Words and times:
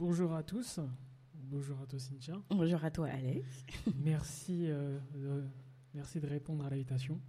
Bonjour 0.00 0.32
à 0.32 0.42
tous. 0.42 0.80
Bonjour 1.34 1.78
à 1.82 1.86
toi, 1.86 1.98
Cynthia. 1.98 2.32
Bonjour 2.48 2.82
à 2.82 2.90
toi, 2.90 3.06
Alex. 3.08 3.46
merci, 4.02 4.64
euh, 4.66 4.98
de, 5.12 5.44
merci 5.92 6.20
de 6.20 6.26
répondre 6.26 6.64
à 6.64 6.70
l'invitation. 6.70 7.20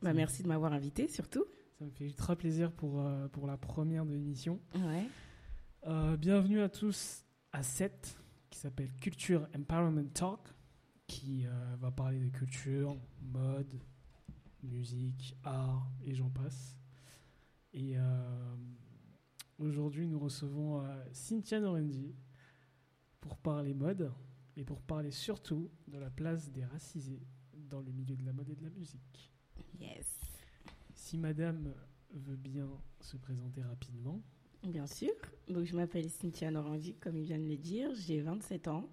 Bah, 0.00 0.14
merci 0.14 0.42
de 0.42 0.48
m'avoir 0.48 0.72
invité, 0.72 1.06
surtout. 1.06 1.44
Ça 1.78 1.84
me 1.84 1.90
fait 1.90 2.08
très 2.12 2.34
plaisir 2.34 2.72
pour, 2.72 3.02
euh, 3.02 3.28
pour 3.28 3.46
la 3.46 3.58
première 3.58 4.06
de 4.06 4.12
l'émission. 4.12 4.58
Ouais. 4.74 5.06
Euh, 5.86 6.16
bienvenue 6.16 6.62
à 6.62 6.70
tous 6.70 7.26
à 7.52 7.62
7, 7.62 8.18
qui 8.48 8.58
s'appelle 8.58 8.90
Culture 9.02 9.46
Empowerment 9.54 10.08
Talk, 10.14 10.40
qui 11.06 11.44
va 11.78 11.90
parler 11.90 12.20
de 12.20 12.30
culture, 12.30 12.96
mode, 13.20 13.78
musique, 14.62 15.36
art 15.44 15.86
et 16.02 16.14
j'en 16.14 16.30
passe. 16.30 16.78
Et 17.74 17.98
aujourd'hui, 19.58 20.06
nous 20.06 20.18
recevons 20.18 20.80
euh, 20.80 21.04
Cynthia 21.12 21.60
Norendi 21.60 22.14
pour 23.20 23.36
parler 23.36 23.74
mode 23.74 24.12
et 24.56 24.64
pour 24.64 24.80
parler 24.82 25.10
surtout 25.10 25.70
de 25.88 25.98
la 25.98 26.10
place 26.10 26.50
des 26.50 26.64
racisés 26.64 27.22
dans 27.54 27.80
le 27.80 27.92
milieu 27.92 28.16
de 28.16 28.24
la 28.24 28.32
mode 28.32 28.48
et 28.50 28.54
de 28.54 28.62
la 28.62 28.70
musique. 28.70 29.32
Yes. 29.80 30.20
Si 30.94 31.18
madame 31.18 31.74
veut 32.12 32.36
bien 32.36 32.68
se 33.00 33.16
présenter 33.16 33.62
rapidement. 33.62 34.22
Bien 34.62 34.86
sûr. 34.86 35.10
Donc, 35.48 35.64
je 35.64 35.74
m'appelle 35.76 36.08
Cynthia 36.08 36.50
Norandi, 36.50 36.94
comme 36.94 37.16
il 37.16 37.24
vient 37.24 37.38
de 37.38 37.46
le 37.48 37.56
dire. 37.56 37.94
J'ai 37.94 38.20
27 38.20 38.68
ans. 38.68 38.88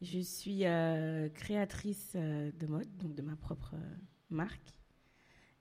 Je 0.00 0.18
suis 0.18 0.66
euh, 0.66 1.28
créatrice 1.28 2.12
euh, 2.16 2.50
de 2.58 2.66
mode, 2.66 2.96
donc 2.96 3.14
de 3.14 3.22
ma 3.22 3.36
propre 3.36 3.76
marque. 4.30 4.81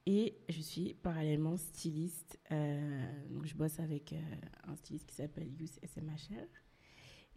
Et 0.05 0.35
je 0.49 0.61
suis 0.61 0.93
parallèlement 0.95 1.57
styliste. 1.57 2.39
Euh, 2.51 3.27
donc, 3.29 3.45
je 3.45 3.55
bosse 3.55 3.79
avec 3.79 4.13
euh, 4.13 4.21
un 4.63 4.75
styliste 4.75 5.07
qui 5.07 5.15
s'appelle 5.15 5.51
Youth 5.59 5.79
SMHR. 5.85 6.47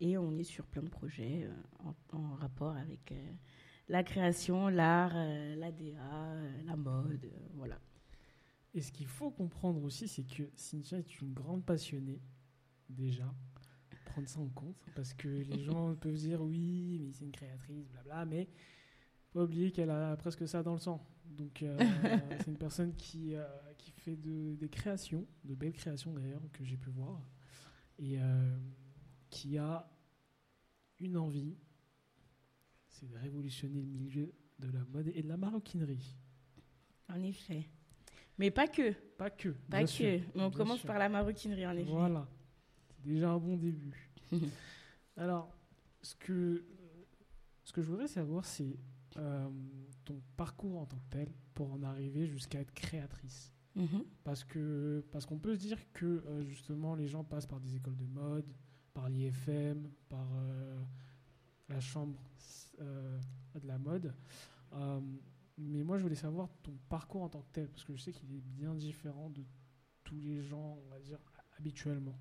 Et 0.00 0.16
on 0.18 0.36
est 0.38 0.44
sur 0.44 0.66
plein 0.66 0.82
de 0.82 0.88
projets 0.88 1.44
euh, 1.44 1.52
en, 2.12 2.18
en 2.18 2.34
rapport 2.34 2.74
avec 2.76 3.14
la 3.88 4.02
création, 4.02 4.68
l'art, 4.68 5.14
la 5.14 5.70
DA, 5.70 6.34
la 6.64 6.76
mode, 6.76 7.30
voilà. 7.54 7.78
Et 8.72 8.80
ce 8.80 8.90
qu'il 8.90 9.06
faut 9.06 9.30
comprendre 9.30 9.82
aussi, 9.84 10.08
c'est 10.08 10.24
que 10.24 10.50
Cynthia 10.56 10.98
est 10.98 11.20
une 11.20 11.32
grande 11.32 11.64
passionnée, 11.64 12.20
déjà. 12.88 13.32
Prendre 14.06 14.28
ça 14.28 14.40
en 14.40 14.48
compte, 14.48 14.76
parce 14.96 15.12
que 15.12 15.28
les 15.28 15.60
gens 15.64 15.94
peuvent 15.94 16.16
dire 16.16 16.42
oui, 16.42 16.98
mais 17.00 17.12
c'est 17.12 17.24
une 17.24 17.30
créatrice, 17.30 17.88
blabla, 17.88 18.24
mais 18.24 18.48
faut 19.28 19.38
pas 19.38 19.44
oublier 19.44 19.70
qu'elle 19.70 19.90
a 19.90 20.16
presque 20.16 20.48
ça 20.48 20.62
dans 20.62 20.72
le 20.72 20.80
sang. 20.80 21.06
Donc, 21.30 21.62
euh, 21.62 21.76
c'est 22.40 22.46
une 22.48 22.56
personne 22.58 22.94
qui, 22.94 23.34
euh, 23.34 23.44
qui 23.78 23.90
fait 23.90 24.16
de- 24.16 24.54
des 24.54 24.68
créations, 24.68 25.26
de 25.44 25.54
belles 25.54 25.72
créations 25.72 26.12
d'ailleurs, 26.12 26.42
que 26.52 26.64
j'ai 26.64 26.76
pu 26.76 26.90
voir, 26.90 27.20
et 27.98 28.18
euh, 28.20 28.56
qui 29.30 29.58
a 29.58 29.88
une 31.00 31.16
envie, 31.16 31.56
c'est 32.88 33.08
de 33.08 33.16
révolutionner 33.16 33.80
le 33.82 33.88
milieu 33.88 34.32
de 34.60 34.70
la 34.70 34.84
mode 34.84 35.08
et 35.14 35.22
de 35.22 35.28
la 35.28 35.36
maroquinerie. 35.36 36.16
En 37.08 37.20
effet. 37.22 37.68
Mais 38.38 38.50
pas 38.50 38.68
que. 38.68 38.92
Pas 39.16 39.30
que. 39.30 39.48
Pas 39.70 39.82
que. 39.82 39.86
sûr, 39.90 40.20
Mais 40.34 40.42
on 40.42 40.50
commence 40.50 40.78
sûr. 40.78 40.86
par 40.86 40.98
la 40.98 41.08
maroquinerie, 41.08 41.66
en 41.66 41.76
effet. 41.76 41.90
Voilà, 41.90 42.26
c'est 42.88 43.02
déjà 43.04 43.30
un 43.30 43.38
bon 43.38 43.56
début. 43.56 44.10
Alors, 45.16 45.52
ce 46.02 46.14
que, 46.14 46.64
ce 47.64 47.72
que 47.72 47.82
je 47.82 47.88
voudrais 47.88 48.08
savoir, 48.08 48.44
c'est 48.44 48.76
ton 50.04 50.20
parcours 50.36 50.80
en 50.80 50.86
tant 50.86 50.98
que 50.98 51.10
tel 51.10 51.28
pour 51.54 51.72
en 51.72 51.82
arriver 51.82 52.26
jusqu'à 52.26 52.60
être 52.60 52.72
créatrice. 52.72 53.54
Mhm. 53.76 54.04
Parce 54.22 54.44
que 54.44 55.04
parce 55.10 55.26
qu'on 55.26 55.38
peut 55.38 55.54
se 55.54 55.60
dire 55.60 55.78
que 55.92 56.22
euh, 56.26 56.44
justement 56.44 56.94
les 56.94 57.08
gens 57.08 57.24
passent 57.24 57.46
par 57.46 57.60
des 57.60 57.74
écoles 57.74 57.96
de 57.96 58.06
mode, 58.06 58.52
par 58.92 59.08
l'IFM, 59.08 59.90
par 60.08 60.26
euh, 60.32 60.80
la 61.68 61.80
chambre 61.80 62.18
euh, 62.80 63.18
de 63.60 63.66
la 63.66 63.78
mode. 63.78 64.14
Mais 65.56 65.84
moi, 65.84 65.96
je 65.98 66.02
voulais 66.02 66.16
savoir 66.16 66.48
ton 66.64 66.76
parcours 66.88 67.22
en 67.22 67.28
tant 67.28 67.42
que 67.42 67.52
tel, 67.52 67.68
parce 67.68 67.84
que 67.84 67.94
je 67.94 68.02
sais 68.02 68.12
qu'il 68.12 68.34
est 68.34 68.40
bien 68.40 68.74
différent 68.74 69.30
de 69.30 69.44
tous 70.02 70.18
les 70.18 70.42
gens, 70.42 70.76
on 70.84 70.90
va 70.90 70.98
dire, 70.98 71.20
habituellement. 71.56 72.18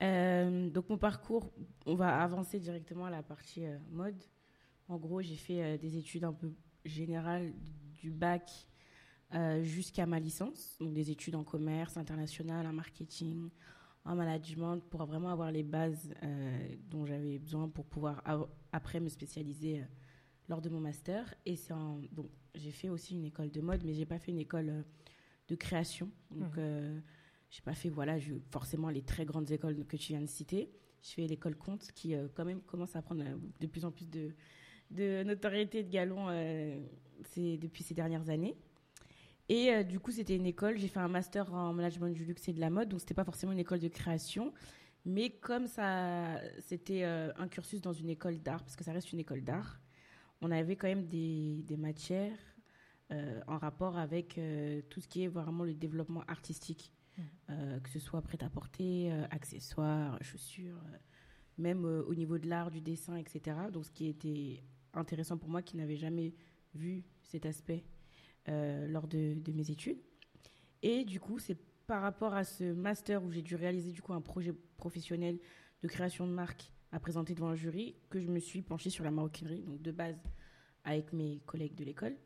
Donc 0.00 0.88
mon 0.88 0.96
parcours, 0.96 1.52
on 1.84 1.94
va 1.94 2.22
avancer 2.22 2.58
directement 2.58 3.04
à 3.04 3.10
la 3.10 3.22
partie 3.22 3.64
mode. 3.90 4.24
En 4.88 4.96
gros, 4.96 5.20
j'ai 5.20 5.36
fait 5.36 5.76
des 5.76 5.98
études 5.98 6.24
un 6.24 6.32
peu 6.32 6.54
générales 6.84 7.52
du 8.00 8.10
bac 8.10 8.66
euh, 9.34 9.62
jusqu'à 9.62 10.06
ma 10.06 10.20
licence, 10.20 10.76
donc 10.78 10.92
des 10.92 11.10
études 11.10 11.34
en 11.34 11.44
commerce 11.44 11.96
international, 11.96 12.66
en 12.66 12.72
marketing, 12.72 13.48
en 14.04 14.16
management, 14.16 14.80
pour 14.90 15.04
vraiment 15.04 15.30
avoir 15.30 15.50
les 15.52 15.62
bases 15.62 16.12
euh, 16.22 16.68
dont 16.90 17.06
j'avais 17.06 17.38
besoin 17.38 17.68
pour 17.68 17.86
pouvoir 17.86 18.22
après 18.72 19.00
me 19.00 19.08
spécialiser 19.08 19.80
euh, 19.80 19.84
lors 20.48 20.60
de 20.60 20.68
mon 20.68 20.80
master. 20.80 21.34
Et 21.46 21.56
c'est 21.56 21.74
donc 22.12 22.28
j'ai 22.54 22.72
fait 22.72 22.88
aussi 22.88 23.14
une 23.14 23.24
école 23.24 23.50
de 23.50 23.60
mode, 23.60 23.84
mais 23.84 23.94
j'ai 23.94 24.06
pas 24.06 24.18
fait 24.18 24.32
une 24.32 24.40
école 24.40 24.84
de 25.48 25.54
création. 25.54 26.10
Donc 26.30 26.58
euh, 26.58 26.98
j'ai 27.50 27.62
pas 27.62 27.74
fait 27.74 27.88
voilà 27.88 28.18
forcément 28.50 28.88
les 28.88 29.02
très 29.02 29.24
grandes 29.24 29.50
écoles 29.50 29.86
que 29.86 29.96
tu 29.96 30.12
viens 30.12 30.20
de 30.20 30.26
citer. 30.26 30.70
Je 31.02 31.10
fais 31.10 31.26
l'école 31.26 31.56
Comte 31.56 31.90
qui 31.92 32.14
quand 32.34 32.44
même 32.44 32.60
commence 32.60 32.94
à 32.96 33.02
prendre 33.02 33.24
de 33.60 33.66
plus 33.66 33.84
en 33.84 33.90
plus 33.90 34.08
de, 34.08 34.34
de 34.92 35.22
notoriété 35.24 35.82
de 35.82 35.90
galon 35.90 36.26
euh, 36.28 36.78
depuis 37.36 37.82
ces 37.82 37.94
dernières 37.94 38.28
années. 38.28 38.56
Et 39.48 39.70
euh, 39.70 39.82
du 39.82 39.98
coup 40.00 40.10
c'était 40.10 40.36
une 40.36 40.46
école. 40.46 40.78
J'ai 40.78 40.88
fait 40.88 41.00
un 41.00 41.08
master 41.08 41.52
en 41.52 41.72
management 41.72 42.12
du 42.12 42.24
luxe 42.24 42.48
et 42.48 42.52
de 42.52 42.60
la 42.60 42.70
mode, 42.70 42.88
donc 42.88 43.00
c'était 43.00 43.14
pas 43.14 43.24
forcément 43.24 43.52
une 43.52 43.58
école 43.58 43.80
de 43.80 43.88
création, 43.88 44.52
mais 45.04 45.30
comme 45.30 45.66
ça 45.66 46.40
c'était 46.60 47.04
euh, 47.04 47.32
un 47.36 47.48
cursus 47.48 47.80
dans 47.80 47.92
une 47.92 48.08
école 48.08 48.38
d'art 48.38 48.62
parce 48.62 48.76
que 48.76 48.84
ça 48.84 48.92
reste 48.92 49.12
une 49.12 49.20
école 49.20 49.42
d'art, 49.42 49.80
on 50.40 50.50
avait 50.50 50.76
quand 50.76 50.88
même 50.88 51.06
des, 51.06 51.62
des 51.64 51.76
matières 51.76 52.38
euh, 53.10 53.40
en 53.46 53.58
rapport 53.58 53.98
avec 53.98 54.40
tout 54.88 55.00
ce 55.00 55.08
qui 55.08 55.24
est 55.24 55.28
vraiment 55.28 55.64
le 55.64 55.74
développement 55.74 56.22
artistique. 56.28 56.92
Euh, 57.50 57.78
que 57.80 57.90
ce 57.90 57.98
soit 57.98 58.22
prêt-à-porter, 58.22 59.12
accessoires, 59.30 60.16
chaussures, 60.22 60.80
même 61.58 61.84
au 61.84 62.14
niveau 62.14 62.38
de 62.38 62.48
l'art, 62.48 62.70
du 62.70 62.80
dessin, 62.80 63.16
etc. 63.16 63.54
Donc, 63.70 63.84
ce 63.84 63.90
qui 63.90 64.06
était 64.06 64.62
intéressant 64.94 65.38
pour 65.38 65.48
moi, 65.48 65.62
qui 65.62 65.76
n'avait 65.76 65.96
jamais 65.96 66.34
vu 66.74 67.04
cet 67.22 67.46
aspect 67.46 67.84
euh, 68.48 68.86
lors 68.88 69.06
de, 69.08 69.34
de 69.34 69.52
mes 69.52 69.70
études. 69.70 69.98
Et 70.82 71.04
du 71.04 71.20
coup, 71.20 71.38
c'est 71.38 71.56
par 71.86 72.02
rapport 72.02 72.34
à 72.34 72.44
ce 72.44 72.72
master 72.72 73.22
où 73.22 73.30
j'ai 73.30 73.42
dû 73.42 73.54
réaliser 73.54 73.92
du 73.92 74.02
coup 74.02 74.12
un 74.12 74.20
projet 74.20 74.52
professionnel 74.76 75.38
de 75.82 75.88
création 75.88 76.26
de 76.26 76.32
marque 76.32 76.70
à 76.90 77.00
présenter 77.00 77.34
devant 77.34 77.48
un 77.48 77.54
jury 77.54 77.96
que 78.10 78.20
je 78.20 78.28
me 78.28 78.38
suis 78.38 78.62
penchée 78.62 78.90
sur 78.90 79.04
la 79.04 79.10
maroquinerie, 79.10 79.62
donc 79.62 79.80
de 79.80 79.90
base 79.90 80.16
avec 80.84 81.12
mes 81.12 81.40
collègues 81.46 81.74
de 81.74 81.84
l'école. 81.84 82.16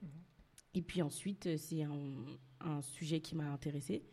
Et 0.74 0.82
puis 0.82 1.02
ensuite, 1.02 1.46
euh, 1.46 1.56
c'est 1.56 1.82
un, 1.82 2.24
un 2.60 2.82
sujet 2.82 3.20
qui 3.20 3.34
m'a 3.34 3.50
intéressée. 3.50 4.04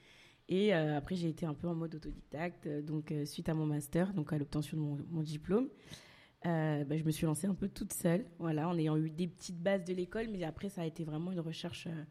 Et 0.50 0.74
euh, 0.74 0.98
après, 0.98 1.16
j'ai 1.16 1.30
été 1.30 1.46
un 1.46 1.54
peu 1.54 1.68
en 1.68 1.76
mode 1.76 1.96
autodidacte. 1.96 2.68
Donc, 2.68 3.12
euh, 3.12 3.26
suite 3.26 3.50
à 3.50 3.54
mon 3.54 3.66
master, 3.66 4.14
donc 4.14 4.34
à 4.34 4.38
l'obtention 4.38 4.78
de 4.78 4.82
mon, 4.82 4.98
mon 5.10 5.24
diplôme, 5.24 5.70
euh, 6.46 6.84
bah, 6.84 6.98
je 6.98 7.04
me 7.04 7.12
suis 7.12 7.26
lancée 7.26 7.48
un 7.48 7.56
peu 7.56 7.70
toute 7.70 7.94
seule, 7.94 8.26
voilà, 8.38 8.68
en 8.68 8.78
ayant 8.78 8.98
eu 8.98 9.10
des 9.10 9.28
petites 9.28 9.62
bases 9.62 9.86
de 9.86 9.94
l'école. 9.94 10.28
Mais 10.30 10.44
après, 10.44 10.70
ça 10.70 10.82
a 10.82 10.86
été 10.86 11.04
vraiment 11.04 11.32
une 11.32 11.40
recherche, 11.40 11.88
euh, 11.88 12.04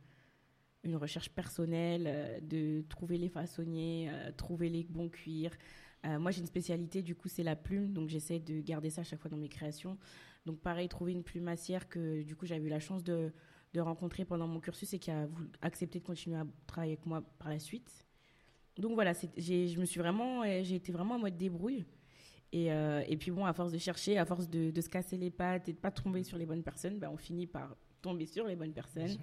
une 0.84 0.97
recherche 0.97 1.31
personnelle, 1.31 2.04
euh, 2.06 2.41
de 2.41 2.82
trouver 2.88 3.19
les 3.19 3.28
façonniers, 3.28 4.10
trouver 4.37 4.69
les 4.69 4.84
bons 4.84 5.09
cuirs. 5.09 5.56
Moi, 6.04 6.32
j'ai 6.32 6.41
une 6.41 6.47
spécialité, 6.47 7.00
du 7.00 7.15
coup, 7.15 7.28
c'est 7.28 7.44
la 7.44 7.54
plume. 7.54 7.93
Donc, 7.93 8.09
j'essaie 8.09 8.41
de 8.41 8.60
garder 8.60 8.91
ça 8.91 9.03
à 9.03 9.04
chaque 9.04 9.20
fois 9.20 9.31
dans 9.31 9.37
mes 9.37 9.48
créations. 9.48 9.97
Donc, 10.47 10.59
pareil, 10.59 10.88
trouver 10.88 11.12
une 11.12 11.22
plumassière 11.22 11.88
que, 11.88 12.22
du 12.22 12.34
coup, 12.34 12.44
j'avais 12.44 12.66
eu 12.66 12.69
la 12.70 12.81
chance 12.81 13.04
de, 13.04 13.32
rencontrer 13.76 14.25
pendant 14.25 14.49
mon 14.49 14.59
cursus 14.59 14.93
et 14.94 14.99
qui 14.99 15.12
a 15.12 15.28
accepté 15.60 16.00
de 16.00 16.04
continuer 16.04 16.38
à 16.38 16.47
travailler 16.66 16.94
avec 16.94 17.06
moi 17.06 17.22
par 17.38 17.50
la 17.50 17.60
suite. 17.60 18.04
Donc 18.78 18.94
voilà, 18.94 19.12
je 19.12 19.78
me 19.78 19.84
suis 19.84 20.00
vraiment, 20.00 20.43
j'ai 20.44 20.75
été 20.75 20.93
vraiment 20.93 21.14
en 21.14 21.19
mode 21.20 21.37
débrouille. 21.37 21.87
Et, 22.52 22.70
euh, 22.70 23.02
et 23.08 23.16
puis 23.16 23.31
bon, 23.31 23.46
à 23.46 23.52
force 23.52 23.72
de 23.72 23.78
chercher, 23.78 24.19
à 24.19 24.26
force 24.26 24.49
de, 24.49 24.70
de 24.70 24.81
se 24.81 24.88
casser 24.88 25.16
les 25.16 25.31
pattes 25.31 25.69
et 25.69 25.72
de 25.72 25.78
pas 25.78 25.90
tomber 25.90 26.22
sur 26.22 26.37
les 26.37 26.44
bonnes 26.44 26.62
personnes, 26.62 26.99
bah, 26.99 27.10
on 27.10 27.16
finit 27.16 27.46
par 27.46 27.76
tomber 28.02 28.26
sur 28.26 28.46
les 28.46 28.56
bonnes 28.56 28.75
personnes. 28.75 29.16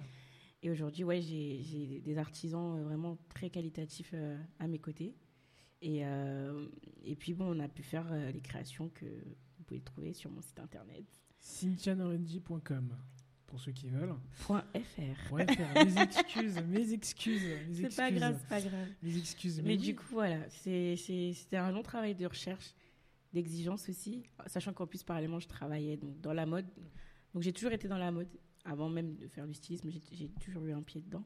Et 0.62 0.70
aujourd'hui, 0.70 1.04
ouais, 1.04 1.22
j'ai 1.22 2.00
des 2.04 2.18
artisans 2.18 2.76
euh, 2.76 2.84
vraiment 2.84 3.16
très 3.28 3.50
qualitatifs 3.50 4.10
euh, 4.14 4.36
à 4.58 4.66
mes 4.66 4.78
côtés. 4.78 5.14
Et, 5.80 6.04
euh, 6.04 6.66
et 7.02 7.16
puis 7.16 7.32
bon, 7.32 7.56
on 7.56 7.60
a 7.60 7.68
pu 7.68 7.82
faire 7.82 8.12
les 8.34 8.40
créations 8.40 8.90
que 8.90 9.06
vous 9.06 9.64
pouvez 9.64 9.80
trouver 9.80 10.12
sur 10.12 10.30
mon 10.30 10.42
site 10.42 10.60
internet. 10.60 11.06
cynthianorendi.com 11.38 12.94
pour 13.46 13.58
ceux 13.58 13.72
qui 13.72 13.88
veulent. 13.88 14.14
Point 14.46 14.64
.fr. 14.74 15.34
Mes 15.34 16.02
excuses, 16.02 16.62
mes 16.68 16.92
excuses, 16.92 17.42
mes 17.68 17.88
C'est 17.88 17.96
pas 17.96 18.10
grave, 18.10 18.36
c'est 18.38 18.48
pas 18.48 18.60
grave. 18.60 18.88
Mes 19.02 19.16
excuses. 19.16 19.62
Mais 19.62 19.70
oui. 19.70 19.78
du 19.78 19.96
coup, 19.96 20.04
voilà, 20.10 20.48
c'était 20.50 21.56
un 21.56 21.72
long 21.72 21.82
travail 21.82 22.14
de 22.14 22.26
recherche, 22.26 22.74
d'exigence 23.32 23.88
aussi, 23.88 24.24
sachant 24.46 24.72
qu'en 24.72 24.86
plus, 24.86 25.02
parallèlement, 25.02 25.40
je 25.40 25.48
travaillais 25.48 25.96
donc, 25.96 26.20
dans 26.20 26.32
la 26.32 26.46
mode. 26.46 26.66
Donc, 27.34 27.42
j'ai 27.42 27.52
toujours 27.52 27.72
été 27.72 27.88
dans 27.88 27.98
la 27.98 28.10
mode. 28.10 28.28
Avant 28.64 28.90
même 28.90 29.16
de 29.16 29.26
faire 29.26 29.46
du 29.46 29.54
stylisme, 29.54 29.88
j'ai- 30.12 30.28
toujours 30.40 30.64
eu 30.66 30.72
un 30.72 30.82
pied 30.82 31.00
dedans. 31.00 31.24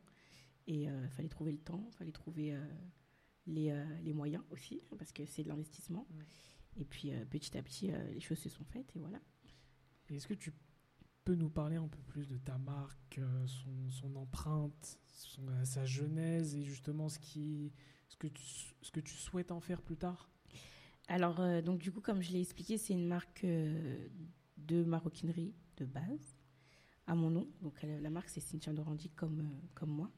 Et 0.66 0.84
il 0.84 1.08
fallait 1.10 1.28
trouver 1.28 1.52
le 1.52 1.58
temps, 1.58 1.84
il 1.90 1.94
fallait 1.96 2.12
trouver 2.12 2.54
euh, 2.54 2.64
les, 3.46 3.70
euh, 3.70 3.84
les 4.02 4.12
moyens 4.12 4.42
aussi, 4.50 4.80
parce 4.98 5.12
que 5.12 5.26
c'est 5.26 5.42
de 5.42 5.48
l'investissement. 5.48 6.06
Ouais. 6.14 6.24
Et 6.76 6.84
puis 6.84 7.10
petit 7.30 7.56
à 7.58 7.62
petit, 7.62 7.90
les 8.12 8.20
choses 8.20 8.38
se 8.38 8.48
sont 8.48 8.64
faites 8.64 8.94
et 8.96 8.98
voilà. 8.98 9.20
Est-ce 10.10 10.26
que 10.26 10.34
tu 10.34 10.52
peux 11.24 11.34
nous 11.34 11.48
parler 11.50 11.76
un 11.76 11.88
peu 11.88 12.00
plus 12.02 12.28
de 12.28 12.36
ta 12.38 12.58
marque, 12.58 13.20
son, 13.46 13.90
son 13.90 14.14
empreinte, 14.16 14.98
sa 15.64 15.84
genèse 15.84 16.54
et 16.54 16.62
justement 16.62 17.08
ce, 17.08 17.18
qui, 17.18 17.72
ce, 18.08 18.16
que 18.16 18.26
tu, 18.26 18.44
ce 18.82 18.90
que 18.90 19.00
tu 19.00 19.14
souhaites 19.14 19.50
en 19.52 19.60
faire 19.60 19.82
plus 19.82 19.96
tard? 19.96 20.30
Alors, 21.08 21.62
donc 21.62 21.78
du 21.78 21.92
coup, 21.92 22.00
comme 22.00 22.22
je 22.22 22.32
l'ai 22.32 22.40
expliqué, 22.40 22.78
c'est 22.78 22.94
une 22.94 23.06
marque 23.06 23.44
de 23.44 24.84
maroquinerie 24.84 25.54
de 25.76 25.84
base 25.84 26.36
à 27.06 27.14
mon 27.14 27.30
nom. 27.30 27.46
Donc 27.62 27.74
la 27.82 28.10
marque 28.10 28.28
c'est 28.28 28.40
Cynthia 28.40 28.72
Dorandi 28.72 29.10
comme, 29.10 29.40
euh, 29.40 29.66
comme 29.74 29.90
moi. 29.90 30.10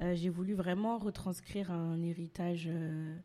Euh, 0.00 0.14
j'ai 0.14 0.28
voulu 0.28 0.54
vraiment 0.54 0.98
retranscrire 0.98 1.70
un 1.70 2.02
héritage 2.02 2.68
euh, 2.70 3.16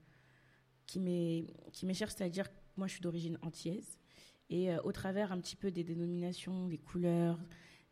qui 0.85 0.99
m'est 0.99 1.93
cher, 1.93 2.11
c'est-à-dire 2.11 2.47
moi 2.77 2.87
je 2.87 2.93
suis 2.93 3.01
d'origine 3.01 3.37
antillaise. 3.41 3.97
Et 4.51 4.69
au 4.83 4.91
travers 4.91 5.31
un 5.31 5.39
petit 5.39 5.55
peu 5.55 5.71
des 5.71 5.83
dénominations, 5.83 6.67
des 6.67 6.77
couleurs, 6.77 7.39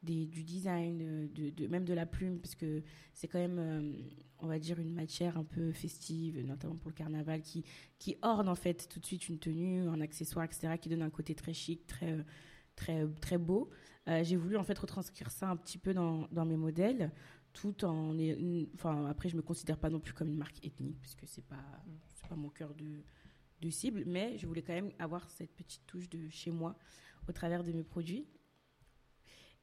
des, 0.04 0.28
du 0.28 0.44
design, 0.44 1.28
de, 1.34 1.68
même 1.68 1.84
de 1.84 1.96
la 1.96 2.06
plume, 2.06 2.40
parce 2.40 2.54
que 2.54 2.84
c'est 3.12 3.28
quand 3.28 3.40
même, 3.40 4.08
dire, 4.60 4.80
une 4.80 4.94
matière 4.94 5.38
un 5.38 5.44
peu 5.44 5.72
festive, 5.72 6.40
notamment 6.46 6.76
pour 6.76 6.90
le 6.90 6.96
carnaval, 6.96 7.42
qui, 7.42 7.64
qui 8.00 8.18
orne 8.22 8.50
en 8.50 8.56
fait 8.56 8.88
tout 8.90 9.00
de 9.00 9.06
suite 9.06 9.30
une 9.30 9.40
tenue, 9.40 9.88
un 9.88 10.02
accessoire, 10.02 10.46
etc., 10.46 10.78
qui 10.80 10.90
donne 10.90 11.02
un 11.02 11.10
côté 11.10 11.36
très 11.36 11.54
chic, 11.54 11.86
très 11.88 12.26
très, 12.76 13.08
très 13.22 13.38
beau. 13.38 13.70
Euh, 14.08 14.24
j'ai 14.24 14.36
voulu 14.36 14.58
en 14.58 14.64
fait 14.64 14.78
retranscrire 14.78 15.32
ça 15.32 15.50
un 15.50 15.56
petit 15.56 15.78
peu 15.78 15.94
dans, 15.94 16.28
dans 16.32 16.46
mes 16.46 16.58
modèles, 16.58 17.12
tout 17.54 17.86
en. 17.86 18.16
Enfin, 18.76 19.06
après, 19.06 19.30
je 19.30 19.38
me 19.38 19.42
considère 19.42 19.78
pas 19.78 19.90
non 19.90 20.00
plus 20.00 20.14
comme 20.14 20.30
une 20.30 20.38
marque 20.38 20.64
ethnique, 20.66 21.00
puisque 21.00 21.26
c'est 21.26 21.46
pas, 21.46 21.64
pas 22.28 22.36
mon 22.36 22.50
cœur 22.50 22.74
de, 22.74 23.04
de 23.62 23.70
cible, 23.70 24.04
mais 24.06 24.38
je 24.38 24.48
voulais 24.48 24.62
quand 24.62 24.74
même 24.74 24.92
avoir 25.00 25.30
cette 25.30 25.56
petite 25.56 25.86
touche 25.86 26.10
de 26.10 26.30
chez 26.30 26.52
moi 26.52 26.78
au 27.28 27.32
travers 27.32 27.64
de 27.64 27.72
mes 27.72 27.84
produits. 27.84 28.28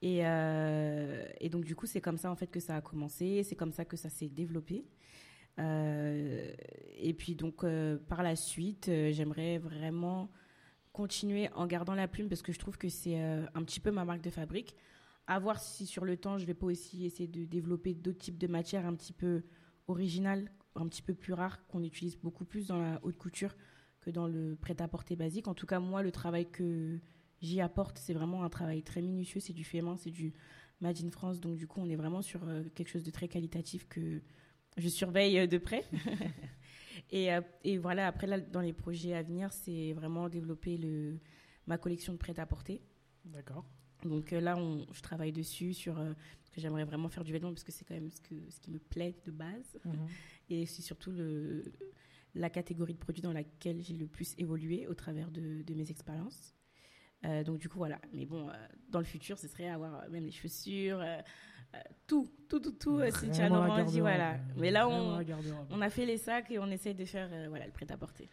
Et, 0.03 0.21
euh, 0.25 1.27
et 1.41 1.49
donc, 1.49 1.65
du 1.65 1.77
coup, 1.77 1.87
c'est 1.87 2.01
comme 2.01 2.17
ça 2.17 2.31
en 2.31 2.37
fait 2.37 2.47
que 2.47 2.61
ça 2.61 2.77
a 2.77 2.81
commencé, 2.81 3.43
c'est 3.43 3.57
comme 3.57 3.73
ça 3.73 3.85
que 3.85 3.97
ça 3.97 4.09
s'est 4.09 4.29
développé. 4.29 4.85
Euh, 5.59 6.53
et 6.97 7.13
puis, 7.13 7.35
donc, 7.35 7.65
par 8.09 8.23
la 8.23 8.37
suite, 8.37 8.91
j'aimerais 9.11 9.59
vraiment 9.59 10.31
continuer 10.93 11.49
en 11.55 11.67
gardant 11.67 11.95
la 11.95 12.09
plume 12.09 12.29
parce 12.29 12.43
que 12.43 12.53
je 12.53 12.59
trouve 12.59 12.77
que 12.77 12.89
c'est 12.89 13.21
euh, 13.21 13.47
un 13.55 13.63
petit 13.63 13.81
peu 13.81 13.91
ma 13.91 14.05
marque 14.05 14.23
de 14.23 14.31
fabrique. 14.31 14.75
À 15.27 15.39
voir 15.39 15.61
si 15.61 15.87
sur 15.87 16.05
le 16.05 16.17
temps, 16.17 16.39
je 16.39 16.47
vais 16.47 16.55
pas 16.55 16.67
aussi 16.67 17.05
essayer 17.05 17.29
de 17.29 17.45
développer 17.45 17.95
d'autres 17.95 18.19
types 18.19 18.39
de 18.39 18.47
matières 18.47 18.87
un 18.87 18.95
petit 18.95 19.13
peu 19.13 19.43
originales, 19.87 20.51
un 20.75 20.89
petit 20.89 21.03
peu 21.03 21.15
plus 21.15 21.33
rares, 21.33 21.65
qu'on 21.69 21.83
utilise 21.85 22.17
beaucoup 22.17 22.45
plus 22.45 22.67
dans 22.67 22.81
la 22.81 22.99
haute 23.05 23.17
couture 23.17 23.55
que 24.01 24.11
dans 24.11 24.27
le 24.27 24.57
prêt-à-porter 24.57 25.15
basique. 25.15 25.47
En 25.47 25.55
tout 25.55 25.67
cas, 25.67 25.79
moi, 25.79 26.03
le 26.03 26.11
travail 26.11 26.51
que 26.51 26.99
j'y 27.41 27.61
apporte, 27.61 27.99
c'est 27.99 28.15
vraiment 28.15 28.45
un 28.45 28.49
travail 28.49 28.83
très 28.83 29.03
minutieux, 29.03 29.41
c'est 29.41 29.53
du 29.53 29.65
fait 29.65 29.83
main, 29.83 29.97
c'est 29.97 30.11
du 30.11 30.33
Made 30.81 30.99
in 31.05 31.11
France. 31.11 31.41
Donc, 31.41 31.57
du 31.57 31.67
coup, 31.67 31.81
on 31.81 31.89
est 31.89 31.97
vraiment 31.97 32.23
sur 32.23 32.43
euh, 32.45 32.65
quelque 32.75 32.89
chose 32.89 33.03
de 33.03 33.11
très 33.11 33.29
qualitatif 33.29 33.87
que 33.89 34.23
je 34.77 34.89
surveille 34.89 35.39
euh, 35.39 35.47
de 35.47 35.59
près. 35.59 35.85
Et, 37.13 37.33
euh, 37.33 37.41
et, 37.65 37.79
voilà, 37.79 38.07
après, 38.07 38.27
là, 38.27 38.39
dans 38.41 38.61
les 38.61 38.73
projets 38.73 39.15
à 39.15 39.23
venir, 39.23 39.53
c'est 39.53 39.93
vraiment 39.93 40.29
développer 40.29 40.77
le, 40.77 41.19
ma 41.67 41.79
collection 41.79 42.13
de 42.13 42.19
prêt-à-porter. 42.19 42.83
D'accord. 43.25 43.65
Donc 44.05 44.31
là, 44.31 44.57
on, 44.57 44.87
je 44.93 45.03
travaille 45.03 45.33
dessus 45.33 45.75
sur 45.75 45.99
euh, 45.99 46.13
que 46.53 46.61
j'aimerais 46.61 46.85
vraiment 46.85 47.09
faire 47.09 47.25
du 47.25 47.33
vêtement 47.33 47.51
parce 47.51 47.65
que 47.65 47.73
c'est 47.73 47.85
quand 47.85 47.95
même 47.95 48.11
ce, 48.11 48.21
que, 48.21 48.35
ce 48.49 48.61
qui 48.61 48.71
me 48.71 48.79
plaît 48.79 49.15
de 49.27 49.31
base. 49.31 49.79
Mhm. 49.85 50.09
Et 50.49 50.67
c'est 50.67 50.83
surtout 50.83 51.11
le, 51.11 51.65
la 52.35 52.49
catégorie 52.49 52.95
de 52.95 52.99
produits 52.99 53.23
dans 53.23 53.33
laquelle 53.33 53.83
j'ai 53.83 53.95
le 53.95 54.07
plus 54.07 54.35
évolué 54.39 54.87
au 54.87 54.95
travers 54.95 55.31
de, 55.31 55.63
de 55.63 55.75
mes 55.75 55.91
expériences. 55.91 56.55
Donc 57.45 57.59
du 57.59 57.69
coup 57.69 57.79
voilà. 57.79 58.01
Mais 58.13 58.27
bon, 58.27 58.49
dans 58.89 58.99
le 58.99 59.05
futur, 59.05 59.39
ce 59.39 59.49
serait 59.49 59.69
avoir 59.69 60.09
même 60.09 60.25
les 60.25 60.33
chaussures, 60.33 61.03
tout, 62.07 62.31
tout, 62.49 62.61
tout, 62.61 62.73
tout, 62.73 63.01
Cynthia 63.11 63.49
Normandie, 63.49 64.01
voilà. 64.01 64.39
Mais 64.57 64.71
là, 64.71 64.89
on, 64.89 65.25
on, 65.71 65.81
a 65.81 65.91
fait 65.91 66.07
les 66.07 66.19
sacs 66.19 66.51
et 66.51 66.59
on 66.59 66.67
essaye 66.67 66.95
de 66.95 67.05
faire 67.05 67.29
euh, 67.33 67.47
voilà, 67.49 67.67
le 67.67 67.73
prêt-à-porter. 67.73 68.29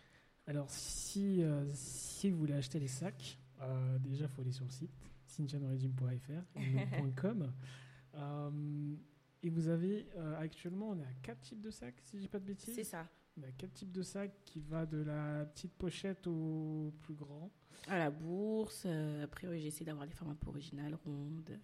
Alors, 0.48 0.69
si, 0.69 1.44
euh, 1.44 1.66
si 1.74 2.30
vous 2.30 2.38
voulez 2.38 2.54
acheter 2.54 2.80
les 2.80 2.88
sacs, 2.88 3.38
euh, 3.62 4.00
déjà, 4.00 4.25
il 4.25 4.30
faut 4.30 4.42
aller 4.42 4.51
sur 4.51 4.66
le 4.66 4.72
site 4.72 4.92
cynthianorigine.fr 5.28 6.57
et 9.44 9.50
vous 9.50 9.68
avez 9.68 10.07
actuellement, 10.39 10.89
on 10.89 11.00
est 11.00 11.04
à 11.04 11.13
quatre 11.22 11.42
types 11.42 11.62
de 11.62 11.69
sacs, 11.69 12.00
si 12.01 12.18
je 12.18 12.24
dis 12.24 12.28
pas 12.28 12.39
de 12.39 12.45
bêtises? 12.45 12.74
C'est 12.74 12.84
ça. 12.84 13.07
On 13.38 13.44
a 13.44 13.51
quatre 13.51 13.74
types 13.74 13.92
de 13.92 14.01
sacs 14.01 14.34
qui 14.45 14.62
va 14.62 14.88
de 14.88 14.98
la 14.98 15.45
petite 15.45 15.74
pochette 15.74 16.25
au 16.25 16.92
plus 17.01 17.13
grand. 17.13 17.51
À 17.88 17.97
la 17.97 18.09
bourse. 18.09 18.85
après, 19.24 19.47
oui, 19.47 19.62
j'essaie 19.62 19.83
d'avoir 19.83 20.07
des 20.07 20.13
formes 20.13 20.31
un 20.31 20.35
peu 20.35 20.50
originales, 20.50 20.95
rondes. 21.06 21.59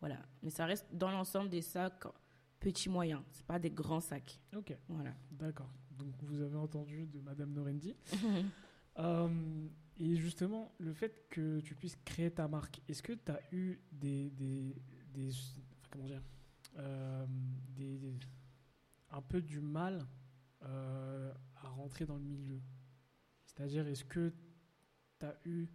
Voilà. 0.00 0.18
Mais 0.42 0.50
ça 0.50 0.66
reste 0.66 0.86
dans 0.92 1.10
l'ensemble 1.10 1.48
des 1.48 1.62
sacs 1.62 2.04
petits 2.60 2.88
moyens. 2.88 3.22
C'est 3.30 3.46
pas 3.46 3.58
des 3.58 3.70
grands 3.70 4.00
sacs. 4.00 4.40
Ok. 4.56 4.76
Voilà. 4.88 5.14
D'accord. 5.30 5.70
Donc 5.98 6.14
vous 6.22 6.40
avez 6.40 6.56
entendu 6.56 7.06
de 7.06 7.20
Madame 7.20 7.52
Norendi. 7.52 7.94
Euh, 8.96 9.28
et 9.98 10.14
justement, 10.14 10.72
le 10.78 10.92
fait 10.92 11.26
que 11.28 11.58
tu 11.58 11.74
puisses 11.74 11.96
créer 12.04 12.30
ta 12.30 12.46
marque, 12.46 12.80
est-ce 12.88 13.02
que 13.02 13.12
tu 13.12 13.32
as 13.32 13.40
eu 13.50 13.80
des, 13.90 14.30
des, 14.30 14.76
des 15.12 15.30
comment 15.90 16.06
dire, 16.06 16.22
euh, 16.78 17.26
des, 17.74 18.16
un 19.10 19.20
peu 19.20 19.42
du 19.42 19.58
mal 19.58 20.06
euh, 20.62 21.34
à 21.56 21.68
rentrer 21.70 22.06
dans 22.06 22.14
le 22.14 22.22
milieu? 22.22 22.60
C'est-à-dire, 23.46 23.88
est-ce 23.88 24.04
que 24.04 24.32
tu 25.18 25.26
as 25.26 25.36
eu 25.44 25.68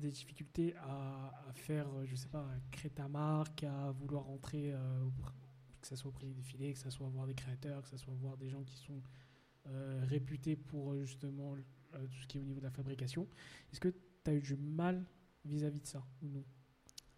des 0.00 0.10
difficultés 0.10 0.74
à, 0.76 1.32
faire, 1.54 1.86
je 2.04 2.14
sais 2.16 2.28
pas, 2.28 2.40
à 2.40 2.60
créer 2.70 2.90
ta 2.90 3.08
marque, 3.08 3.64
à 3.64 3.90
vouloir 3.92 4.24
rentrer, 4.24 4.72
euh, 4.72 4.78
que 5.80 5.86
ce 5.86 5.96
soit 5.96 6.08
auprès 6.08 6.26
des 6.26 6.34
défilés, 6.34 6.72
que 6.72 6.78
ce 6.78 6.90
soit 6.90 7.08
voir 7.08 7.26
des 7.26 7.34
créateurs, 7.34 7.82
que 7.82 7.88
ce 7.88 7.96
soit 7.96 8.14
voir 8.14 8.36
des 8.36 8.48
gens 8.48 8.62
qui 8.64 8.76
sont 8.76 9.02
euh, 9.68 10.04
réputés 10.06 10.56
pour 10.56 10.96
justement 11.04 11.54
euh, 11.94 12.06
tout 12.06 12.22
ce 12.22 12.26
qui 12.26 12.38
est 12.38 12.40
au 12.40 12.44
niveau 12.44 12.60
de 12.60 12.64
la 12.64 12.70
fabrication. 12.70 13.28
Est-ce 13.70 13.80
que 13.80 13.88
tu 13.88 14.30
as 14.30 14.34
eu 14.34 14.40
du 14.40 14.56
mal 14.56 15.04
vis-à-vis 15.44 15.80
de 15.80 15.86
ça 15.86 16.04
ou 16.22 16.28
non? 16.28 16.44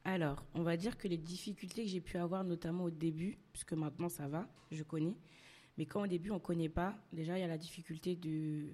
Alors, 0.05 0.45
on 0.55 0.63
va 0.63 0.77
dire 0.77 0.99
que 0.99 1.09
les 1.09 1.17
difficultés 1.17 1.85
que 1.85 1.89
j'ai 1.91 2.03
pu 2.03 2.19
avoir, 2.19 2.45
notamment 2.45 2.85
au 2.85 2.91
début, 2.91 3.39
puisque 3.53 3.73
maintenant 3.73 4.11
ça 4.11 4.29
va, 4.29 4.47
je 4.71 4.83
connais, 4.83 5.17
mais 5.79 5.87
quand 5.87 6.03
au 6.03 6.07
début 6.07 6.31
on 6.31 6.35
ne 6.35 6.41
connaît 6.41 6.69
pas, 6.69 6.99
déjà 7.13 7.39
il 7.39 7.41
y 7.41 7.45
a 7.45 7.49
la 7.49 7.57
difficulté 7.57 8.15
de, 8.15 8.69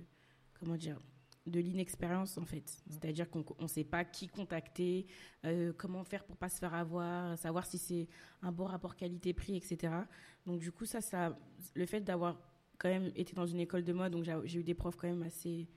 comment 0.61 0.77
dire, 0.77 0.99
de 1.47 1.61
l'inexpérience 1.61 2.39
en 2.39 2.45
fait. 2.45 2.83
Mm. 2.87 2.91
C'est-à-dire 2.93 3.31
qu'on 3.31 3.45
ne 3.61 3.67
sait 3.67 3.85
pas 3.85 4.05
qui 4.05 4.29
contacter, 4.29 5.07
euh, 5.45 5.73
comment 5.77 6.05
faire 6.05 6.25
pour 6.25 6.37
pas 6.37 6.49
se 6.49 6.59
faire 6.59 6.75
avoir, 6.75 7.37
savoir 7.39 7.67
si 7.67 7.79
c'est 7.79 8.09
un 8.43 8.53
bon 8.53 8.65
rapport 8.65 8.95
qualité-prix, 8.95 9.57
etc. 9.57 9.93
Donc 10.47 10.61
du 10.61 10.71
coup, 10.71 10.85
ça, 10.85 11.01
ça, 11.01 11.37
le 11.75 11.87
fait 11.87 12.01
d'avoir 12.01 12.39
quand 12.79 12.89
même 12.89 13.11
été 13.15 13.35
dans 13.35 13.47
une 13.47 13.61
école 13.61 13.85
de 13.85 13.93
mode, 13.93 14.13
donc 14.13 14.25
j'ai 14.45 14.59
eu 14.59 14.65
des 14.65 14.75
profs 14.75 14.97
quand 14.97 15.09
même 15.09 15.23
assez, 15.23 15.69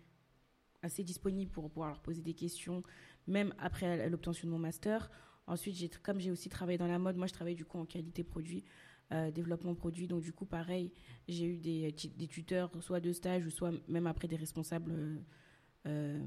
assez 0.82 1.04
disponibles 1.04 1.52
pour 1.52 1.70
pouvoir 1.70 1.90
leur 1.90 2.02
poser 2.02 2.22
des 2.22 2.34
questions, 2.34 2.84
même 3.28 3.54
après 3.60 4.10
l'obtention 4.10 4.48
de 4.48 4.54
mon 4.54 4.60
master. 4.60 5.10
Ensuite, 5.46 5.98
comme 6.02 6.20
j'ai 6.20 6.32
aussi 6.32 6.48
travaillé 6.48 6.78
dans 6.78 6.88
la 6.88 7.00
mode, 7.00 7.18
moi 7.18 7.28
je 7.28 7.34
travaille 7.34 7.56
du 7.56 7.66
coup 7.66 7.78
en 7.78 7.86
qualité 7.86 8.24
produit. 8.24 8.64
Euh, 9.12 9.30
développement 9.30 9.76
produit. 9.76 10.08
Donc, 10.08 10.24
du 10.24 10.32
coup, 10.32 10.46
pareil, 10.46 10.92
j'ai 11.28 11.46
eu 11.46 11.58
des, 11.58 11.94
des, 12.16 12.28
tuteurs, 12.28 12.72
soit 12.80 13.00
de 13.00 13.12
stage, 13.12 13.46
ou 13.46 13.52
soit 13.52 13.72
même 13.88 14.08
après 14.08 14.28
des 14.28 14.38
responsables 14.38 14.92
euh, 14.92 15.18
euh, 15.86 16.18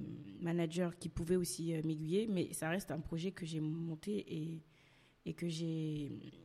manager 0.41 0.97
qui 0.99 1.09
pouvait 1.09 1.37
aussi 1.37 1.75
euh, 1.75 1.81
m'aiguiller, 1.83 2.27
mais 2.29 2.53
ça 2.53 2.69
reste 2.69 2.91
un 2.91 3.01
projet 3.01 3.33
que 3.33 3.47
j'ai 3.47 3.59
monté 3.59 4.25
et, 4.29 4.63
et 5.25 5.33
que 5.33 5.49
j'ai 5.49 6.45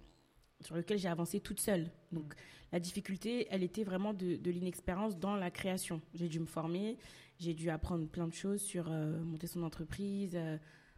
sur 0.62 0.76
lequel 0.76 0.98
j'ai 0.98 1.10
avancé 1.10 1.42
toute 1.42 1.60
seule. 1.60 1.92
Donc 2.14 2.34
la 2.72 2.80
difficulté, 2.80 3.48
elle 3.52 3.64
était 3.64 3.84
vraiment 3.84 4.14
de, 4.14 4.38
de 4.38 4.52
l'inexpérience 4.52 5.20
dans 5.20 5.36
la 5.36 5.52
création. 5.52 6.02
J'ai 6.14 6.30
dû 6.30 6.40
me 6.40 6.46
former, 6.46 6.98
j'ai 7.38 7.54
dû 7.54 7.70
apprendre 7.70 8.08
plein 8.08 8.28
de 8.28 8.34
choses 8.34 8.62
sur 8.62 8.90
euh, 8.90 9.20
monter 9.20 9.48
son 9.48 9.64
entreprise, 9.64 10.40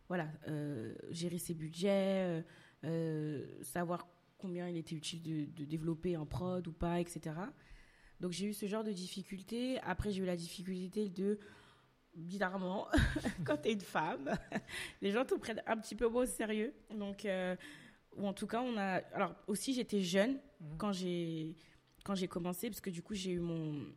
voilà, 0.07 0.27
gérer 1.09 1.39
ses 1.39 1.55
budgets, 1.55 2.43
savoir 3.63 4.05
combien 4.43 4.67
il 4.67 4.75
était 4.75 4.93
utile 4.93 5.21
de, 5.21 5.45
de, 5.55 5.63
développer 5.63 6.17
en 6.17 6.25
prod 6.25 6.67
ou 6.67 6.73
pas, 6.73 6.99
etc. 6.99 7.33
Donc 8.19 8.33
j'ai 8.33 8.47
eu 8.47 8.53
ce 8.53 8.65
genre 8.65 8.83
de 8.83 8.91
difficulté. 8.91 9.79
Après 9.83 10.11
j'ai 10.11 10.21
eu 10.21 10.25
la 10.25 10.35
difficulté 10.35 11.07
de 11.07 11.39
bizarrement, 12.13 12.87
quand 13.45 13.57
tu 13.57 13.69
es 13.69 13.73
une 13.73 13.79
femme, 13.79 14.29
les 15.01 15.11
gens 15.11 15.23
te 15.23 15.35
prennent 15.35 15.63
un 15.65 15.77
petit 15.77 15.95
peu 15.95 16.07
moins 16.09 16.23
au 16.23 16.25
sérieux. 16.25 16.73
Donc, 16.93 17.23
euh, 17.23 17.55
ou 18.17 18.27
en 18.27 18.33
tout 18.33 18.47
cas, 18.47 18.61
on 18.61 18.77
a. 18.77 19.01
Alors, 19.13 19.33
aussi, 19.47 19.73
j'étais 19.73 20.01
jeune 20.01 20.33
mhm. 20.59 20.77
quand 20.77 20.91
j'ai 20.91 21.55
quand 22.03 22.15
j'ai 22.15 22.27
commencé, 22.27 22.69
parce 22.69 22.81
que 22.81 22.89
du 22.89 23.01
coup, 23.01 23.13
j'ai 23.13 23.31
eu 23.31 23.39
mon. 23.39 23.87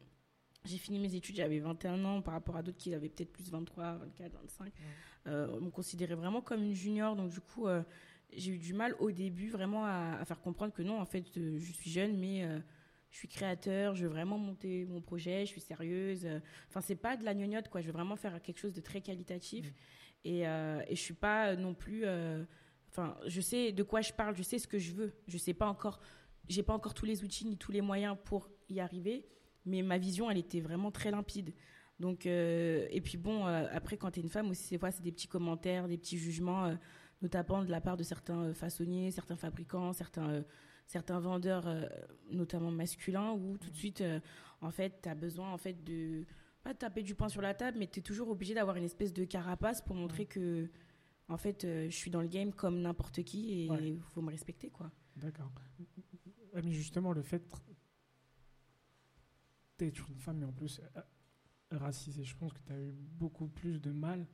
J'ai 0.65 0.79
fini 0.79 1.01
mes 1.01 1.15
études, 1.15 1.37
j'avais 1.37 1.59
21 1.59 2.05
ans 2.05 2.23
par 2.23 2.35
rapport 2.35 2.57
à 2.57 2.63
d'autres 2.63 2.79
qui 2.79 2.95
avaient 2.95 3.09
peut-être 3.09 3.33
plus 3.33 3.51
23, 3.51 3.99
24, 3.99 4.33
25. 4.33 4.73
on 5.27 5.61
me 5.61 5.71
considérait 5.71 6.17
vraiment 6.17 6.41
comme 6.41 6.63
une 6.63 6.75
junior, 6.75 7.15
donc 7.15 7.31
du 7.31 7.41
coup, 7.41 7.69
euh, 7.69 7.83
j'ai 8.33 8.53
eu 8.53 8.59
du 8.59 8.75
mal 8.75 8.95
au 8.99 9.11
début 9.11 9.49
vraiment 9.49 9.85
à, 9.85 10.25
faire 10.25 10.41
comprendre 10.41 10.73
que 10.73 10.83
non, 10.83 11.01
en 11.01 11.07
fait, 11.07 11.25
euh, 11.37 11.59
je 11.59 11.73
suis 11.73 11.91
jeune, 11.91 12.17
mais 12.19 12.47
je 13.11 13.17
suis 13.19 13.29
créateur, 13.29 13.95
je 13.95 14.05
veux 14.05 14.11
vraiment 14.11 14.39
monter 14.39 14.85
mon 14.85 15.01
projet, 15.01 15.47
je 15.47 15.53
suis 15.53 15.61
sérieuse. 15.61 16.27
Enfin, 16.69 16.81
c'est 16.81 16.97
pas 16.97 17.17
de 17.17 17.25
la 17.25 17.35
gnognotte, 17.35 17.69
quoi. 17.69 17.81
Je 17.81 17.87
veux 17.87 17.93
vraiment 17.93 18.17
faire 18.17 18.43
quelque 18.43 18.59
chose 18.59 18.73
de 18.75 18.81
très 18.81 19.01
qualitatif. 19.01 19.73
Et, 20.25 20.47
euh, 20.47 20.83
et 20.89 20.97
je 20.97 21.01
suis 21.01 21.15
pas 21.15 21.57
non 21.57 21.75
plus. 21.75 22.03
euh, 22.05 22.45
Enfin, 22.91 23.15
je 23.27 23.43
sais 23.43 23.73
de 23.73 23.83
quoi 23.83 24.01
je 24.01 24.13
parle, 24.13 24.35
je 24.35 24.43
sais 24.43 24.59
ce 24.59 24.67
que 24.67 24.79
je 24.79 24.93
veux. 24.93 25.13
Je 25.29 25.37
sais 25.37 25.53
pas 25.53 25.67
encore. 25.67 26.01
J'ai 26.49 26.63
pas 26.63 26.73
encore 26.73 26.95
tous 26.95 27.05
les 27.05 27.25
outils 27.25 27.45
ni 27.45 27.59
tous 27.59 27.71
les 27.71 27.83
moyens 27.83 28.17
pour 28.25 28.49
y 28.71 28.81
arriver, 28.81 29.27
mais 29.67 29.83
ma 29.83 29.99
vision, 29.99 30.31
elle 30.31 30.39
était 30.39 30.61
vraiment 30.61 30.91
très 30.91 31.11
limpide. 31.11 31.53
Donc, 32.01 32.27
euh, 32.27 32.87
et 32.91 33.01
puis 33.01 33.19
bon, 33.19 33.47
euh, 33.47 33.67
après, 33.73 33.97
quand 33.97 34.11
tu 34.11 34.21
es 34.21 34.23
une 34.23 34.31
femme 34.31 34.51
aussi, 34.51 34.79
fois, 34.79 34.91
c'est 34.91 35.03
des 35.03 35.13
petits 35.13 35.29
commentaires, 35.29 35.89
des 35.89 35.99
petits 35.99 36.19
jugements, 36.19 36.67
euh, 36.67 36.75
notamment 37.23 37.65
de 37.65 37.71
la 37.71 37.81
part 37.81 37.97
de 37.97 38.03
certains 38.03 38.43
euh, 38.45 38.55
façonniers, 38.55 39.11
certains 39.11 39.37
fabricants, 39.37 39.93
certains, 39.93 40.29
euh, 40.31 40.43
certains 40.87 41.19
vendeurs, 41.21 41.67
euh, 41.67 41.87
notamment 42.31 42.71
masculins, 42.71 43.33
où 43.33 43.57
tout 43.59 43.71
de 43.71 43.77
suite, 43.77 44.01
euh, 44.03 44.21
en 44.61 44.71
fait, 44.71 45.01
tu 45.03 45.09
as 45.09 45.15
besoin 45.15 45.53
en 45.53 45.59
fait, 45.59 45.83
de 45.85 46.25
pas 46.63 46.73
de 46.75 46.79
taper 46.79 47.03
du 47.03 47.15
poing 47.15 47.29
sur 47.29 47.41
la 47.43 47.55
table, 47.55 47.79
mais 47.79 47.87
tu 47.87 48.01
es 48.01 48.03
toujours 48.03 48.29
obligé 48.29 48.53
d'avoir 48.55 48.77
une 48.77 48.85
espèce 48.85 49.13
de 49.13 49.25
carapace 49.25 49.81
pour 49.83 49.95
montrer 49.97 50.27
que, 50.27 50.69
en 51.29 51.37
fait, 51.37 51.65
euh, 51.65 51.89
je 51.89 51.95
suis 51.97 52.11
dans 52.11 52.21
le 52.23 52.29
game 52.29 52.53
comme 52.53 52.81
n'importe 52.81 53.23
qui 53.23 53.53
et 53.53 53.65
il 53.67 53.71
Ouais. 53.71 53.99
faut 54.15 54.21
me 54.21 54.31
respecter, 54.31 54.71
quoi. 54.71 54.91
D'accord. 55.17 55.51
Mais 56.55 56.73
justement, 56.73 57.13
le 57.13 57.23
fait 57.23 57.43
d'être 59.79 60.09
une 60.11 60.19
femme, 60.19 60.39
mais 60.39 60.47
en 60.47 60.53
plus 60.53 60.81
racisée, 61.71 62.25
je 62.25 62.37
pense 62.37 62.53
que 62.53 62.61
tu 62.67 62.73
as 62.73 62.79
eu 62.81 62.93
beaucoup 62.93 63.47
plus 63.49 63.81
de 63.81 63.91
mal 63.91 64.27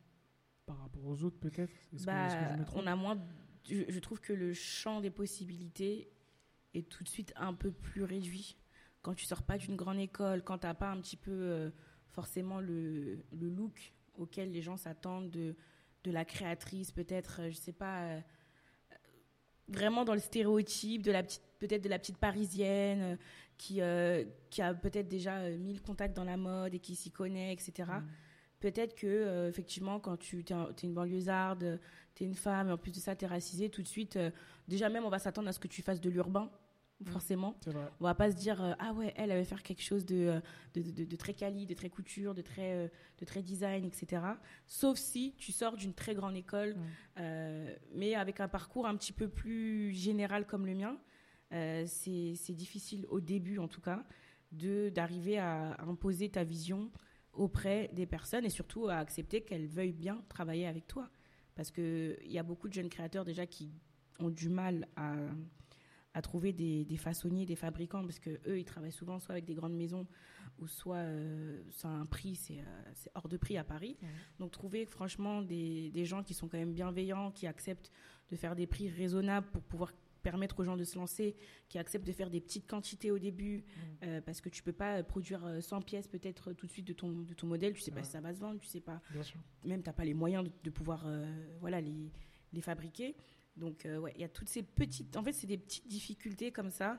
par 0.66 0.78
rapport 0.78 1.04
aux 1.07 1.23
autres, 1.25 1.38
peut-être? 1.38 1.73
Bah, 2.04 2.28
on 2.75 2.87
a 2.87 2.97
moins. 2.97 3.19
Je, 3.69 3.83
je 3.88 3.99
trouve 3.99 4.21
que 4.21 4.33
le 4.33 4.52
champ 4.54 5.00
des 5.00 5.11
possibilités 5.11 6.11
est 6.75 6.88
tout 6.88 7.04
de 7.04 7.09
suite 7.09 7.33
un 7.37 7.54
peu 7.54 7.71
plus 7.71 8.02
réduit. 8.02 8.57
Quand 9.02 9.14
tu 9.14 9.25
sors 9.25 9.42
pas 9.42 9.59
d'une 9.59 9.76
grande 9.76 9.99
école, 9.99 10.42
quand 10.42 10.59
t'as 10.59 10.75
pas 10.75 10.90
un 10.90 11.00
petit 11.00 11.16
peu 11.16 11.31
euh, 11.33 11.71
forcément 12.11 12.61
le, 12.61 13.19
le 13.33 13.49
look 13.49 13.92
auquel 14.16 14.52
les 14.52 14.62
gens 14.62 14.76
s'attendent 14.76 15.31
de, 15.31 15.57
de 16.04 16.11
la 16.11 16.25
créatrice, 16.25 16.92
peut-être, 16.92 17.40
euh, 17.40 17.50
je 17.50 17.57
sais 17.57 17.73
pas, 17.73 18.02
euh, 18.04 18.21
vraiment 19.69 20.04
dans 20.04 20.14
le 20.14 20.21
stéréotype 20.21 21.02
de 21.02 21.11
la 21.11 21.23
petite, 21.23 21.42
peut-être 21.59 21.83
de 21.83 21.88
la 21.88 21.99
petite 21.99 22.19
parisienne 22.19 23.00
euh, 23.02 23.16
qui, 23.59 23.81
qui 24.50 24.62
a 24.62 24.75
peut-être 24.75 25.09
déjà 25.09 25.49
mille 25.50 25.81
contacts 25.83 26.16
dans 26.16 26.25
la 26.25 26.37
mode 26.37 26.75
et 26.75 26.81
qui 26.81 26.97
s'y 26.97 27.12
connaît, 27.12 27.52
etc. 27.52 27.90
peut-être 28.62 28.95
que 28.95 29.07
euh, 29.07 29.49
effectivement 29.50 30.00
quand 30.00 30.16
tu 30.16 30.40
es, 30.49 30.87
une 30.87 30.95
banlieusarde, 30.95 31.78
tu 32.14 32.23
es 32.25 32.26
une 32.26 32.35
femme 32.35 32.69
et 32.69 32.73
en 32.73 32.78
plus 32.78 32.92
de 32.92 32.97
ça 33.07 33.14
tu 33.16 33.25
es 33.25 33.28
racisée, 33.28 33.69
tout 33.69 33.83
de 33.83 33.88
suite 33.88 34.16
euh, 34.16 34.31
déjà 34.69 34.88
même 34.88 35.04
on 35.04 35.11
va 35.11 35.19
s'attendre 35.19 35.49
à 35.49 35.52
ce 35.52 35.59
que 35.61 35.69
tu 35.69 35.83
fasses 35.83 36.00
de 36.00 36.09
l'urbain 36.11 36.50
Mm. 37.00 37.11
forcément. 37.11 37.57
On 38.00 38.04
va 38.04 38.14
pas 38.14 38.31
se 38.31 38.37
dire 38.37 38.62
euh, 38.62 38.75
ah 38.78 38.92
ouais, 38.92 39.12
elle 39.16 39.33
elle 39.33 39.38
va 39.38 39.45
faire 39.45 39.64
quelque 39.64 39.83
chose 39.83 40.04
de 40.07 40.40
de, 40.75 40.83
de- 40.83 41.04
de 41.04 41.16
très 41.16 41.35
quali, 41.35 41.66
de 41.66 41.75
très 41.75 41.90
couture, 41.90 42.33
de 42.33 42.42
très 42.42 42.71
euh, 42.75 42.88
de 43.19 43.25
très 43.25 43.42
design, 43.42 43.85
etc. 43.85 44.23
Sauf 44.69 44.99
si 44.99 45.35
tu 45.37 45.50
sors 45.50 45.76
d'une 45.76 45.95
très 45.95 46.14
grande 46.14 46.37
école, 46.37 46.75
Mm. 46.76 46.81
euh, 47.19 47.75
mais 47.92 48.14
avec 48.14 48.38
un 48.38 48.47
parcours 48.47 48.87
un 48.87 48.95
petit 48.97 49.12
peu 49.12 49.26
plus 49.26 49.90
général 49.92 50.47
comme 50.47 50.64
le 50.64 50.75
mien. 50.75 50.97
C'est 51.87 52.35
c'est 52.37 52.54
difficile 52.54 53.04
au 53.11 53.21
début 53.21 53.59
en 53.59 53.69
tout 53.69 53.81
cas 53.81 54.04
de 54.52 54.88
d'arriver 54.90 55.38
à, 55.38 55.73
à 55.73 55.85
imposer 55.85 56.28
ta 56.31 56.45
vision 56.45 56.90
auprès 57.33 57.91
des 57.93 58.07
personnes 58.07 58.45
et 58.45 58.51
surtout 58.51 58.89
à 58.89 58.97
accepter 58.97 59.43
qu'elles 59.43 59.67
veuillent 59.67 59.93
bien 59.93 60.23
travailler 60.29 60.67
avec 60.67 60.87
toi 60.87 61.09
parce 61.55 61.71
que 61.71 62.19
il 62.25 62.33
y 62.33 62.39
a 62.39 62.43
beaucoup 62.43 62.69
de 62.69 62.73
jeunes 62.73 62.89
créateurs 62.89 63.25
déjà 63.25 63.47
qui 63.47 63.73
ont 64.19 64.31
du 64.31 64.49
mal 64.49 64.87
à 64.97 65.15
à 66.15 66.23
trouver 66.23 66.53
des, 66.53 66.85
des 66.85 66.97
façonniers, 66.97 67.47
des 67.47 67.57
fabricants, 67.57 68.03
parce 68.03 68.19
que 68.19 68.31
eux, 68.47 68.59
ils 68.59 68.65
travaillent 68.65 68.93
souvent 68.93 69.19
soit 69.19 69.33
avec 69.33 69.45
des 69.45 69.55
grandes 69.55 69.75
maisons, 69.75 70.07
ou 70.59 70.67
soit 70.67 70.97
euh, 70.97 71.62
c'est 71.71 71.87
un 71.87 72.05
prix, 72.05 72.37
c'est 72.37 72.59
euh, 72.59 72.91
c'est 72.95 73.11
hors 73.15 73.29
de 73.29 73.37
prix 73.37 73.57
à 73.57 73.65
Paris. 73.65 73.97
Donc 74.39 74.53
trouver 74.53 74.85
franchement 74.85 75.43
des, 75.43 75.91
des 75.91 76.05
gens 76.05 76.23
qui 76.23 76.35
sont 76.35 76.49
quand 76.49 76.59
même 76.59 76.75
bienveillants, 76.75 77.31
qui 77.31 77.47
acceptent 77.47 77.91
de 78.31 78.37
faire 78.37 78.55
des 78.55 78.67
prix 78.67 78.89
raisonnables 78.91 79.47
pour 79.51 79.62
pouvoir 79.62 79.93
permettre 80.23 80.61
aux 80.61 80.64
gens 80.64 80.76
de 80.76 80.85
se 80.85 80.97
lancer, 80.97 81.37
qui 81.69 81.79
acceptent 81.79 82.07
de 82.07 82.12
faire 82.12 82.31
des 82.31 82.41
petites 82.41 82.67
quantités 82.67 83.11
au 83.11 83.19
début, 83.19 83.64
euh, 84.02 84.21
parce 84.21 84.41
que 84.41 84.49
tu 84.49 84.62
peux 84.62 84.73
pas 84.73 84.99
euh, 84.99 85.02
produire 85.02 85.45
euh, 85.45 85.61
100 85.61 85.83
pièces 85.83 86.09
peut-être 86.09 86.50
euh, 86.50 86.55
tout 86.55 86.67
de 86.67 86.71
suite 86.73 86.87
de 86.87 86.93
ton, 86.93 87.11
de 87.11 87.35
ton 87.35 87.47
modèle, 87.47 87.75
tu 87.75 87.81
sais 87.81 87.91
pas 87.91 88.02
si 88.02 88.11
ça 88.12 88.21
va 88.21 88.33
se 88.35 88.41
vendre, 88.41 88.59
tu 88.61 88.67
sais 88.69 88.81
pas. 88.81 89.00
Bien 89.11 89.23
sûr. 89.23 89.41
même 89.64 89.83
t'as 89.83 89.93
pas 89.93 90.05
les 90.05 90.14
moyens 90.14 90.45
de, 90.45 90.50
de 90.64 90.71
pouvoir 90.71 91.05
euh, 91.07 91.26
voilà 91.61 91.81
les, 91.81 92.11
les 92.52 92.61
fabriquer. 92.61 93.17
Donc 93.57 93.85
euh, 93.85 93.99
ouais 93.99 94.12
il 94.17 94.21
y 94.23 94.25
a 94.25 94.29
toutes 94.29 94.49
ces 94.49 94.62
petites 94.62 95.14
en 95.17 95.23
fait 95.23 95.33
c'est 95.35 95.47
des 95.47 95.59
petites 95.59 95.87
difficultés 95.87 96.52
comme 96.52 96.71
ça 96.71 96.93
euh, 96.93 96.97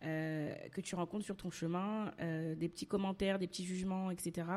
que 0.00 0.80
tu 0.80 0.94
rencontres 0.94 1.24
sur 1.24 1.36
ton 1.36 1.50
chemin 1.50 2.12
euh, 2.20 2.54
des 2.54 2.68
petits 2.68 2.86
commentaires 2.86 3.38
des 3.38 3.46
petits 3.46 3.64
jugements 3.64 4.10
etc 4.10 4.48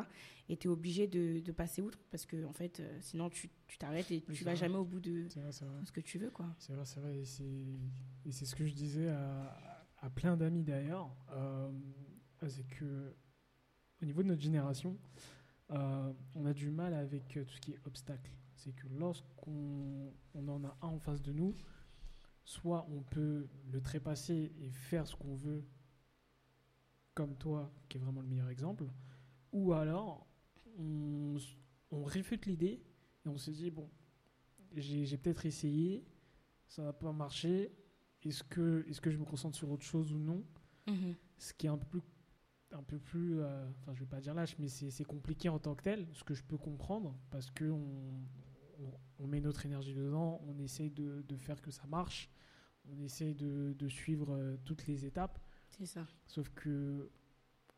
et 0.50 0.58
tu 0.58 0.68
es 0.68 0.72
obligé 0.72 1.08
de, 1.08 1.40
de 1.40 1.52
passer 1.52 1.82
outre 1.82 2.00
parce 2.12 2.26
que 2.26 2.46
en 2.46 2.54
fait 2.54 2.80
euh, 2.80 2.98
sinon 3.02 3.30
tu 3.30 3.50
t'arrêtes 3.78 4.12
et 4.12 4.22
tu 4.22 4.44
vas 4.44 4.52
vrai. 4.52 4.56
jamais 4.56 4.78
au 4.78 4.86
bout 4.86 5.00
de 5.00 5.28
vrai, 5.36 5.52
ce 5.52 5.92
que 5.92 6.02
tu 6.02 6.18
veux 6.18 6.30
quoi 6.30 6.46
C'est 6.60 6.74
vrai, 6.74 6.86
c'est 6.86 7.00
vrai. 7.00 7.18
Et 7.18 7.26
c'est, 8.32 8.46
ce 8.46 8.56
que 8.56 8.66
je 8.66 8.74
disais 8.74 9.10
à, 9.10 9.86
à 9.98 10.10
plein 10.10 10.38
d'amis 10.38 10.64
d'ailleurs. 10.64 11.10
euh, 11.34 11.70
c'est 12.48 12.68
que 12.68 13.14
au 14.02 14.06
niveau 14.06 14.22
de 14.22 14.28
notre 14.28 14.42
génération, 14.42 14.98
euh, 15.72 16.12
on 16.36 16.46
a 16.46 16.54
du 16.54 16.70
mal 16.70 16.94
avec 16.94 17.38
euh, 17.38 17.46
tout 17.46 17.54
ce 17.56 17.62
qui 17.62 17.72
est 17.72 17.80
obstacle. 17.86 18.32
C'est 18.56 18.74
que 18.76 18.86
lorsqu'on 19.00 20.12
on 20.36 20.48
en 20.50 20.64
a 20.66 20.78
un 20.82 20.88
en 20.88 21.00
face 21.00 21.22
de 21.22 21.32
nous, 21.32 21.56
soit 22.44 22.86
on 22.90 23.02
peut 23.02 23.48
le 23.72 23.82
trépasser 23.82 24.54
et 24.60 24.70
faire 24.70 25.08
ce 25.08 25.16
qu'on 25.16 25.36
veut, 25.36 25.64
comme 27.14 27.36
toi, 27.36 27.72
qui 27.90 27.98
est 27.98 28.02
vraiment 28.02 28.22
le 28.22 28.28
meilleur 28.28 28.50
exemple, 28.50 28.86
ou 29.52 29.74
alors 29.74 30.28
on, 30.78 31.38
réfute 32.06 32.48
l'idée 32.48 32.84
et 33.26 33.30
on 33.30 33.38
se 33.38 33.52
dit, 33.52 33.70
bon, 33.70 33.90
j'ai 34.76 35.18
peut-être 35.18 35.46
essayé, 35.46 36.04
ça 36.68 36.84
n'a 36.84 36.94
pas 36.94 37.12
marché, 37.12 37.72
est-ce 38.24 38.44
que, 38.44 38.84
est 38.90 39.00
que 39.00 39.12
je 39.12 39.18
me 39.18 39.26
concentre 39.26 39.56
sur 39.56 39.70
autre 39.70 39.86
chose 39.86 40.12
ou 40.12 40.18
non? 40.18 40.44
Ce 41.38 41.54
qui 41.54 41.68
est 41.68 41.70
un 41.70 41.78
peu 41.78 41.86
plus, 41.86 42.02
un 42.72 42.84
peu 42.84 43.00
plus 43.00 43.40
euh, 43.40 43.70
enfin 43.80 43.94
je 43.94 44.00
vais 44.02 44.10
pas 44.10 44.20
dire 44.20 44.34
lâche, 44.34 44.58
mais 44.60 44.68
c'est 44.68 44.90
c'est 44.90 45.04
compliqué 45.04 45.50
en 45.50 45.60
tant 45.60 45.76
que 45.76 45.84
tel, 45.84 46.08
ce 46.14 46.24
que 46.24 46.34
je 46.34 46.44
peux 46.44 46.58
comprendre, 46.58 47.16
parce 47.30 47.52
que 47.52 47.72
on, 49.24 49.28
met 49.28 49.40
notre 49.40 49.66
énergie 49.66 49.94
dedans, 49.94 50.42
on 50.48 50.58
essaye 50.60 50.90
de, 50.90 51.24
de 51.28 51.38
faire 51.38 51.62
que 51.62 51.72
ça 51.72 51.86
marche, 51.88 52.30
on 52.92 53.00
essaye 53.00 53.34
de, 53.34 53.74
de 53.78 53.88
suivre 53.88 54.34
euh, 54.34 54.58
toutes 54.66 54.88
les 54.88 55.06
étapes. 55.06 55.40
c'est 55.70 55.86
ça 55.86 56.06
Sauf 56.28 56.50
que 56.50 57.10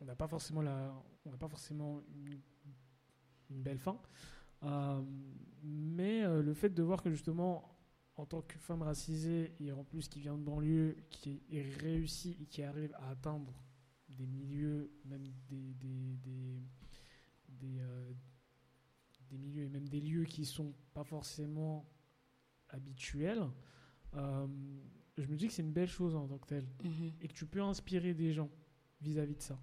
on 0.02 0.06
n'a 0.06 0.16
pas 0.16 0.28
forcément 0.28 0.62
la, 0.62 0.94
on 1.26 1.32
n'a 1.32 1.38
pas 1.38 1.48
forcément 1.48 2.02
une, 2.14 2.40
une 3.50 3.62
belle 3.62 3.80
fin. 3.80 4.00
Euh, 4.64 5.02
mais 5.64 6.24
euh, 6.24 6.42
le 6.42 6.54
fait 6.54 6.70
de 6.70 6.84
voir 6.84 7.02
que 7.02 7.10
justement, 7.10 7.78
en 8.18 8.26
tant 8.26 8.42
que 8.42 8.58
femme 8.60 8.82
racisée 8.82 9.54
et 9.60 9.72
en 9.72 9.84
plus 9.84 10.08
qui 10.08 10.20
vient 10.20 10.38
de 10.38 10.44
banlieue, 10.44 10.98
qui 11.10 11.44
est 11.52 11.62
réussie 11.80 12.38
et 12.42 12.46
qui 12.46 12.64
arrive 12.64 12.94
à 12.96 13.10
atteindre 13.10 13.54
des 14.10 14.26
milieux, 14.26 14.92
même 15.06 15.28
des 15.48 15.74
des, 15.74 16.18
des, 16.24 16.64
des, 17.50 17.82
des 19.30 19.38
milieux 19.38 19.64
et 19.64 19.70
même 19.70 19.88
des 19.90 20.02
lieux 20.02 20.26
qui 20.26 20.46
sont 20.46 20.74
pas 20.94 21.04
forcément 21.04 21.90
habituels, 22.70 23.44
euh, 24.16 24.48
je 25.18 25.28
me 25.28 25.36
dis 25.36 25.48
que 25.48 25.54
c'est 25.54 25.62
une 25.62 25.72
belle 25.74 25.88
chose 25.90 26.16
en 26.16 26.28
tant 26.28 26.38
que 26.38 26.48
telle 26.48 26.68
Mhm. 26.84 27.12
et 27.22 27.28
que 27.28 27.34
tu 27.34 27.46
peux 27.46 27.62
inspirer 27.62 28.14
des 28.14 28.32
gens 28.34 28.50
vis-à-vis 29.02 29.36
de 29.36 29.42
ça. 29.42 29.60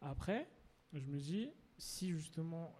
Après, 0.00 0.48
je 0.92 1.06
me 1.06 1.18
dis, 1.18 1.50
si 1.78 2.10
justement 2.10 2.74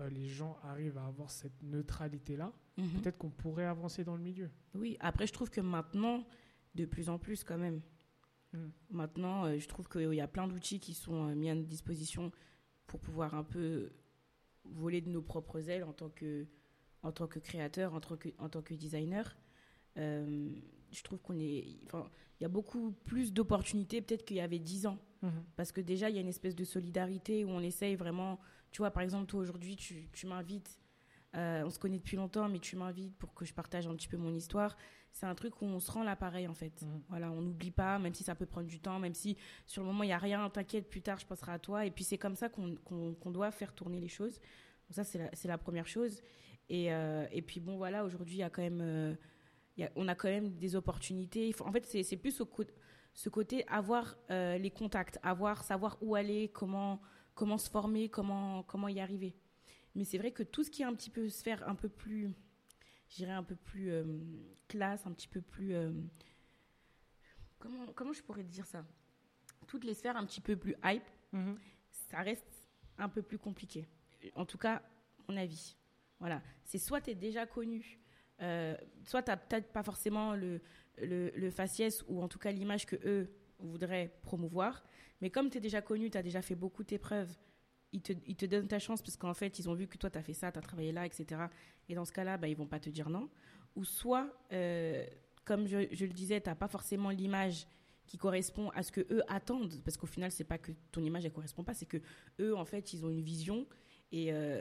euh, 0.00 0.08
les 0.10 0.26
gens 0.26 0.58
arrivent 0.64 0.98
à 0.98 1.06
avoir 1.06 1.30
cette 1.30 1.62
neutralité-là, 1.62 2.52
Mhm. 2.76 3.00
peut-être 3.00 3.16
qu'on 3.18 3.30
pourrait 3.30 3.66
avancer 3.66 4.02
dans 4.02 4.16
le 4.16 4.22
milieu. 4.22 4.50
Oui, 4.74 4.96
après, 4.98 5.26
je 5.28 5.32
trouve 5.32 5.50
que 5.50 5.60
maintenant, 5.60 6.26
de 6.74 6.84
plus 6.84 7.08
en 7.08 7.18
plus 7.18 7.44
quand 7.44 7.58
même. 7.58 7.80
Mm. 8.52 8.66
Maintenant, 8.90 9.44
euh, 9.44 9.58
je 9.58 9.68
trouve 9.68 9.88
qu'il 9.88 10.12
y 10.14 10.20
a 10.20 10.26
plein 10.26 10.48
d'outils 10.48 10.80
qui 10.80 10.92
sont 10.94 11.32
mis 11.36 11.48
à 11.48 11.54
notre 11.54 11.68
disposition 11.68 12.32
pour 12.88 12.98
pouvoir 12.98 13.34
un 13.34 13.44
peu 13.44 13.92
voler 14.64 15.00
de 15.00 15.10
nos 15.10 15.22
propres 15.22 15.68
ailes 15.68 15.84
en 15.84 15.92
tant 15.92 16.10
que, 16.10 16.46
en 17.02 17.12
tant 17.12 17.26
que 17.26 17.38
créateur, 17.38 17.94
en 17.94 18.00
tant 18.00 18.16
que, 18.16 18.28
en 18.38 18.48
tant 18.48 18.62
que 18.62 18.74
designer. 18.74 19.36
Euh, 19.98 20.50
je 20.90 21.02
trouve 21.02 21.20
qu'on 21.20 21.38
est. 21.38 21.78
Enfin, 21.86 22.10
il 22.38 22.42
y 22.42 22.46
a 22.46 22.48
beaucoup 22.48 22.92
plus 23.04 23.32
d'opportunités 23.32 24.00
peut-être 24.00 24.24
qu'il 24.24 24.36
y 24.36 24.40
avait 24.40 24.58
dix 24.58 24.86
ans. 24.86 24.98
Parce 25.56 25.72
que 25.72 25.80
déjà, 25.80 26.10
il 26.10 26.16
y 26.16 26.18
a 26.18 26.20
une 26.20 26.28
espèce 26.28 26.54
de 26.54 26.64
solidarité 26.64 27.46
où 27.46 27.48
on 27.48 27.60
essaye 27.60 27.96
vraiment. 27.96 28.38
Tu 28.72 28.82
vois, 28.82 28.90
par 28.90 29.02
exemple, 29.02 29.24
toi 29.26 29.40
aujourd'hui, 29.40 29.74
tu, 29.74 30.10
tu 30.12 30.26
m'invites. 30.26 30.78
Euh, 31.34 31.62
on 31.64 31.70
se 31.70 31.78
connaît 31.78 31.98
depuis 31.98 32.16
longtemps, 32.16 32.48
mais 32.48 32.58
tu 32.58 32.76
m'invites 32.76 33.16
pour 33.18 33.34
que 33.34 33.44
je 33.44 33.52
partage 33.54 33.86
un 33.86 33.94
petit 33.94 34.08
peu 34.08 34.16
mon 34.16 34.32
histoire. 34.34 34.76
C'est 35.12 35.26
un 35.26 35.34
truc 35.34 35.60
où 35.62 35.64
on 35.66 35.78
se 35.80 35.90
rend 35.92 36.02
l'appareil, 36.02 36.48
en 36.48 36.54
fait. 36.54 36.82
Mhm. 36.82 37.02
Voilà, 37.08 37.30
on 37.30 37.40
n'oublie 37.40 37.70
pas, 37.70 37.98
même 37.98 38.14
si 38.14 38.24
ça 38.24 38.34
peut 38.34 38.46
prendre 38.46 38.66
du 38.66 38.80
temps, 38.80 38.98
même 38.98 39.14
si 39.14 39.36
sur 39.66 39.82
le 39.82 39.88
moment, 39.88 40.02
il 40.02 40.08
n'y 40.08 40.12
a 40.12 40.18
rien, 40.18 40.48
t'inquiète, 40.50 40.88
plus 40.90 41.02
tard, 41.02 41.18
je 41.18 41.26
penserai 41.26 41.52
à 41.52 41.58
toi. 41.58 41.86
Et 41.86 41.90
puis, 41.90 42.04
c'est 42.04 42.18
comme 42.18 42.34
ça 42.36 42.48
qu'on 42.48 43.30
doit 43.30 43.50
faire 43.50 43.72
tourner 43.74 44.00
les 44.00 44.08
choses. 44.08 44.34
Donc, 44.34 44.92
ça, 44.96 45.04
c'est 45.04 45.48
la, 45.48 45.58
première 45.58 45.86
chose. 45.86 46.20
Et, 46.68 46.92
euh, 46.92 47.26
et 47.30 47.42
puis, 47.42 47.60
bon, 47.60 47.76
voilà, 47.76 48.04
aujourd'hui, 48.04 48.36
il 48.36 48.40
y 48.40 48.42
a 48.42 48.50
quand 48.50 48.62
même. 48.62 48.80
euh, 48.80 49.14
il 49.76 49.82
y 49.82 49.84
a- 49.86 49.90
on 49.96 50.06
a 50.08 50.14
quand 50.14 50.28
même 50.28 50.50
des 50.56 50.76
opportunités. 50.76 51.48
Il 51.48 51.52
faut- 51.52 51.66
en 51.66 51.72
fait, 51.72 51.84
c'est 51.86 52.16
plus 52.16 52.40
au, 52.40 52.48
ce 53.12 53.28
côté 53.28 53.64
avoir 53.68 54.16
euh, 54.30 54.56
les 54.58 54.70
contacts, 54.70 55.18
avoir 55.22 55.62
savoir 55.64 55.96
où 56.00 56.14
aller, 56.14 56.48
comment 56.48 57.00
comment 57.34 57.58
se 57.58 57.68
former, 57.70 58.08
comment 58.08 58.62
comment 58.64 58.88
y 58.88 59.00
arriver. 59.00 59.34
Mais 59.94 60.04
c'est 60.04 60.18
vrai 60.18 60.32
que 60.32 60.42
tout 60.42 60.64
ce 60.64 60.70
qui 60.70 60.82
est 60.82 60.86
un 60.86 60.94
petit 60.94 61.10
peu 61.10 61.28
sphère 61.28 61.66
un 61.68 61.74
peu 61.74 61.88
plus, 61.88 62.32
je 63.10 63.16
dirais 63.16 63.32
un 63.32 63.44
peu 63.44 63.54
plus 63.56 63.90
euh, 63.92 64.04
classe, 64.68 65.06
un 65.06 65.12
petit 65.12 65.28
peu 65.28 65.40
plus 65.40 65.74
euh, 65.74 65.92
comment 67.58 67.86
comment 67.94 68.12
je 68.12 68.22
pourrais 68.22 68.44
dire 68.44 68.66
ça? 68.66 68.84
Toutes 69.66 69.84
les 69.84 69.94
sphères 69.94 70.16
un 70.16 70.24
petit 70.26 70.40
peu 70.40 70.56
plus 70.56 70.74
hype, 70.84 71.04
Mhm. 71.32 71.58
ça 71.90 72.18
reste 72.22 72.68
un 72.98 73.08
peu 73.08 73.22
plus 73.22 73.38
compliqué. 73.38 73.86
En 74.34 74.44
tout 74.46 74.58
cas, 74.58 74.82
mon 75.28 75.36
avis. 75.36 75.76
Voilà. 76.20 76.42
C'est 76.64 76.78
soit 76.78 77.00
tu 77.00 77.10
es 77.10 77.14
déjà 77.14 77.46
connu, 77.46 77.98
euh, 78.40 78.76
soit 79.04 79.22
tu 79.22 79.30
n'as 79.30 79.36
peut-être 79.36 79.72
pas 79.72 79.82
forcément 79.82 80.34
le, 80.34 80.60
le, 80.98 81.30
le 81.30 81.50
faciès 81.50 82.04
ou 82.08 82.22
en 82.22 82.28
tout 82.28 82.38
cas 82.38 82.52
l'image 82.52 82.86
que 82.86 82.96
eux 83.04 83.28
voudraient 83.58 84.16
promouvoir. 84.22 84.84
Mais 85.20 85.30
comme 85.30 85.50
tu 85.50 85.58
es 85.58 85.60
déjà 85.60 85.82
connu, 85.82 86.10
tu 86.10 86.18
as 86.18 86.22
déjà 86.22 86.40
fait 86.42 86.54
beaucoup 86.54 86.84
d'épreuves, 86.84 87.36
ils 87.94 88.36
te, 88.36 88.46
donnent 88.46 88.68
ta 88.68 88.78
chance 88.78 89.00
parce 89.02 89.16
qu'en 89.16 89.34
fait, 89.34 89.58
ils 89.58 89.70
ont 89.70 89.74
vu 89.74 89.86
que 89.86 89.96
toi, 89.96 90.10
tu 90.10 90.18
as 90.18 90.22
fait 90.22 90.34
ça, 90.34 90.50
tu 90.52 90.58
as 90.58 90.62
travaillé 90.62 90.92
là, 90.92 91.06
etc. 91.06 91.42
Et 91.88 91.94
dans 91.94 92.04
ce 92.04 92.12
cas-là, 92.12 92.36
bah, 92.36 92.48
ils 92.48 92.56
vont 92.56 92.66
pas 92.66 92.80
te 92.80 92.90
dire 92.90 93.08
non. 93.08 93.30
Ou 93.76 93.84
soit, 93.84 94.28
euh, 94.52 95.04
comme 95.44 95.66
je, 95.66 95.78
le 95.78 96.12
disais, 96.12 96.40
tu 96.40 96.48
n'as 96.48 96.54
pas 96.54 96.68
forcément 96.68 97.10
l'image 97.10 97.66
qui 98.06 98.18
correspond 98.18 98.68
à 98.70 98.82
ce 98.82 98.92
que 98.92 99.00
eux 99.10 99.22
attendent 99.28 99.80
parce 99.82 99.96
qu'au 99.96 100.06
final 100.06 100.30
c'est 100.30 100.44
pas 100.44 100.58
que 100.58 100.72
ton 100.92 101.02
image 101.02 101.24
elle 101.24 101.32
correspond 101.32 101.64
pas 101.64 101.72
c'est 101.72 101.86
que 101.86 101.96
eux 102.38 102.54
en 102.54 102.66
fait 102.66 102.92
ils 102.92 103.02
ont 103.06 103.08
une 103.08 103.22
vision 103.22 103.66
et, 104.12 104.30
euh, 104.30 104.60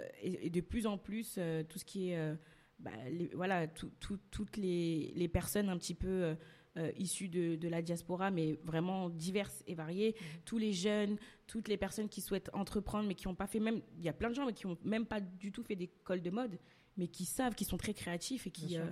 de 0.50 0.62
plus 0.62 0.88
en 0.88 0.98
plus 0.98 1.36
euh, 1.38 1.62
tout 1.64 1.78
ce 1.78 1.84
qui 1.84 2.12
est 2.12 2.34
bah, 2.80 2.92
voilà 3.34 3.68
tout- 3.68 3.92
tout- 4.00 4.20
toutes 4.32 4.56
les 4.56 5.30
personnes 5.32 5.68
un 5.68 5.78
petit 5.78 5.94
peu 5.94 6.38
euh, 6.78 6.92
issues 6.98 7.30
de, 7.30 7.56
de 7.56 7.68
la 7.68 7.82
diaspora 7.82 8.32
mais 8.32 8.60
vraiment 8.64 9.10
diverses 9.10 9.64
et 9.68 9.76
variées 9.76 10.16
tous 10.46 10.58
les 10.58 10.74
jeunes 10.74 11.18
toutes 11.48 11.68
les 11.68 11.78
personnes 11.78 12.10
qui 12.10 12.22
souhaitent 12.22 12.50
entreprendre 12.54 13.08
mais 13.08 13.16
qui 13.16 13.28
n'ont 13.28 13.36
pas 13.36 13.48
fait 13.48 13.60
même 13.60 13.82
il 13.98 14.04
y 14.04 14.10
a 14.10 14.14
plein 14.14 14.30
de 14.30 14.36
gens 14.36 14.46
mais 14.46 14.54
qui 14.54 14.66
ont 14.66 14.78
même 14.84 15.06
pas 15.06 15.20
du 15.20 15.52
tout 15.52 15.64
fait 15.64 15.76
d'école 15.76 16.22
de 16.22 16.30
mode 16.30 16.58
mais 16.98 17.08
qui 17.08 17.26
savent 17.26 17.56
qui 17.56 17.66
sont 17.66 17.78
très 17.78 17.94
créatifs 17.94 18.48
et 18.48 18.52
qui 18.52 18.78
euh, 18.78 18.86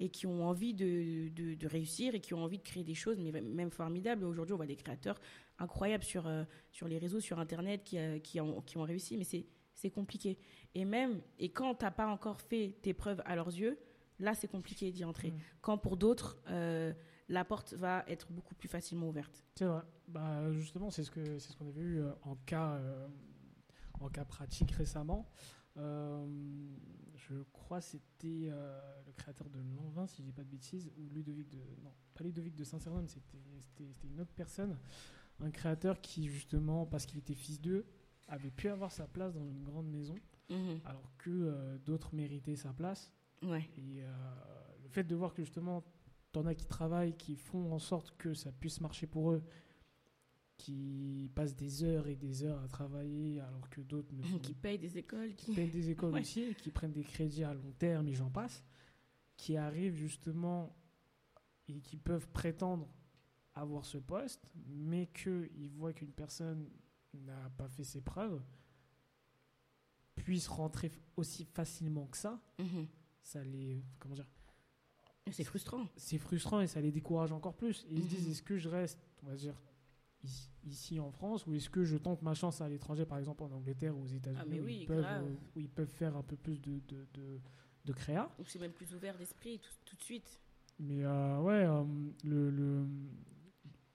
et 0.00 0.08
qui 0.08 0.26
ont 0.26 0.44
envie 0.44 0.74
de, 0.74 1.28
de, 1.28 1.54
de 1.54 1.66
réussir 1.68 2.14
et 2.14 2.20
qui 2.20 2.34
ont 2.34 2.42
envie 2.42 2.58
de 2.58 2.64
créer 2.64 2.82
des 2.82 2.94
choses, 2.94 3.20
mais 3.20 3.30
même 3.30 3.70
formidables. 3.70 4.24
Aujourd'hui, 4.24 4.52
on 4.52 4.56
voit 4.56 4.66
des 4.66 4.74
créateurs 4.74 5.20
incroyables 5.60 6.02
sur, 6.02 6.26
euh, 6.26 6.42
sur 6.72 6.88
les 6.88 6.98
réseaux, 6.98 7.20
sur 7.20 7.38
Internet, 7.38 7.84
qui, 7.84 7.98
qui, 8.24 8.40
ont, 8.40 8.62
qui 8.62 8.78
ont 8.78 8.82
réussi, 8.82 9.16
mais 9.16 9.22
c'est 9.22 9.46
c'est 9.74 9.90
compliqué. 9.90 10.38
Et 10.74 10.84
même, 10.84 11.20
et 11.38 11.50
quand 11.50 11.74
tu 11.74 11.84
n'as 11.84 11.90
pas 11.90 12.06
encore 12.06 12.40
fait 12.40 12.76
tes 12.82 12.94
preuves 12.94 13.22
à 13.24 13.34
leurs 13.34 13.48
yeux, 13.48 13.78
là, 14.18 14.34
c'est 14.34 14.48
compliqué 14.48 14.92
d'y 14.92 15.04
entrer. 15.04 15.30
Mm. 15.30 15.38
Quand 15.60 15.78
pour 15.78 15.96
d'autres, 15.96 16.40
euh, 16.48 16.92
la 17.32 17.44
porte 17.44 17.72
va 17.74 18.04
être 18.06 18.30
beaucoup 18.30 18.54
plus 18.54 18.68
facilement 18.68 19.08
ouverte. 19.08 19.42
C'est 19.54 19.64
vrai. 19.64 19.82
Bah, 20.08 20.52
justement, 20.52 20.90
c'est 20.90 21.02
ce 21.02 21.10
c'est 21.38 21.52
ce 21.52 21.56
qu'on 21.56 21.66
avait 21.66 21.80
eu 21.80 22.00
euh, 22.00 22.12
en 22.22 22.36
cas 22.46 22.74
euh, 22.74 23.08
en 24.00 24.08
cas 24.08 24.24
pratique 24.24 24.70
récemment. 24.72 25.26
Euh, 25.78 26.26
je 27.14 27.34
crois 27.52 27.78
que 27.80 27.86
c'était 27.86 28.48
euh, 28.50 28.78
le 29.06 29.12
créateur 29.12 29.48
de 29.48 29.58
Lanvin, 29.76 30.06
si 30.06 30.18
je 30.18 30.26
dis 30.26 30.32
pas 30.32 30.42
de 30.44 30.48
bêtises, 30.50 30.90
ou 30.98 31.08
Ludovic 31.08 31.48
de 31.48 31.58
non, 31.82 31.92
pas 32.14 32.24
Ludovic 32.24 32.54
de 32.54 32.64
Saint-Cernin, 32.64 33.06
c'était 33.06 33.38
une 34.04 34.20
autre 34.20 34.32
personne, 34.34 34.76
un 35.40 35.50
créateur 35.50 36.00
qui 36.02 36.28
justement 36.28 36.84
parce 36.84 37.06
qu'il 37.06 37.18
était 37.18 37.34
fils 37.34 37.60
d'eux 37.60 37.86
avait 38.28 38.50
pu 38.50 38.68
avoir 38.68 38.92
sa 38.92 39.06
place 39.06 39.32
dans 39.34 39.46
une 39.48 39.62
grande 39.64 39.88
maison, 39.88 40.14
Mhm. 40.50 40.80
alors 40.84 41.10
que 41.16 41.78
d'autres 41.86 42.14
méritaient 42.14 42.56
sa 42.56 42.72
place. 42.74 43.10
Ouais. 43.42 43.66
Et 43.78 44.02
le 44.82 44.88
fait 44.90 45.04
de 45.04 45.14
voir 45.14 45.32
que 45.32 45.42
justement, 45.42 45.82
t'en 46.32 46.46
as 46.46 46.54
qui 46.54 46.66
travaillent, 46.66 47.16
qui 47.16 47.36
font 47.36 47.72
en 47.72 47.78
sorte 47.78 48.16
que 48.16 48.34
ça 48.34 48.50
puisse 48.52 48.80
marcher 48.80 49.06
pour 49.06 49.30
eux, 49.32 49.42
qui 50.56 51.30
passent 51.34 51.56
des 51.56 51.82
heures 51.82 52.06
et 52.08 52.14
des 52.16 52.44
heures 52.44 52.62
à 52.62 52.68
travailler, 52.68 53.40
alors 53.40 53.68
que 53.68 53.80
d'autres 53.80 54.12
ne 54.14 54.22
font 54.38 54.38
qui 54.38 54.54
payent 54.54 54.78
des 54.78 54.96
écoles. 54.98 55.34
qui 55.34 55.46
Qui... 55.46 55.54
payent 55.54 55.70
des 55.70 55.90
écoles 55.90 56.12
Ouais. 56.14 56.20
aussi, 56.20 56.40
et 56.42 56.54
qui 56.54 56.70
prennent 56.70 56.92
des 56.92 57.04
crédits 57.04 57.44
à 57.44 57.52
long 57.54 57.72
terme 57.78 58.08
et 58.08 58.14
j'en 58.14 58.30
passe, 58.30 58.62
qui 59.36 59.56
arrivent 59.56 59.94
justement 59.96 60.74
et 61.68 61.80
qui 61.80 61.96
peuvent 61.96 62.28
prétendre 62.28 62.88
avoir 63.54 63.84
ce 63.84 63.98
poste, 63.98 64.46
mais 64.66 65.08
qu'ils 65.08 65.70
voient 65.70 65.92
qu'une 65.92 66.12
personne 66.12 66.70
n'a 67.12 67.50
pas 67.58 67.68
fait 67.68 67.84
ses 67.84 68.00
preuves, 68.00 68.42
puisse 70.14 70.48
rentrer 70.48 70.90
aussi 71.16 71.44
facilement 71.44 72.06
que 72.06 72.16
ça, 72.16 72.40
Mhm. 72.58 72.86
ça 73.22 73.42
les... 73.44 73.84
Comment 73.98 74.14
dire 74.14 74.28
C'est 75.30 75.44
frustrant. 75.44 75.86
c'est 75.96 76.18
frustrant 76.18 76.60
et 76.60 76.66
ça 76.66 76.80
les 76.80 76.90
décourage 76.90 77.32
encore 77.32 77.54
plus. 77.54 77.86
Ils 77.90 78.02
se 78.02 78.08
disent, 78.08 78.24
Mhm. 78.26 78.30
est-ce 78.32 78.42
que 78.42 78.56
je 78.58 78.68
reste, 78.68 78.98
on 79.22 79.28
va 79.28 79.36
dire, 79.36 79.54
ici, 80.24 80.50
ici 80.64 81.00
en 81.00 81.10
France, 81.10 81.46
ou 81.46 81.54
est-ce 81.54 81.70
que 81.70 81.84
je 81.84 81.96
tente 81.96 82.22
ma 82.22 82.34
chance 82.34 82.60
à 82.60 82.68
l'étranger, 82.68 83.06
par 83.06 83.18
exemple 83.18 83.42
en 83.44 83.50
Angleterre 83.52 83.96
ou 83.96 84.02
aux 84.02 84.06
États-Unis, 84.08 84.42
Ah, 84.58 84.60
où, 84.62 84.64
oui, 84.64 84.78
ils 84.82 84.86
peuvent, 84.86 85.00
grave. 85.00 85.24
euh, 85.24 85.34
où 85.56 85.60
ils 85.60 85.68
peuvent 85.70 85.88
faire 85.88 86.16
un 86.16 86.22
peu 86.22 86.36
plus 86.36 86.60
de, 86.60 86.80
de, 86.88 87.06
de, 87.14 87.40
de 87.84 87.92
créa. 87.92 88.30
Ou 88.38 88.44
c'est 88.46 88.58
même 88.58 88.72
plus 88.72 88.92
ouvert 88.94 89.16
d'esprit 89.16 89.58
tout, 89.60 89.70
tout 89.84 89.96
de 89.96 90.02
suite. 90.02 90.40
Mais 90.78 91.04
euh, 91.04 91.40
ouais, 91.40 91.64
euh, 91.64 91.84
le, 92.24 92.50
le, 92.50 92.86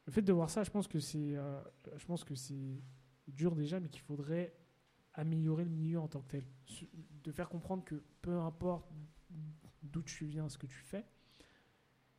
le 0.06 0.12
fait 0.12 0.22
de 0.22 0.32
voir 0.32 0.50
ça, 0.50 0.64
je 0.64 0.72
pense 0.72 0.88
que 0.88 1.00
c'est 1.00 1.36
euh, 1.36 1.62
je 1.98 2.06
pense 2.06 2.24
que 2.24 2.36
c'est 2.36 2.82
dur 3.28 3.54
déjà, 3.56 3.80
mais 3.82 3.90
qu'il 3.90 4.02
faudrait 4.02 4.56
améliorer 5.14 5.66
le 5.66 5.70
milieu 5.72 6.00
en 6.00 6.08
tant 6.08 6.22
que 6.22 6.28
tel. 6.30 6.46
De 7.24 7.32
faire 7.32 7.50
comprendre 7.50 7.84
que 7.84 8.02
peu 8.22 8.38
importe 8.40 8.90
d'où 9.84 10.02
tu 10.04 10.26
viens, 10.26 10.48
ce 10.48 10.58
que 10.58 10.68
tu 10.68 10.78
fais, 10.80 11.06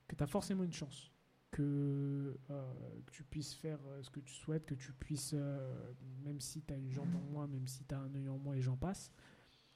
que 0.08 0.16
tu 0.16 0.22
as 0.22 0.26
forcément 0.26 0.64
une 0.64 0.72
chance. 0.72 1.12
Que, 1.50 2.38
euh, 2.50 2.74
que 3.06 3.12
tu 3.12 3.24
puisses 3.24 3.54
faire 3.54 3.78
euh, 3.86 4.02
ce 4.02 4.10
que 4.10 4.20
tu 4.20 4.34
souhaites, 4.34 4.66
que 4.66 4.74
tu 4.74 4.92
puisses, 4.92 5.32
euh, 5.34 5.92
même 6.22 6.40
si 6.40 6.62
tu 6.62 6.74
as 6.74 6.76
une 6.76 6.90
jambe 6.90 7.14
en 7.14 7.32
moins, 7.32 7.46
même 7.46 7.66
si 7.66 7.84
tu 7.84 7.94
as 7.94 7.98
un 7.98 8.14
œil 8.14 8.28
en 8.28 8.36
moins 8.36 8.54
et 8.54 8.60
j'en 8.60 8.76
passe, 8.76 9.10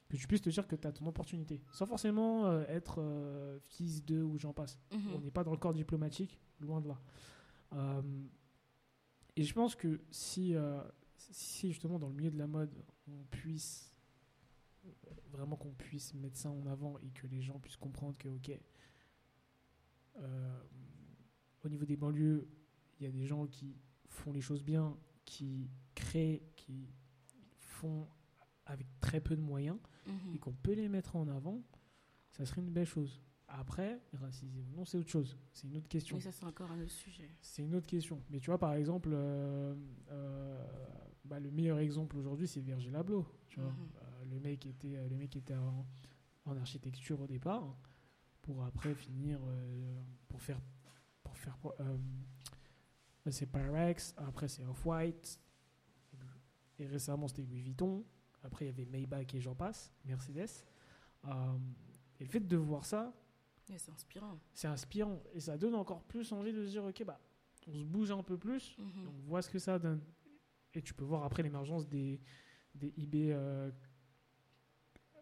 que 0.09 0.17
tu 0.17 0.27
puisses 0.27 0.43
te 0.43 0.51
dire 0.51 0.69
que 0.69 0.77
tu 0.77 0.87
as 0.87 0.93
ton 0.93 1.07
opportunité. 1.07 1.63
Sans 1.73 1.87
forcément 1.87 2.47
euh, 2.47 2.65
être 2.69 3.61
fils 3.69 4.05
de 4.05 4.23
ou 4.23 4.37
j'en 4.37 4.53
passe. 4.53 4.79
Mhm. 4.93 5.15
On 5.15 5.21
n'est 5.21 5.31
pas 5.31 5.45
dans 5.45 5.53
le 5.53 5.57
corps 5.57 5.73
diplomatique, 5.73 6.39
loin 6.61 6.81
de 6.81 6.89
là. 6.89 7.01
Et 9.35 9.45
je 9.45 9.55
pense 9.55 9.75
que 9.75 10.03
si, 10.11 10.55
si 11.17 11.69
justement 11.69 11.99
dans 11.99 12.09
le 12.09 12.15
milieu 12.15 12.31
de 12.31 12.37
la 12.37 12.47
mode, 12.47 12.75
on 13.09 13.25
puisse 13.31 13.95
vraiment 15.31 15.57
qu'on 15.57 15.73
puisse 15.73 16.13
mettre 16.13 16.37
ça 16.37 16.51
en 16.51 16.67
avant 16.67 16.99
et 16.99 17.09
que 17.11 17.27
les 17.27 17.41
gens 17.41 17.59
puissent 17.59 17.77
comprendre 17.77 18.17
que, 18.19 18.29
ok, 18.29 18.51
au 21.65 21.69
niveau 21.69 21.85
des 21.85 21.97
banlieues, 21.97 22.49
il 22.99 23.05
y 23.05 23.09
a 23.09 23.13
des 23.13 23.27
gens 23.27 23.47
qui 23.47 23.77
font 24.09 24.33
les 24.33 24.41
choses 24.41 24.63
bien, 24.65 24.97
qui 25.25 25.71
créent, 25.95 26.43
qui 26.57 26.89
font 27.59 28.07
avec 28.67 28.87
très 29.01 29.21
peu 29.21 29.37
de 29.37 29.41
moyens 29.41 29.79
Mhm. 30.07 30.35
et 30.35 30.39
qu'on 30.39 30.53
peut 30.53 30.73
les 30.75 30.89
mettre 30.89 31.17
en 31.17 31.29
avant, 31.29 31.63
ça 32.31 32.45
serait 32.47 32.61
une 32.61 32.71
belle 32.71 32.87
chose. 32.87 33.21
Après, 33.49 34.01
racisé 34.15 34.61
ou 34.61 34.77
non, 34.77 34.85
c'est 34.85 34.97
autre 34.99 35.11
chose. 35.11 35.37
C'est 35.53 35.67
une 35.67 35.77
autre 35.77 35.89
question. 35.89 36.17
Mais 36.17 36.23
ça, 36.23 36.33
c'est 36.33 36.45
encore 36.47 36.71
un 36.71 36.81
autre 36.81 36.91
sujet. 36.91 37.29
C'est 37.43 37.63
une 37.63 37.75
autre 37.75 37.87
question. 37.87 38.23
Mais 38.31 38.41
tu 38.41 38.47
vois, 38.47 38.59
par 38.59 38.73
exemple, 38.73 39.11
euh, 39.13 39.75
euh, 40.11 40.67
bah, 41.25 41.39
le 41.39 41.51
meilleur 41.51 41.79
exemple 41.79 42.17
aujourd'hui, 42.17 42.49
c'est 42.49 42.61
Virgil 42.61 42.95
Abloh. 42.97 43.27
Tu 43.49 43.61
vois, 43.61 43.71
Mhm. 43.71 43.89
Euh, 44.03 44.25
le 44.31 44.41
mec 44.41 44.65
était, 44.67 45.07
le 45.09 45.17
mec 45.17 45.37
était 45.37 45.55
en, 45.55 45.85
en 46.47 46.57
architecture 46.57 47.21
au 47.21 47.27
départ, 47.27 47.77
pour 48.43 48.65
après 48.65 48.95
finir 48.95 49.39
euh, 49.45 50.03
pour 50.29 50.41
faire, 50.43 50.61
pour 51.23 51.37
faire, 51.37 51.57
euh, 51.81 51.97
c'est 53.31 53.47
Pyrex, 53.47 54.15
après 54.17 54.49
c'est 54.49 54.65
Off-White, 54.65 55.41
et 56.79 56.87
récemment 56.87 57.29
c'était 57.29 57.43
Louis 57.43 57.61
Vuitton. 57.63 58.05
Après 58.43 58.65
il 58.65 58.69
y 58.69 58.71
avait 58.71 58.87
Maybach 58.87 59.35
et 59.35 59.41
j'en 59.41 59.55
passe, 59.55 59.93
Mercedes. 60.05 60.49
Euh, 61.27 61.59
et 62.19 62.25
le 62.25 62.31
fait 62.31 62.41
de 62.41 62.57
voir 62.57 62.85
ça, 62.85 63.13
c'est 63.65 63.89
inspirant. 63.91 64.39
c'est 64.53 64.67
inspirant 64.67 65.23
et 65.33 65.41
ça 65.41 65.57
donne 65.57 65.75
encore 65.77 66.03
plus 66.03 66.33
envie 66.33 66.53
de 66.53 66.65
se 66.65 66.71
dire 66.71 66.85
ok 66.85 67.05
bah 67.05 67.21
on 67.69 67.75
se 67.75 67.85
bouge 67.85 68.11
un 68.11 68.23
peu 68.25 68.37
plus 68.37 68.77
Mhm. 68.77 69.09
on 69.09 69.29
voit 69.29 69.41
ce 69.41 69.49
que 69.49 69.59
ça 69.61 69.79
donne 69.79 70.03
et 70.75 70.83
tu 70.83 70.93
peux 70.95 71.05
voir 71.05 71.23
après 71.25 71.43
l'émergence 71.45 71.89
des 71.89 72.21
des 72.75 72.93
eBay 72.99 73.31
euh, 73.33 73.71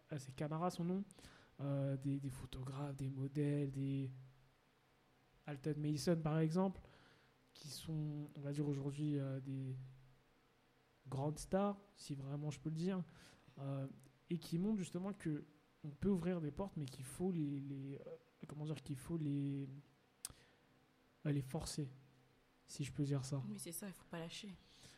ah, 0.09 0.17
c'est 0.19 0.33
Camara 0.35 0.69
son 0.71 0.83
nom 0.83 1.03
euh, 1.61 1.97
des, 1.97 2.19
des 2.19 2.29
photographes 2.29 2.95
des 2.95 3.09
modèles 3.09 3.71
des 3.71 4.11
Alton 5.45 5.75
Mason 5.77 6.15
par 6.17 6.39
exemple 6.39 6.81
qui 7.53 7.69
sont 7.69 8.29
on 8.35 8.41
va 8.41 8.51
dire 8.51 8.67
aujourd'hui 8.67 9.17
euh, 9.19 9.39
des 9.41 9.75
grandes 11.07 11.39
stars 11.39 11.77
si 11.95 12.15
vraiment 12.15 12.49
je 12.51 12.59
peux 12.59 12.69
le 12.69 12.75
dire 12.75 13.03
euh, 13.59 13.87
et 14.29 14.37
qui 14.37 14.57
montrent 14.57 14.77
justement 14.79 15.13
que 15.13 15.43
on 15.83 15.89
peut 15.89 16.09
ouvrir 16.09 16.39
des 16.41 16.51
portes 16.51 16.77
mais 16.77 16.85
qu'il 16.85 17.03
faut 17.05 17.31
les, 17.31 17.59
les 17.59 17.99
comment 18.47 18.65
dire 18.65 18.81
qu'il 18.81 18.97
faut 18.97 19.17
les 19.17 19.67
les 21.25 21.41
forcer 21.41 21.89
si 22.67 22.83
je 22.83 22.91
peux 22.91 23.03
dire 23.03 23.23
ça 23.25 23.43
Oui, 23.49 23.59
c'est 23.59 23.71
ça, 23.71 23.87
il 23.87 23.93
faut 23.93 24.05
pas 24.09 24.19
lâcher. 24.19 24.55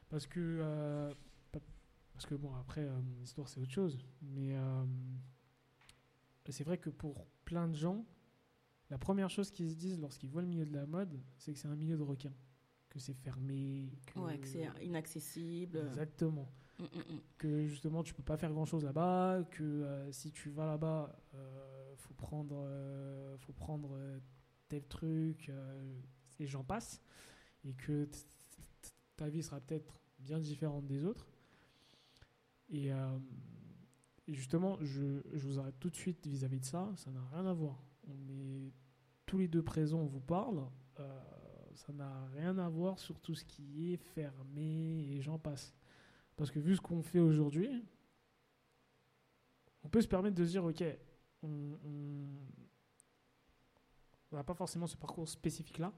parce 0.10 0.26
que 0.28 1.12
pa- 1.52 1.60
parce 2.13 2.26
que 2.26 2.36
bon 2.36 2.54
après 2.56 2.82
euh, 2.82 3.02
mon 3.02 3.21
histoire 3.21 3.47
c'est 3.49 3.60
autre 3.60 3.71
chose 3.71 3.97
mais 4.21 4.56
c'est 6.51 6.63
vrai 6.63 6.77
que 6.77 6.89
pour 6.89 7.25
plein 7.45 7.67
de 7.67 7.75
gens 7.75 8.06
la 8.89 8.97
première 8.97 9.29
chose 9.29 9.49
qu'ils 9.49 9.71
se 9.71 9.75
disent 9.75 9.99
lorsqu'ils 9.99 10.29
voient 10.29 10.41
le 10.41 10.47
milieu 10.47 10.65
de 10.65 10.73
la 10.73 10.86
mode 10.86 11.19
c'est 11.38 11.53
que 11.53 11.60
c'est 11.60 11.67
un 11.67 11.75
milieu 11.75 11.97
de 11.97 12.03
requins 12.03 12.34
que 12.93 12.99
c'est 12.99 13.13
fermé. 13.13 13.91
Que... 14.06 14.19
Ouais, 14.19 14.38
que 14.38 14.47
c'est 14.47 14.69
inaccessible. 14.82 15.79
Exactement. 15.88 16.47
Mm, 16.79 16.84
mm, 16.84 17.15
mm. 17.15 17.21
Que 17.38 17.65
justement, 17.65 18.03
tu 18.03 18.13
peux 18.13 18.23
pas 18.23 18.38
faire 18.38 18.51
grand 18.51 18.65
chose 18.65 18.84
là-bas. 18.84 19.43
Que 19.49 19.63
euh, 19.63 20.12
si 20.12 20.32
tu 20.32 20.49
vas 20.49 20.67
là-bas, 20.67 21.19
euh, 21.34 21.95
faut 21.97 22.13
prendre, 22.13 22.63
euh, 22.67 23.36
faut 23.39 23.53
prendre 23.53 23.95
euh, 23.95 24.19
tel 24.69 24.86
truc, 24.86 25.51
et 26.39 26.45
j'en 26.45 26.63
passe. 26.63 27.01
Et 27.65 27.73
que 27.73 28.08
ta 29.15 29.27
vie 29.27 29.41
sera 29.41 29.60
peut-être 29.60 29.99
bien 30.19 30.39
différente 30.39 30.86
des 30.86 31.03
autres. 31.03 31.27
Et, 32.69 32.91
justement, 34.27 34.77
je, 34.81 35.21
je 35.33 35.47
vous 35.47 35.59
arrête 35.59 35.79
tout 35.79 35.89
de 35.89 35.95
suite 35.95 36.25
vis-à-vis 36.25 36.59
de 36.59 36.65
ça. 36.65 36.91
Ça 36.95 37.12
n'a 37.12 37.23
rien 37.31 37.45
à 37.45 37.53
voir. 37.53 37.83
On 38.07 38.29
est 38.29 38.71
tous 39.25 39.38
les 39.38 39.47
deux 39.47 39.63
présents, 39.63 39.99
on 39.99 40.07
vous 40.07 40.21
parle. 40.21 40.63
Euh, 40.99 41.19
ça 41.75 41.91
n'a 41.93 42.25
rien 42.36 42.57
à 42.57 42.69
voir 42.69 42.99
sur 42.99 43.19
tout 43.19 43.36
ce 43.36 43.43
qui 43.43 43.93
est 43.93 43.97
fermé 43.97 45.07
et 45.12 45.21
j'en 45.21 45.39
passe. 45.39 45.73
Parce 46.36 46.51
que 46.51 46.59
vu 46.59 46.75
ce 46.75 46.81
qu'on 46.81 47.01
fait 47.01 47.19
aujourd'hui, 47.19 47.83
on 49.83 49.89
peut 49.89 50.01
se 50.01 50.07
permettre 50.07 50.36
de 50.36 50.45
se 50.45 50.51
dire, 50.51 50.63
ok, 50.63 50.83
on 51.41 51.77
n'a 54.31 54.43
pas 54.43 54.53
forcément 54.53 54.88
ce 54.88 54.95
parcours 54.95 55.27
spécifique-là, 55.27 55.93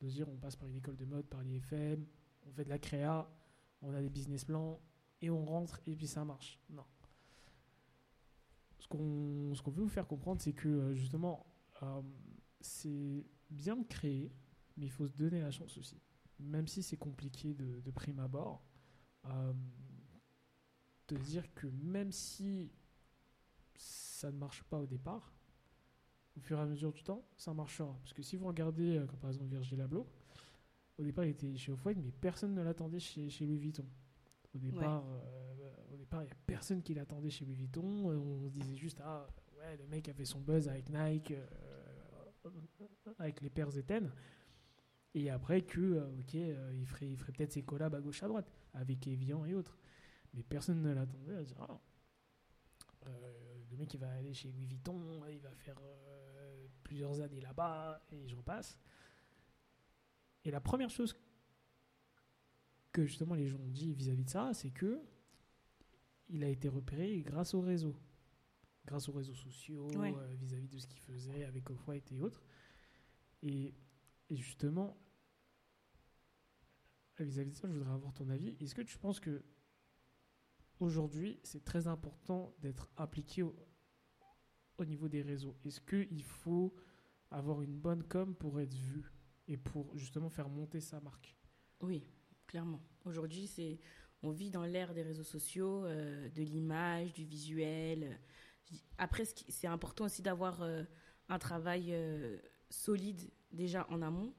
de 0.00 0.08
dire 0.08 0.28
on 0.28 0.36
passe 0.36 0.56
par 0.56 0.68
une 0.68 0.76
école 0.76 0.96
de 0.96 1.04
mode, 1.04 1.26
par 1.26 1.42
l'IFM, 1.42 2.04
on 2.46 2.52
fait 2.52 2.64
de 2.64 2.70
la 2.70 2.78
créa, 2.78 3.30
on 3.82 3.94
a 3.94 4.00
des 4.00 4.08
business 4.08 4.44
plans, 4.44 4.80
et 5.20 5.30
on 5.30 5.44
rentre, 5.44 5.80
et 5.86 5.94
puis 5.94 6.06
ça 6.06 6.24
marche. 6.24 6.58
Non. 6.70 6.84
Ce 8.90 8.96
qu'on 8.96 9.54
ce 9.54 9.62
qu'on 9.62 9.70
veut 9.70 9.82
vous 9.84 9.88
faire 9.88 10.08
comprendre, 10.08 10.40
c'est 10.40 10.52
que 10.52 10.68
euh, 10.68 10.94
justement, 10.94 11.46
euh, 11.82 12.02
c'est 12.60 13.24
bien 13.48 13.76
de 13.76 13.86
créer, 13.86 14.32
mais 14.76 14.86
il 14.86 14.90
faut 14.90 15.06
se 15.06 15.12
donner 15.12 15.40
la 15.40 15.52
chance 15.52 15.78
aussi. 15.78 16.00
Même 16.40 16.66
si 16.66 16.82
c'est 16.82 16.96
compliqué 16.96 17.54
de, 17.54 17.80
de 17.80 17.90
prime 17.92 18.18
abord, 18.18 18.64
euh, 19.26 19.52
de 21.08 21.16
dire 21.16 21.54
que 21.54 21.68
même 21.68 22.10
si 22.10 22.72
ça 23.76 24.32
ne 24.32 24.36
marche 24.38 24.64
pas 24.64 24.80
au 24.80 24.86
départ, 24.86 25.32
au 26.36 26.40
fur 26.40 26.58
et 26.58 26.62
à 26.62 26.66
mesure 26.66 26.92
du 26.92 27.02
temps, 27.04 27.24
ça 27.36 27.54
marchera. 27.54 27.96
Parce 28.02 28.12
que 28.12 28.22
si 28.22 28.36
vous 28.36 28.46
regardez, 28.46 28.96
euh, 28.96 29.06
comme 29.06 29.20
par 29.20 29.30
exemple 29.30 29.50
Virgil 29.50 29.80
Abloh, 29.80 30.08
au 30.98 31.02
départ 31.04 31.24
il 31.24 31.30
était 31.30 31.56
chez 31.56 31.70
Off-White, 31.70 31.98
mais 32.02 32.10
personne 32.10 32.54
ne 32.54 32.62
l'attendait 32.62 32.98
chez, 33.00 33.30
chez 33.30 33.46
Louis 33.46 33.58
Vuitton. 33.58 33.86
Au 34.52 34.58
départ, 34.58 35.04
il 36.12 36.24
n'y 36.24 36.30
a 36.30 36.34
personne 36.46 36.82
qui 36.82 36.94
l'attendait 36.94 37.30
chez 37.30 37.44
Louis 37.44 37.54
Vuitton. 37.54 38.10
Euh, 38.10 38.16
On 38.16 38.48
se 38.48 38.52
disait 38.52 38.76
juste, 38.76 39.00
ah 39.04 39.26
ouais, 39.58 39.76
le 39.76 39.86
mec 39.86 40.08
a 40.08 40.14
fait 40.14 40.24
son 40.24 40.40
buzz 40.40 40.68
avec 40.68 40.88
Nike, 40.90 41.32
euh, 41.32 42.50
avec 43.18 43.40
les 43.40 43.50
paires 43.50 43.76
Eten. 43.76 44.10
Et 45.14 45.30
après 45.30 45.62
que, 45.62 45.80
euh, 45.80 46.18
ok, 46.20 46.34
il 46.34 46.86
ferait, 46.86 47.10
il 47.10 47.16
ferait 47.16 47.32
peut-être 47.32 47.52
ses 47.52 47.62
collabs 47.62 47.94
à 47.94 48.00
gauche 48.00 48.22
à 48.22 48.28
droite, 48.28 48.50
avec 48.74 49.06
Evian 49.06 49.44
et 49.44 49.54
autres. 49.54 49.78
Mais 50.34 50.42
personne 50.42 50.82
ne 50.82 50.92
l'attendait 50.92 51.36
à 51.36 51.42
dire, 51.42 51.56
ah, 51.60 51.80
le 53.70 53.76
mec 53.76 53.92
il 53.94 54.00
va 54.00 54.10
aller 54.12 54.34
chez 54.34 54.50
Louis 54.52 54.66
Vuitton, 54.66 55.24
il 55.28 55.40
va 55.40 55.50
faire 55.54 55.80
plusieurs 56.82 57.20
années 57.20 57.40
là-bas, 57.40 58.02
et 58.12 58.28
j'en 58.28 58.42
passe. 58.42 58.78
Et 60.44 60.50
la 60.50 60.60
première 60.60 60.90
chose 60.90 61.16
que 62.92 63.04
justement 63.04 63.34
les 63.34 63.48
gens 63.48 63.58
ont 63.58 63.68
dit 63.68 63.92
vis-à-vis 63.94 64.24
de 64.24 64.30
ça, 64.30 64.52
c'est 64.54 64.70
que 64.70 65.00
il 66.30 66.42
a 66.44 66.48
été 66.48 66.68
repéré 66.68 67.20
grâce 67.22 67.54
au 67.54 67.60
réseau. 67.60 67.94
Grâce 68.86 69.08
aux 69.08 69.12
réseaux 69.12 69.34
sociaux, 69.34 69.88
Ouais. 69.98 70.14
euh, 70.16 70.34
vis-à-vis 70.34 70.68
de 70.68 70.78
ce 70.78 70.86
qu'il 70.86 71.00
faisait 71.00 71.44
avec 71.44 71.68
Off-White 71.70 72.10
et 72.12 72.20
autres. 72.20 72.42
Et, 73.42 73.74
et 74.30 74.36
justement, 74.36 74.96
vis-à-vis 77.18 77.50
de 77.52 77.56
ça, 77.56 77.68
je 77.68 77.74
voudrais 77.74 77.92
avoir 77.92 78.12
ton 78.14 78.28
avis. 78.30 78.56
Est-ce 78.60 78.74
que 78.74 78.82
tu 78.82 78.96
penses 78.98 79.20
que 79.20 79.42
aujourd'hui, 80.78 81.38
c'est 81.42 81.64
très 81.64 81.86
important 81.86 82.54
d'être 82.60 82.88
appliqué 82.96 83.42
au, 83.42 83.54
au 84.78 84.84
niveau 84.84 85.08
des 85.08 85.22
réseaux? 85.22 85.56
Est-ce 85.64 85.80
qu'il 85.80 86.22
faut 86.22 86.74
avoir 87.30 87.60
une 87.62 87.78
bonne 87.78 88.02
com 88.04 88.34
pour 88.34 88.60
être 88.60 88.74
vu 88.74 89.04
et 89.46 89.56
pour 89.56 89.96
justement 89.96 90.30
faire 90.30 90.48
monter 90.48 90.80
sa 90.80 91.00
marque? 91.00 91.36
Oui, 91.80 92.06
clairement. 92.46 92.82
Aujourd'hui, 93.04 93.46
c'est 93.46 93.78
on 94.22 94.30
vit 94.30 94.50
dans 94.50 94.64
l'ère 94.64 94.92
des 94.94 95.02
réseaux 95.02 95.24
sociaux, 95.24 95.84
euh, 95.84 96.28
de 96.30 96.42
l'image, 96.42 97.12
du 97.12 97.24
visuel. 97.24 98.18
Après, 98.98 99.24
c'est 99.24 99.66
important 99.66 100.04
aussi 100.04 100.22
d'avoir 100.22 100.62
euh, 100.62 100.82
un 101.28 101.38
travail 101.38 101.88
euh, 101.90 102.38
solide 102.68 103.30
déjà 103.52 103.86
en 103.90 104.02
amont, 104.02 104.32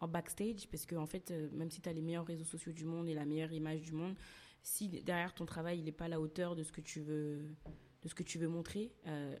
en 0.00 0.08
backstage, 0.08 0.68
parce 0.70 0.86
que 0.86 0.94
en 0.94 1.06
fait, 1.06 1.30
même 1.52 1.70
si 1.70 1.80
tu 1.80 1.88
as 1.88 1.92
les 1.92 2.02
meilleurs 2.02 2.26
réseaux 2.26 2.44
sociaux 2.44 2.72
du 2.72 2.84
monde 2.84 3.08
et 3.08 3.14
la 3.14 3.24
meilleure 3.24 3.52
image 3.52 3.82
du 3.82 3.92
monde, 3.92 4.14
si 4.62 4.88
derrière 4.88 5.34
ton 5.34 5.46
travail 5.46 5.78
il 5.78 5.84
n'est 5.84 5.92
pas 5.92 6.06
à 6.06 6.08
la 6.08 6.20
hauteur 6.20 6.56
de 6.56 6.62
ce 6.62 6.72
que 6.72 6.80
tu 6.80 7.00
veux, 7.00 7.56
de 8.02 8.08
ce 8.08 8.14
que 8.14 8.22
tu 8.22 8.38
veux 8.38 8.48
montrer, 8.48 8.92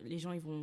les 0.02 0.18
gens 0.18 0.32
ils 0.32 0.40
vont, 0.40 0.62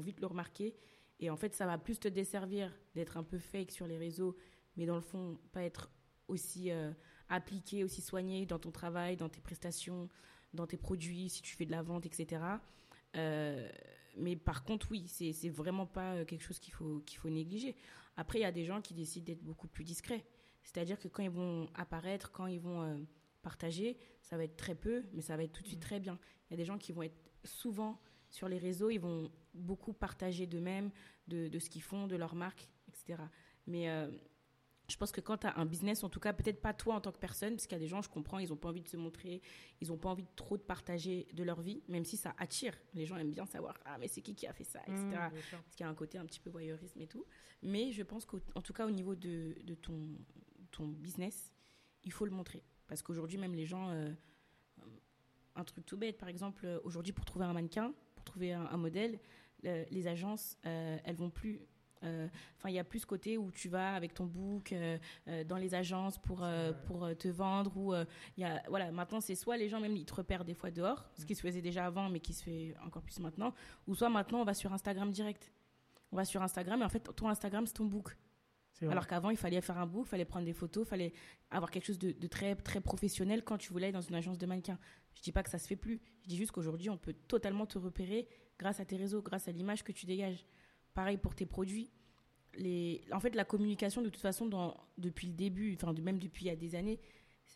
vite 0.00 0.20
le 0.20 0.26
remarquer. 0.26 0.76
Et 1.18 1.30
en 1.30 1.36
fait, 1.36 1.54
ça 1.54 1.66
va 1.66 1.78
plus 1.78 1.98
te 1.98 2.08
desservir 2.08 2.72
d'être 2.94 3.16
un 3.16 3.22
peu 3.22 3.38
fake 3.38 3.72
sur 3.72 3.86
les 3.86 3.98
réseaux, 3.98 4.36
mais 4.76 4.86
dans 4.86 4.96
le 4.96 5.00
fond, 5.00 5.38
pas 5.52 5.62
être 5.62 5.90
aussi 6.28 6.70
appliqué, 7.30 7.84
aussi 7.84 8.02
soigné 8.02 8.44
dans 8.44 8.58
ton 8.58 8.70
travail, 8.70 9.16
dans 9.16 9.28
tes 9.28 9.40
prestations, 9.40 10.08
dans 10.52 10.66
tes 10.66 10.76
produits, 10.76 11.30
si 11.30 11.40
tu 11.40 11.56
fais 11.56 11.64
de 11.64 11.70
la 11.70 11.82
vente, 11.82 12.04
etc. 12.04 12.42
Euh, 13.16 13.68
mais 14.16 14.36
par 14.36 14.64
contre, 14.64 14.88
oui, 14.90 15.06
c'est 15.06 15.32
c'est 15.32 15.48
vraiment 15.48 15.86
pas 15.86 16.14
euh, 16.14 16.24
quelque 16.24 16.42
chose 16.42 16.58
qu'il 16.58 16.74
faut, 16.74 17.00
qu'il 17.06 17.18
faut 17.18 17.30
négliger. 17.30 17.76
Après, 18.16 18.38
il 18.38 18.42
y 18.42 18.46
a 18.46 18.52
des 18.52 18.64
gens 18.64 18.82
qui 18.82 18.92
décident 18.92 19.24
d'être 19.24 19.42
beaucoup 19.42 19.68
plus 19.68 19.84
discrets. 19.84 20.24
C'est-à-dire 20.62 20.98
que 20.98 21.08
quand 21.08 21.22
ils 21.22 21.30
vont 21.30 21.68
apparaître, 21.74 22.30
quand 22.32 22.46
ils 22.46 22.60
vont 22.60 22.82
euh, 22.82 22.98
partager, 23.42 23.96
ça 24.20 24.36
va 24.36 24.44
être 24.44 24.56
très 24.56 24.74
peu, 24.74 25.04
mais 25.12 25.22
ça 25.22 25.36
va 25.36 25.44
être 25.44 25.52
tout 25.52 25.62
de 25.62 25.68
suite 25.68 25.80
très 25.80 26.00
bien. 26.00 26.18
Il 26.48 26.52
y 26.52 26.54
a 26.54 26.56
des 26.56 26.64
gens 26.64 26.78
qui 26.78 26.92
vont 26.92 27.02
être 27.02 27.16
souvent 27.44 28.00
sur 28.28 28.48
les 28.48 28.58
réseaux, 28.58 28.90
ils 28.90 29.00
vont 29.00 29.30
beaucoup 29.54 29.92
partager 29.92 30.46
d'eux-mêmes, 30.46 30.90
de, 31.28 31.48
de 31.48 31.58
ce 31.58 31.70
qu'ils 31.70 31.82
font, 31.82 32.06
de 32.06 32.16
leur 32.16 32.34
marque, 32.34 32.68
etc. 32.88 33.22
Mais 33.66 33.88
euh, 33.88 34.10
je 34.90 34.96
pense 34.96 35.12
que 35.12 35.20
quand 35.20 35.38
tu 35.38 35.46
as 35.46 35.56
un 35.58 35.64
business, 35.64 36.02
en 36.04 36.08
tout 36.08 36.20
cas, 36.20 36.32
peut-être 36.32 36.60
pas 36.60 36.74
toi 36.74 36.96
en 36.96 37.00
tant 37.00 37.12
que 37.12 37.18
personne, 37.18 37.54
parce 37.54 37.66
qu'il 37.66 37.76
y 37.76 37.80
a 37.80 37.84
des 37.84 37.88
gens, 37.88 38.02
je 38.02 38.08
comprends, 38.10 38.38
ils 38.38 38.48
n'ont 38.50 38.56
pas 38.56 38.68
envie 38.68 38.82
de 38.82 38.88
se 38.88 38.96
montrer, 38.96 39.40
ils 39.80 39.88
n'ont 39.88 39.96
pas 39.96 40.08
envie 40.10 40.24
de 40.24 40.28
trop 40.36 40.56
de 40.56 40.62
partager 40.62 41.26
de 41.32 41.42
leur 41.42 41.60
vie, 41.60 41.82
même 41.88 42.04
si 42.04 42.16
ça 42.16 42.34
attire. 42.38 42.74
Les 42.94 43.06
gens 43.06 43.16
aiment 43.16 43.30
bien 43.32 43.46
savoir, 43.46 43.78
ah, 43.84 43.96
mais 43.98 44.08
c'est 44.08 44.20
qui 44.20 44.34
qui 44.34 44.46
a 44.46 44.52
fait 44.52 44.64
ça, 44.64 44.80
etc. 44.82 44.96
Mmh. 45.04 45.12
Parce 45.62 45.76
qu'il 45.76 45.84
y 45.84 45.86
a 45.86 45.90
un 45.90 45.94
côté 45.94 46.18
un 46.18 46.26
petit 46.26 46.40
peu 46.40 46.50
voyeurisme 46.50 47.00
et 47.00 47.06
tout. 47.06 47.24
Mais 47.62 47.92
je 47.92 48.02
pense 48.02 48.24
qu'en 48.26 48.60
tout 48.62 48.72
cas, 48.72 48.86
au 48.86 48.90
niveau 48.90 49.14
de, 49.14 49.56
de 49.64 49.74
ton, 49.74 49.98
ton 50.70 50.86
business, 50.88 51.52
il 52.04 52.12
faut 52.12 52.24
le 52.24 52.30
montrer. 52.32 52.62
Parce 52.88 53.02
qu'aujourd'hui, 53.02 53.38
même 53.38 53.54
les 53.54 53.66
gens, 53.66 53.90
euh, 53.90 54.10
un 55.56 55.64
truc 55.64 55.84
tout 55.86 55.96
bête, 55.96 56.18
par 56.18 56.28
exemple, 56.28 56.66
aujourd'hui, 56.84 57.12
pour 57.12 57.24
trouver 57.24 57.44
un 57.44 57.52
mannequin, 57.52 57.92
pour 58.14 58.24
trouver 58.24 58.52
un, 58.52 58.66
un 58.66 58.76
modèle, 58.76 59.20
le- 59.62 59.84
les 59.90 60.06
agences, 60.06 60.56
euh, 60.66 60.96
elles 61.04 61.16
vont 61.16 61.30
plus. 61.30 61.60
Euh, 62.04 62.28
Enfin, 62.56 62.68
il 62.68 62.74
y 62.74 62.78
a 62.78 62.84
plus 62.84 63.00
ce 63.00 63.06
côté 63.06 63.38
où 63.38 63.50
tu 63.50 63.68
vas 63.68 63.94
avec 63.94 64.14
ton 64.14 64.26
book 64.26 64.72
euh, 64.72 64.98
euh, 65.28 65.44
dans 65.44 65.56
les 65.56 65.74
agences 65.74 66.18
pour, 66.18 66.46
pour 66.86 67.08
te 67.16 67.28
vendre. 67.28 67.76
Ou 67.76 67.94
il 67.94 68.40
y 68.40 68.44
a, 68.44 68.62
voilà, 68.68 68.90
maintenant, 68.92 69.20
c'est 69.20 69.34
soit 69.34 69.56
les 69.56 69.68
gens, 69.68 69.80
même, 69.80 69.96
ils 69.96 70.04
te 70.04 70.14
repèrent 70.14 70.44
des 70.44 70.54
fois 70.54 70.70
dehors, 70.70 71.08
ce 71.18 71.24
qui 71.24 71.34
se 71.34 71.42
faisait 71.42 71.62
déjà 71.62 71.86
avant, 71.86 72.08
mais 72.08 72.20
qui 72.20 72.32
se 72.32 72.42
fait 72.42 72.74
encore 72.84 73.02
plus 73.02 73.18
maintenant, 73.20 73.54
ou 73.86 73.94
soit 73.94 74.08
maintenant, 74.08 74.40
on 74.40 74.44
va 74.44 74.54
sur 74.54 74.72
Instagram 74.72 75.10
direct. 75.10 75.52
On 76.12 76.16
va 76.16 76.24
sur 76.24 76.42
Instagram 76.42 76.82
et 76.82 76.84
en 76.84 76.88
fait, 76.88 77.00
ton 77.14 77.28
Instagram, 77.28 77.66
c'est 77.66 77.74
ton 77.74 77.84
book. 77.84 78.16
Alors 78.88 79.06
qu'avant, 79.06 79.28
il 79.28 79.36
fallait 79.36 79.60
faire 79.60 79.76
un 79.78 79.86
book, 79.86 80.06
il 80.06 80.10
fallait 80.10 80.24
prendre 80.24 80.46
des 80.46 80.54
photos, 80.54 80.86
il 80.86 80.88
fallait 80.88 81.12
avoir 81.50 81.70
quelque 81.70 81.84
chose 81.84 81.98
de, 81.98 82.12
de 82.12 82.26
très, 82.26 82.54
très 82.56 82.80
professionnel 82.80 83.44
quand 83.44 83.58
tu 83.58 83.72
voulais 83.72 83.86
aller 83.86 83.92
dans 83.92 84.00
une 84.00 84.14
agence 84.14 84.38
de 84.38 84.46
mannequins. 84.46 84.78
Je 85.14 85.20
dis 85.20 85.32
pas 85.32 85.42
que 85.42 85.50
ça 85.50 85.58
se 85.58 85.66
fait 85.66 85.76
plus. 85.76 86.00
Je 86.22 86.28
dis 86.28 86.36
juste 86.38 86.52
qu'aujourd'hui, 86.52 86.88
on 86.88 86.96
peut 86.96 87.12
totalement 87.12 87.66
te 87.66 87.76
repérer 87.76 88.26
grâce 88.58 88.80
à 88.80 88.86
tes 88.86 88.96
réseaux, 88.96 89.20
grâce 89.20 89.48
à 89.48 89.52
l'image 89.52 89.84
que 89.84 89.92
tu 89.92 90.06
dégages. 90.06 90.46
Pareil 90.94 91.18
pour 91.18 91.34
tes 91.34 91.46
produits. 91.46 91.90
Les... 92.54 93.02
En 93.12 93.20
fait, 93.20 93.34
la 93.34 93.44
communication, 93.44 94.02
de 94.02 94.08
toute 94.08 94.20
façon, 94.22 94.46
dans... 94.46 94.76
depuis 94.98 95.28
le 95.28 95.34
début, 95.34 95.74
enfin, 95.74 95.92
même 96.02 96.18
depuis 96.18 96.46
il 96.46 96.48
y 96.48 96.50
a 96.52 96.56
des 96.56 96.74
années, 96.74 96.98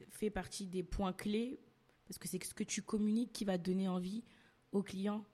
fait 0.08 0.30
partie 0.30 0.66
des 0.66 0.82
points 0.82 1.12
clés 1.12 1.60
parce 2.06 2.18
que 2.18 2.28
c'est 2.28 2.42
ce 2.44 2.54
que 2.54 2.64
tu 2.64 2.82
communiques 2.82 3.32
qui 3.32 3.44
va 3.44 3.58
donner 3.58 3.88
envie 3.88 4.24
aux 4.72 4.82
clients 4.82 5.24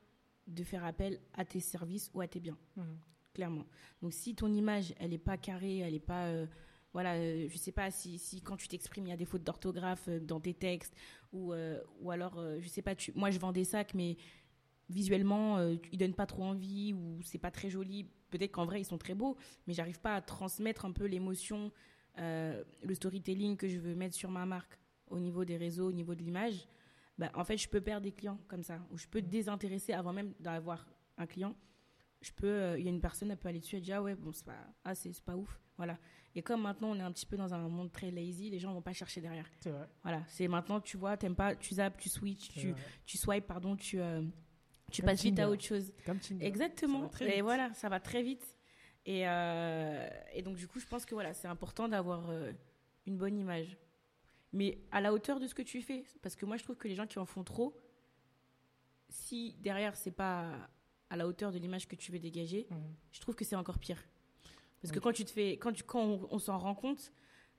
de 0.46 0.62
faire 0.64 0.84
appel 0.84 1.20
à 1.34 1.44
tes 1.44 1.60
services 1.60 2.10
ou 2.14 2.20
à 2.20 2.28
tes 2.28 2.40
biens 2.40 2.58
Mhm. 2.76 2.98
clairement. 3.34 3.66
Donc 4.02 4.12
si 4.12 4.34
ton 4.34 4.52
image, 4.52 4.94
elle 4.98 5.10
n'est 5.10 5.18
pas 5.18 5.36
carrée, 5.36 5.78
elle 5.78 5.92
n'est 5.92 6.00
pas, 6.00 6.26
euh, 6.26 6.46
voilà, 6.92 7.14
euh, 7.14 7.48
je 7.48 7.56
sais 7.56 7.72
pas 7.72 7.90
si, 7.90 8.18
si 8.18 8.40
quand 8.42 8.56
tu 8.56 8.68
t'exprimes, 8.68 9.06
il 9.06 9.10
y 9.10 9.12
a 9.12 9.16
des 9.16 9.24
fautes 9.24 9.44
d'orthographe 9.44 10.08
euh, 10.08 10.20
dans 10.20 10.40
tes 10.40 10.54
textes, 10.54 10.94
ou, 11.32 11.52
euh, 11.52 11.80
ou 12.00 12.10
alors, 12.10 12.42
je 12.60 12.68
sais 12.68 12.82
pas, 12.82 12.94
tu, 12.94 13.12
moi 13.14 13.30
je 13.30 13.38
vends 13.38 13.52
des 13.52 13.64
sacs, 13.64 13.94
mais 13.94 14.16
visuellement, 14.90 15.58
euh, 15.58 15.76
ils 15.92 15.98
donnent 15.98 16.14
pas 16.14 16.26
trop 16.26 16.44
envie, 16.44 16.92
ou 16.92 17.20
c'est 17.22 17.38
pas 17.38 17.50
très 17.50 17.70
joli. 17.70 18.06
Peut-être 18.30 18.52
qu'en 18.52 18.64
vrai, 18.64 18.80
ils 18.80 18.84
sont 18.84 18.98
très 18.98 19.14
beaux, 19.14 19.36
mais 19.66 19.74
j'arrive 19.74 20.00
pas 20.00 20.14
à 20.14 20.20
transmettre 20.20 20.84
un 20.84 20.92
peu 20.92 21.06
l'émotion, 21.06 21.72
euh, 22.18 22.62
le 22.82 22.94
storytelling 22.94 23.56
que 23.56 23.68
je 23.68 23.78
veux 23.78 23.94
mettre 23.94 24.14
sur 24.14 24.30
ma 24.30 24.46
marque 24.46 24.78
au 25.08 25.18
niveau 25.18 25.44
des 25.44 25.56
réseaux, 25.56 25.88
au 25.88 25.92
niveau 25.92 26.14
de 26.14 26.22
l'image. 26.22 26.68
Bah, 27.18 27.30
en 27.34 27.44
fait, 27.44 27.56
je 27.56 27.68
peux 27.68 27.80
perdre 27.80 28.02
des 28.02 28.12
clients 28.12 28.38
comme 28.48 28.62
ça, 28.62 28.78
ou 28.90 28.98
je 28.98 29.06
peux 29.06 29.22
désintéresser 29.22 29.92
avant 29.92 30.12
même 30.12 30.32
d'avoir 30.40 30.86
un 31.18 31.26
client 31.26 31.54
je 32.20 32.32
peux, 32.32 32.46
euh, 32.46 32.78
il 32.78 32.84
y 32.84 32.88
a 32.88 32.90
une 32.90 33.00
personne, 33.00 33.30
elle 33.30 33.36
peut 33.36 33.48
aller 33.48 33.60
dessus 33.60 33.76
et 33.76 33.80
dire 33.80 33.96
ah 33.98 34.02
ouais, 34.02 34.14
bon, 34.14 34.32
c'est 34.32 34.44
pas, 34.44 34.66
ah, 34.84 34.94
c'est 34.94 35.18
pas 35.22 35.36
ouf. 35.36 35.58
Voilà. 35.76 35.98
Et 36.34 36.42
comme 36.42 36.62
maintenant, 36.62 36.90
on 36.90 36.96
est 36.96 37.02
un 37.02 37.12
petit 37.12 37.26
peu 37.26 37.36
dans 37.36 37.54
un 37.54 37.68
monde 37.68 37.90
très 37.90 38.10
lazy, 38.10 38.50
les 38.50 38.58
gens 38.58 38.72
vont 38.72 38.82
pas 38.82 38.92
chercher 38.92 39.20
derrière. 39.20 39.50
C'est 39.58 39.70
vrai. 39.70 39.88
Voilà. 40.02 40.22
C'est 40.28 40.46
maintenant, 40.46 40.80
tu 40.80 40.96
vois, 40.96 41.16
t'aimes 41.16 41.34
pas, 41.34 41.56
tu 41.56 41.74
zappes, 41.74 41.96
tu 41.98 42.08
switches, 42.08 42.48
tu, 42.50 42.70
vrai. 42.72 42.80
tu 43.06 43.16
swipes, 43.16 43.46
pardon, 43.46 43.74
tu, 43.76 44.00
euh, 44.00 44.22
tu 44.90 45.02
Comme 45.02 45.10
passes 45.10 45.22
vite 45.22 45.38
à 45.38 45.48
autre 45.48 45.62
chose. 45.64 45.92
Comme 46.06 46.18
Tinder. 46.18 46.44
Exactement. 46.46 47.10
Et 47.20 47.24
vite. 47.26 47.42
voilà, 47.42 47.72
ça 47.74 47.88
va 47.88 48.00
très 48.00 48.22
vite. 48.22 48.56
Et, 49.06 49.26
euh, 49.26 50.08
et 50.34 50.42
donc, 50.42 50.56
du 50.56 50.66
coup, 50.68 50.78
je 50.80 50.86
pense 50.86 51.04
que 51.06 51.14
voilà, 51.14 51.32
c'est 51.32 51.48
important 51.48 51.88
d'avoir 51.88 52.28
euh, 52.30 52.52
une 53.06 53.16
bonne 53.16 53.38
image. 53.38 53.76
Mais 54.52 54.78
à 54.90 55.00
la 55.00 55.12
hauteur 55.12 55.40
de 55.40 55.46
ce 55.46 55.54
que 55.54 55.62
tu 55.62 55.80
fais. 55.80 56.04
Parce 56.22 56.36
que 56.36 56.44
moi, 56.44 56.56
je 56.56 56.64
trouve 56.64 56.76
que 56.76 56.88
les 56.88 56.94
gens 56.94 57.06
qui 57.06 57.18
en 57.18 57.24
font 57.26 57.44
trop, 57.44 57.76
si 59.08 59.54
derrière, 59.60 59.96
c'est 59.96 60.10
pas 60.10 60.50
à 61.08 61.16
la 61.16 61.26
hauteur 61.26 61.50
de 61.52 61.58
l'image 61.58 61.88
que 61.88 61.96
tu 61.96 62.12
veux 62.12 62.18
dégager, 62.18 62.66
Mhm. 62.70 62.78
je 63.12 63.20
trouve 63.20 63.34
que 63.34 63.44
c'est 63.44 63.56
encore 63.56 63.78
pire. 63.78 64.02
Parce 64.80 64.92
que 64.92 64.98
quand 64.98 65.12
tu 65.12 65.24
te 65.24 65.30
fais, 65.30 65.52
quand, 65.58 65.72
tu, 65.72 65.82
quand 65.82 66.00
on, 66.02 66.28
on 66.30 66.38
s'en 66.38 66.56
rend 66.58 66.74
compte, 66.74 67.12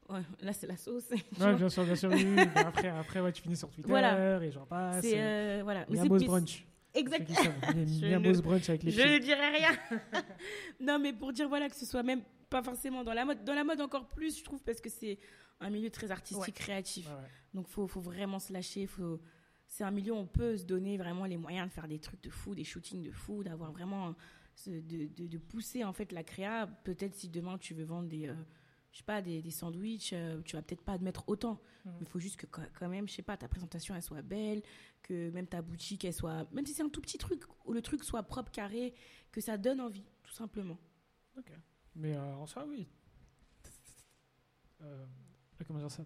ouais, 0.10 0.22
là, 0.39 0.54
c'est 0.54 0.67
la 0.67 0.78
sauce. 0.78 1.10
Ouais, 1.39 1.56
bien 1.56 1.70
sûr, 1.70 1.84
bien 1.84 1.96
sûr. 1.96 2.10
Oui, 2.12 2.24
oui. 2.26 2.36
Ben 2.36 2.65
après, 2.67 2.88
après 2.88 3.20
ouais, 3.20 3.32
tu 3.32 3.41
finis 3.41 3.58
sur 3.58 3.70
Twitter 3.70 3.89
Voilà. 3.89 4.41
et 4.44 4.52
j'en 4.52 4.65
passe. 4.65 5.02
c'est 5.04 5.20
euh, 5.22 5.60
voilà. 5.63 5.86
Mais 5.89 5.98
Miamo's 5.98 6.17
plus- 6.20 6.28
brunch. 6.28 6.65
Exact. 6.93 7.19
Ceux 7.27 7.34
qui 7.34 7.34
savent. 7.36 7.75
Mi- 7.75 7.99
Je 7.99 8.06
ne- 8.06 8.41
brunch 8.41 8.69
avec 8.69 8.84
les 8.84 8.91
Je 8.91 9.01
filles. 9.01 9.12
ne 9.12 9.17
dirai 9.19 9.49
rien. 9.49 9.71
non, 10.80 10.99
mais 10.99 11.13
pour 11.13 11.32
dire 11.34 11.47
voilà 11.47 11.69
que 11.69 11.75
ce 11.75 11.86
soit 11.86 12.04
même 12.04 12.21
pas 12.49 12.62
forcément 12.62 13.04
dans 13.04 13.13
la 13.13 13.23
mode, 13.25 13.43
dans 13.45 13.54
la 13.54 13.63
mode 13.63 13.80
encore 13.82 14.08
plus, 14.10 14.38
je 14.39 14.43
trouve, 14.43 14.62
parce 14.62 14.82
que 14.82 14.89
c'est 14.89 15.17
un 15.62 15.69
milieu 15.69 15.89
très 15.89 16.12
artistique, 16.12 16.56
créatif. 16.56 17.08
Ouais, 17.08 17.13
ouais. 17.13 17.30
Donc 17.54 17.67
faut, 17.67 17.88
faut 17.88 18.01
vraiment 18.01 18.39
se 18.39 18.51
lâcher. 18.51 18.88
Faut... 18.88 19.21
C'est 19.67 19.86
un 19.86 19.91
milieu 19.91 20.12
où 20.12 20.17
on 20.17 20.25
peut 20.27 20.58
se 20.58 20.65
donner 20.65 20.97
vraiment 20.97 21.23
les 21.25 21.38
moyens 21.38 21.67
de 21.69 21.71
faire 21.73 21.88
des 21.88 21.99
trucs 21.99 22.21
de 22.23 22.30
fou, 22.30 22.54
des 22.56 22.65
shootings 22.65 23.01
de 23.04 23.12
fou, 23.12 23.41
d'avoir 23.43 23.71
vraiment 23.71 24.13
ce- 24.54 24.69
de, 24.69 25.08
de, 25.15 25.27
de 25.27 25.38
pousser 25.38 25.86
en 25.86 25.93
fait 25.93 26.12
la 26.12 26.23
créa. 26.23 26.67
Peut-être 26.84 27.15
si 27.15 27.30
demain 27.30 27.58
tu 27.58 27.73
veux 27.73 27.86
vendre 27.86 28.10
des, 28.10 28.27
euh, 28.27 28.34
je 28.91 28.97
sais 28.97 29.04
pas, 29.04 29.21
des, 29.21 29.41
des 29.41 29.51
sandwichs, 29.51 30.13
euh, 30.13 30.41
tu 30.43 30.56
vas 30.56 30.62
peut-être 30.62 30.84
pas 30.84 30.93
admettre 30.93 31.27
autant. 31.27 31.62
Mais 31.86 31.91
il 32.01 32.08
faut 32.08 32.19
juste 32.19 32.38
que 32.38 32.45
quand 32.45 32.89
même, 32.89 33.08
je 33.08 33.13
sais 33.13 33.21
pas, 33.23 33.38
ta 33.38 33.47
présentation 33.47 33.95
elle 33.95 34.04
soit 34.04 34.21
belle, 34.21 34.62
que 35.01 35.32
même 35.32 35.47
ta 35.47 35.62
boutique 35.62 36.06
elle 36.06 36.13
soit, 36.13 36.47
même 36.51 36.65
si 36.65 36.73
c'est 36.73 36.84
un 36.84 36.89
tout 36.89 37.01
petit 37.01 37.17
truc, 37.17 37.41
où 37.65 37.73
le 37.73 37.82
truc 37.82 38.04
soit 38.04 38.21
propre, 38.23 38.51
carré, 38.51 38.93
que 39.32 39.41
ça 39.41 39.58
donne 39.58 39.82
envie, 39.82 40.06
tout 40.23 40.34
simplement. 40.34 40.77
Mais 41.95 42.15
euh, 42.15 42.36
en 42.36 42.45
soi, 42.45 42.65
oui. 42.67 42.88
Euh, 44.82 45.06
comment 45.65 45.80
dire 45.80 45.91
ça? 45.91 46.06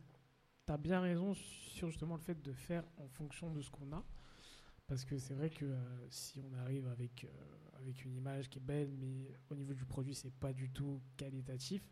T'as 0.66 0.78
bien 0.78 1.02
raison 1.02 1.34
sur 1.34 1.90
justement 1.90 2.16
le 2.16 2.22
fait 2.22 2.42
de 2.42 2.54
faire 2.54 2.84
en 2.98 3.08
fonction 3.08 3.52
de 3.52 3.62
ce 3.62 3.70
qu'on 3.70 3.92
a. 3.92 4.04
Parce 4.88 5.04
que 5.04 5.18
c'est 5.18 5.34
vrai 5.34 5.50
que 5.50 5.66
euh, 5.66 6.10
si 6.10 6.40
on 6.40 6.54
arrive 6.54 6.88
avec, 6.88 7.24
euh, 7.24 7.80
avec 7.80 8.06
une 8.06 8.16
image 8.16 8.50
qui 8.50 8.60
est 8.60 8.62
belle, 8.62 8.92
mais 9.00 9.32
au 9.50 9.56
niveau 9.56 9.74
du 9.74 9.86
produit, 9.86 10.14
c'est 10.14 10.34
pas 10.34 10.54
du 10.54 10.70
tout 10.70 11.02
qualitatif, 11.18 11.84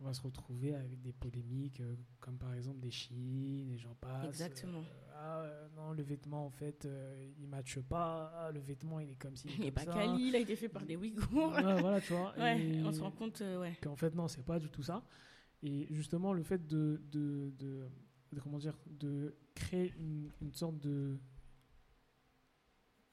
on 0.00 0.04
va 0.04 0.12
se 0.12 0.20
retrouver 0.20 0.74
avec 0.74 1.00
des 1.00 1.12
polémiques, 1.12 1.80
euh, 1.80 1.96
comme 2.20 2.36
par 2.38 2.52
exemple 2.54 2.80
des 2.80 2.90
chines, 2.90 3.70
et 3.70 3.78
j'en 3.78 3.94
passe. 3.94 4.26
Exactement. 4.26 4.80
Euh, 4.80 5.12
ah 5.18 5.40
euh, 5.40 5.68
non, 5.74 5.92
le 5.92 6.02
vêtement, 6.02 6.44
en 6.46 6.50
fait, 6.50 6.84
euh, 6.84 7.32
il 7.38 7.48
matche 7.48 7.80
pas. 7.80 8.30
Ah, 8.34 8.52
le 8.52 8.60
vêtement, 8.60 9.00
il 9.00 9.10
est 9.10 9.16
comme 9.16 9.34
ci, 9.36 9.48
Il 9.58 9.64
n'est 9.64 9.70
pas 9.72 9.86
quali, 9.86 10.28
il 10.28 10.36
a 10.36 10.38
été 10.38 10.54
fait 10.56 10.68
par 10.68 10.84
des 10.84 10.96
Ouïghours. 10.96 11.26
Ouais, 11.56 11.80
voilà, 11.80 12.00
tu 12.00 12.12
vois. 12.12 12.34
Ouais, 12.38 12.60
Et- 12.62 12.82
on 12.82 12.92
se 12.92 13.00
rend 13.00 13.10
compte, 13.10 13.40
ouais. 13.40 13.76
qu'en 13.82 13.96
fait 13.96 14.14
non 14.14 14.28
c'est 14.28 14.44
pas 14.44 14.58
du 14.58 14.68
tout 14.68 14.82
ça 14.82 15.02
et 15.62 15.86
justement 15.90 16.34
le 16.34 16.42
fait 16.42 16.66
de, 16.66 17.00
de, 17.10 17.50
de- 17.58 17.88
de- 18.32 18.40
comment 18.40 18.58
dire 18.58 18.76
de 18.86 19.34
créer 19.54 19.94
une, 19.98 20.30
une 20.42 20.52
sorte 20.52 20.78
de 20.78 21.18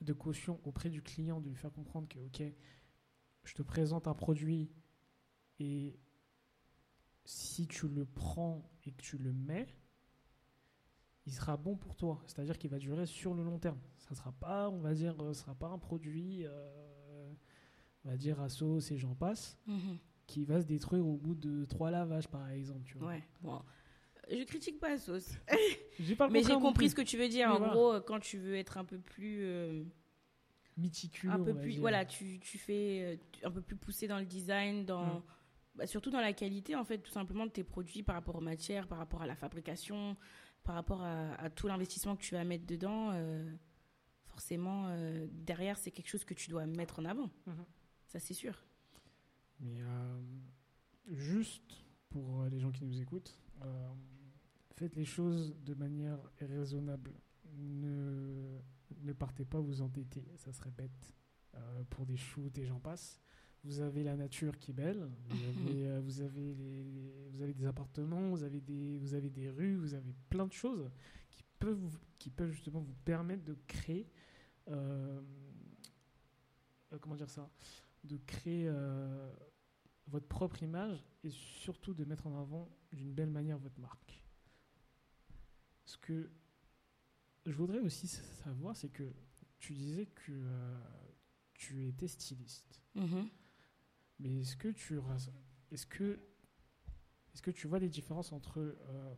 de 0.01 0.11
caution 0.11 0.59
auprès 0.65 0.89
du 0.89 1.01
client 1.01 1.39
de 1.39 1.47
lui 1.49 1.55
faire 1.55 1.71
comprendre 1.71 2.09
que 2.09 2.19
ok 2.19 2.43
je 3.45 3.53
te 3.53 3.61
présente 3.61 4.07
un 4.09 4.13
produit 4.13 4.69
et 5.59 5.97
si 7.25 7.67
tu 7.67 7.87
le 7.87 8.05
prends 8.05 8.69
et 8.85 8.91
que 8.91 9.01
tu 9.01 9.17
le 9.17 9.31
mets 9.33 9.67
il 11.25 11.33
sera 11.33 11.55
bon 11.57 11.75
pour 11.77 11.95
toi 11.95 12.21
c'est 12.27 12.39
à 12.39 12.43
dire 12.43 12.57
qu'il 12.57 12.69
va 12.69 12.79
durer 12.79 13.05
sur 13.05 13.33
le 13.33 13.43
long 13.43 13.57
terme 13.59 13.79
ça 13.97 14.13
sera 14.15 14.31
pas 14.33 14.69
on 14.69 14.79
va 14.79 14.93
dire 14.93 15.15
euh, 15.23 15.33
ce 15.33 15.41
sera 15.41 15.55
pas 15.55 15.67
un 15.67 15.77
produit 15.77 16.41
euh, 16.45 17.31
on 18.03 18.09
va 18.09 18.17
dire 18.17 18.41
à 18.41 18.49
sauce 18.49 18.91
et 18.91 18.97
j'en 18.97 19.15
passe 19.15 19.57
Mhm. 19.67 19.97
qui 20.27 20.43
va 20.45 20.61
se 20.61 20.65
détruire 20.65 21.07
au 21.07 21.15
bout 21.17 21.35
de 21.35 21.65
trois 21.65 21.91
lavages, 21.91 22.27
par 22.29 22.49
exemple. 22.49 22.81
Tu 22.85 22.97
vois. 22.97 23.09
Ouais, 23.09 23.23
bon. 23.41 23.61
Je 24.31 24.43
critique 24.45 24.79
pas 24.79 24.89
la 24.89 24.97
sauce. 25.07 25.33
Pas 26.17 26.29
Mais 26.29 26.43
j'ai 26.43 26.53
compris 26.55 26.89
ce 26.89 26.95
que 26.95 27.01
tu 27.01 27.17
veux 27.17 27.27
dire. 27.29 27.47
Mais 27.49 27.55
en 27.55 27.57
voilà. 27.59 27.73
gros, 27.73 27.93
euh, 27.93 27.99
quand 28.01 28.19
tu 28.21 28.37
veux 28.37 28.55
être 28.55 28.77
un 28.77 28.85
peu 28.85 28.97
plus. 28.99 29.39
euh, 29.43 29.83
Méticuleux. 30.77 31.33
un 31.33 31.39
peu 31.43 31.53
plus. 31.53 31.77
Voilà, 31.79 32.03
tu, 32.05 32.39
tu 32.39 32.57
fais 32.57 33.19
un 33.43 33.51
peu 33.51 33.61
plus 33.61 33.75
poussé 33.75 34.07
dans 34.07 34.17
le 34.19 34.25
design, 34.25 34.85
dans. 34.85 35.19
Mm. 35.19 35.23
Bah, 35.75 35.87
surtout 35.87 36.11
dans 36.11 36.21
la 36.21 36.33
qualité, 36.33 36.75
en 36.75 36.83
fait, 36.83 36.99
tout 36.99 37.11
simplement 37.11 37.45
de 37.45 37.51
tes 37.51 37.63
produits 37.63 38.03
par 38.03 38.15
rapport 38.15 38.35
aux 38.35 38.41
matières, 38.41 38.87
par 38.87 38.97
rapport 38.97 39.21
à 39.21 39.27
la 39.27 39.35
fabrication, 39.35 40.15
par 40.63 40.75
rapport 40.75 41.01
à, 41.01 41.33
à 41.35 41.49
tout 41.49 41.67
l'investissement 41.67 42.15
que 42.15 42.21
tu 42.21 42.35
vas 42.35 42.43
mettre 42.43 42.65
dedans. 42.65 43.11
euh, 43.13 43.51
forcément, 44.25 44.87
euh, 44.87 45.27
derrière, 45.31 45.77
c'est 45.77 45.91
quelque 45.91 46.09
chose 46.09 46.25
que 46.25 46.33
tu 46.33 46.49
dois 46.49 46.65
mettre 46.65 46.99
en 46.99 47.05
avant. 47.05 47.29
Mhm. 47.45 47.65
Ça, 48.07 48.19
c'est 48.19 48.33
sûr. 48.33 48.65
Mais 49.59 49.79
euh, 49.81 50.21
juste 51.11 51.85
pour 52.09 52.43
les 52.45 52.59
gens 52.59 52.71
qui 52.71 52.83
nous 52.85 52.99
écoutent, 52.99 53.39
euh, 53.61 53.89
faites 54.75 54.95
les 54.95 55.05
choses 55.05 55.55
de 55.63 55.73
manière 55.75 56.19
raisonnable. 56.39 57.13
Ne, 57.55 58.59
ne 59.01 59.13
partez 59.13 59.45
pas 59.45 59.59
vous 59.59 59.81
endetter, 59.81 60.25
ça 60.37 60.51
se 60.51 60.61
répète, 60.63 61.13
euh, 61.55 61.83
pour 61.91 62.05
des 62.05 62.17
shoots 62.17 62.57
et 62.57 62.65
j'en 62.65 62.79
passe. 62.79 63.21
Vous 63.63 63.79
avez 63.79 64.03
la 64.03 64.15
nature 64.17 64.57
qui 64.59 64.71
est 64.71 64.73
belle, 64.73 65.09
vous 65.29 65.35
avez, 65.71 65.87
euh, 65.87 66.01
vous 66.01 66.21
avez, 66.21 66.53
les, 66.53 66.83
les- 66.83 67.29
vous 67.31 67.41
avez 67.41 67.53
des 67.53 67.65
appartements, 67.65 68.29
vous 68.29 68.43
avez 68.43 68.59
des, 68.61 68.97
vous 68.99 69.13
avez 69.13 69.29
des 69.29 69.49
rues, 69.49 69.75
vous 69.77 69.93
avez 69.93 70.13
plein 70.29 70.45
de 70.47 70.51
choses 70.51 70.89
qui 71.31 71.43
peuvent, 71.59 71.77
vous- 71.77 71.97
qui 72.19 72.29
peuvent 72.29 72.51
justement 72.51 72.81
vous 72.81 72.95
permettre 73.05 73.43
de 73.45 73.55
créer, 73.67 74.09
euh, 74.67 75.21
euh, 76.91 76.97
comment 76.99 77.15
dire 77.15 77.29
ça, 77.29 77.49
de 78.03 78.17
créer 78.17 78.69
votre 80.07 80.27
propre 80.27 80.61
image 80.61 81.01
et 81.23 81.29
surtout 81.29 81.93
de 81.93 82.03
mettre 82.03 82.27
en 82.27 82.37
avant 82.41 82.67
d'une 82.91 83.13
belle 83.13 83.29
manière 83.29 83.57
votre 83.57 83.79
marque. 83.79 84.21
Ce 85.85 85.97
que 85.97 86.29
je 87.45 87.53
voudrais 87.53 87.79
aussi 87.79 88.07
savoir, 88.07 88.75
c'est 88.75 88.89
que 88.89 89.09
tu 89.57 89.71
disais 89.73 90.05
que 90.07 90.33
tu 91.53 91.87
étais 91.87 92.09
styliste. 92.09 92.81
Mhm. 92.95 93.29
Mais 94.23 94.39
est-ce 94.39 94.55
que 94.55 94.69
tu 94.69 94.97
est-ce 95.69 95.85
que 95.85 96.17
est-ce 97.33 97.41
que 97.41 97.51
tu 97.51 97.67
vois 97.67 97.79
les 97.79 97.89
différences 97.89 98.31
entre 98.31 98.59
euh, 98.59 99.15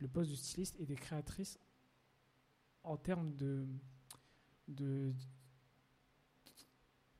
le 0.00 0.08
poste 0.08 0.30
de 0.30 0.34
styliste 0.34 0.80
et 0.80 0.86
des 0.86 0.94
créatrices 0.94 1.58
en 2.84 2.96
termes 2.96 3.36
de 3.36 3.68
de 4.66 5.12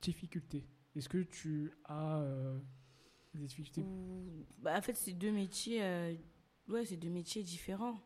difficultés? 0.01 0.67
Est-ce 0.97 1.11
que 1.11 1.23
tu 1.23 1.73
as 1.85 2.21
euh, 2.21 2.59
des 3.35 3.47
difficultés? 3.47 3.85
Bah, 4.59 4.79
en 4.79 4.83
fait, 4.83 4.95
c'est 4.95 5.13
deux 5.13 5.33
métiers. 5.33 5.85
euh, 5.85 6.17
ouais, 6.69 6.87
c'est 6.87 6.97
deux 6.97 7.11
métiers 7.11 7.43
différents. 7.43 8.01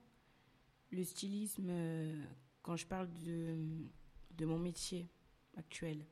Le 0.91 1.05
stylisme, 1.05 1.71
quand 2.63 2.75
je 2.75 2.87
parle 2.87 3.13
de, 3.23 3.57
de 4.33 4.45
mon 4.45 4.59
métier 4.59 5.09
actuel, 5.57 6.05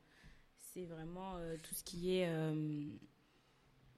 c'est 0.73 0.85
vraiment 0.85 1.37
euh, 1.37 1.55
tout 1.61 1.75
ce 1.75 1.83
qui 1.83 2.15
est, 2.17 2.27
euh, 2.27 2.85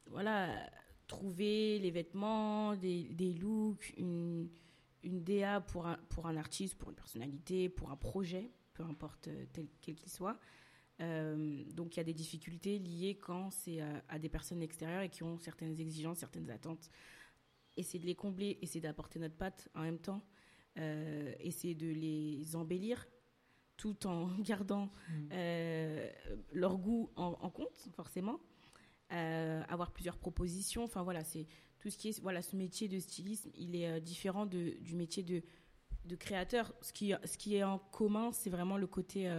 voilà, 0.07 0.69
trouver 1.07 1.79
les 1.79 1.91
vêtements, 1.91 2.75
des, 2.75 3.33
looks, 3.39 3.93
une, 3.97 4.49
une 5.03 5.23
DA 5.23 5.61
pour 5.61 5.88
un, 5.88 5.97
pour 6.09 6.27
un 6.27 6.35
artiste, 6.35 6.75
pour 6.77 6.89
une 6.89 6.95
personnalité, 6.95 7.69
pour 7.69 7.91
un 7.91 7.95
projet, 7.95 8.51
peu 8.73 8.83
importe 8.83 9.29
euh, 9.29 9.45
tel 9.53 9.67
quel 9.81 9.95
qu'il 9.95 10.11
soit. 10.11 10.38
Donc 10.97 11.95
il 11.95 11.97
y 11.97 11.99
a 11.99 12.05
des 12.05 12.13
difficultés 12.13 12.79
liées 12.79 13.17
quand 13.17 13.51
c'est 13.51 13.81
à, 14.07 14.17
des 14.17 14.29
personnes 14.29 14.61
extérieures 14.61 15.01
et 15.01 15.09
qui 15.09 15.23
ont 15.23 15.38
certaines 15.39 15.77
exigences, 15.77 16.19
certaines 16.19 16.49
attentes. 16.49 16.89
Essayer 17.75 17.99
de 17.99 18.05
les 18.05 18.15
combler, 18.15 18.57
essayer 18.61 18.79
d'apporter 18.79 19.19
notre 19.19 19.35
patte 19.35 19.67
en 19.75 19.81
même 19.81 19.99
temps, 19.99 20.21
essayer 20.77 21.75
de 21.75 21.88
les 21.88 22.55
embellir 22.55 23.05
tout 23.77 24.07
en 24.07 24.27
gardant 24.39 24.89
Mm. 25.09 25.29
euh, 25.33 26.09
leur 26.53 26.77
goût 26.77 27.09
en, 27.15 27.38
en 27.41 27.49
compte, 27.49 27.75
forcément. 27.95 28.39
Euh, 29.11 29.61
avoir 29.69 29.91
plusieurs 29.91 30.17
propositions. 30.17 30.83
Enfin 30.83 31.03
voilà, 31.03 31.23
c'est 31.23 31.45
tout 31.79 31.89
ce 31.89 31.97
qui 31.97 32.09
est 32.09 32.19
voilà 32.21 32.41
ce 32.41 32.55
métier 32.55 32.88
de 32.88 32.99
stylisme, 32.99 33.51
il 33.55 33.75
est 33.75 33.88
euh, 33.88 33.99
différent 33.99 34.45
de, 34.47 34.75
du 34.81 34.95
métier 34.95 35.21
de, 35.23 35.43
de 36.05 36.15
créateur. 36.15 36.73
Ce 36.81 36.91
qui, 36.91 37.13
ce 37.23 37.38
qui 37.38 37.55
est 37.55 37.63
en 37.63 37.77
commun, 37.77 38.31
c'est 38.31 38.49
vraiment 38.49 38.77
le 38.77 38.88
côté 38.88 39.29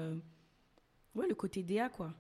ouais 1.15 1.27
le 1.27 1.35
côté 1.35 1.63
DA 1.65 1.89
quoi. 1.89 2.15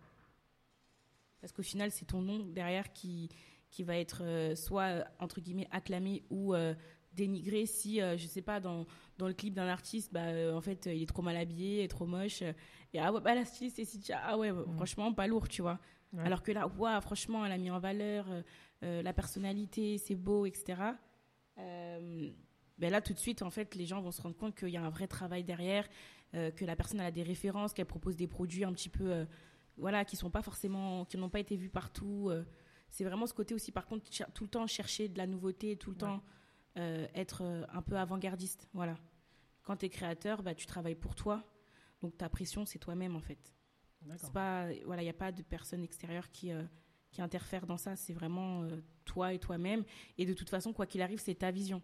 Parce 1.40 1.52
qu'au 1.52 1.62
final, 1.62 1.90
c'est 1.92 2.06
ton 2.06 2.22
nom 2.22 2.44
derrière 2.46 2.92
qui 2.92 3.28
qui 3.70 3.82
va 3.84 3.96
être 3.98 4.54
soit 4.56 5.04
entre 5.20 5.40
guillemets 5.40 5.68
acclamé 5.70 6.24
ou 6.30 6.54
dénigrer 7.16 7.66
si, 7.66 8.00
je 8.00 8.16
je 8.16 8.26
sais 8.26 8.42
pas, 8.42 8.60
dans, 8.60 8.86
dans 9.18 9.28
le 9.28 9.34
clip 9.34 9.54
d'un 9.54 9.68
artiste, 9.68 10.12
bah, 10.12 10.54
en 10.54 10.60
fait, 10.60 10.86
il 10.86 11.02
est 11.02 11.06
trop 11.06 11.22
mal 11.22 11.36
habillé, 11.36 11.78
il 11.78 11.84
est 11.84 11.88
trop 11.88 12.06
moche. 12.06 12.42
et 12.42 12.54
ah 12.98 13.12
ouais, 13.12 13.20
bah, 13.20 13.34
la 13.34 13.44
styliste, 13.44 13.82
c'est 13.84 14.12
ah 14.12 14.36
ouais, 14.36 14.52
mm. 14.52 14.74
franchement, 14.74 15.12
pas 15.12 15.26
lourd, 15.26 15.48
tu 15.48 15.62
vois. 15.62 15.78
Alors 16.18 16.42
que 16.42 16.52
là, 16.52 16.66
ouais, 16.66 17.00
franchement, 17.02 17.44
elle 17.44 17.52
a 17.52 17.58
mis 17.58 17.70
en 17.70 17.78
valeur 17.78 18.26
la 18.82 19.12
personnalité, 19.12 19.98
c'est 19.98 20.14
beau, 20.14 20.46
etc. 20.46 20.76
ben 21.56 22.90
là, 22.90 23.00
tout 23.00 23.12
de 23.12 23.18
suite, 23.18 23.42
en 23.42 23.50
fait, 23.50 23.74
les 23.74 23.86
gens 23.86 24.00
vont 24.00 24.12
se 24.12 24.22
rendre 24.22 24.36
compte 24.36 24.54
qu'il 24.54 24.68
y 24.68 24.76
a 24.76 24.82
un 24.82 24.90
vrai 24.90 25.08
travail 25.08 25.44
derrière, 25.44 25.88
que 26.32 26.64
la 26.64 26.76
personne 26.76 27.00
a 27.00 27.10
des 27.10 27.22
références, 27.22 27.72
qu'elle 27.72 27.86
propose 27.86 28.16
des 28.16 28.26
produits 28.26 28.64
un 28.64 28.72
petit 28.72 28.88
peu 28.88 29.26
voilà, 29.78 30.04
qui 30.04 30.16
sont 30.16 30.30
pas 30.30 30.42
forcément, 30.42 31.04
qui 31.04 31.16
n'ont 31.16 31.28
pas 31.28 31.40
été 31.40 31.56
vus 31.56 31.68
partout. 31.68 32.28
Euh. 32.30 32.44
c'est 32.88 33.04
vraiment 33.04 33.26
ce 33.26 33.34
côté 33.34 33.54
aussi, 33.54 33.72
par 33.72 33.86
contre, 33.86 34.08
tout 34.32 34.44
le 34.44 34.50
temps 34.50 34.66
chercher 34.66 35.08
de 35.08 35.18
la 35.18 35.26
nouveauté, 35.26 35.76
tout 35.76 35.90
le 35.90 35.96
temps 35.96 36.22
euh, 36.76 37.06
être 37.14 37.42
euh, 37.42 37.64
un 37.72 37.82
peu 37.82 37.96
avant-gardiste. 37.96 38.68
Voilà. 38.72 38.96
Quand 39.62 39.76
tu 39.76 39.86
es 39.86 39.88
créateur, 39.88 40.42
bah, 40.42 40.54
tu 40.54 40.66
travailles 40.66 40.94
pour 40.94 41.14
toi. 41.14 41.44
Donc 42.00 42.16
ta 42.16 42.28
pression, 42.28 42.64
c'est 42.64 42.78
toi-même 42.78 43.16
en 43.16 43.20
fait. 43.20 43.52
C'est 44.18 44.32
pas, 44.32 44.68
voilà, 44.84 45.02
il 45.02 45.06
n'y 45.06 45.10
a 45.10 45.14
pas 45.14 45.32
de 45.32 45.42
personne 45.42 45.82
extérieure 45.82 46.30
qui, 46.30 46.52
qui 47.10 47.22
interfère 47.22 47.66
dans 47.66 47.78
ça. 47.78 47.96
C'est 47.96 48.12
vraiment 48.12 48.68
toi 49.04 49.32
et 49.32 49.40
toi-même. 49.40 49.82
Et 50.16 50.26
de 50.26 50.32
toute 50.32 50.48
façon, 50.48 50.72
quoi 50.72 50.86
qu'il 50.86 51.02
arrive, 51.02 51.18
c'est 51.18 51.34
ta 51.34 51.50
vision. 51.50 51.82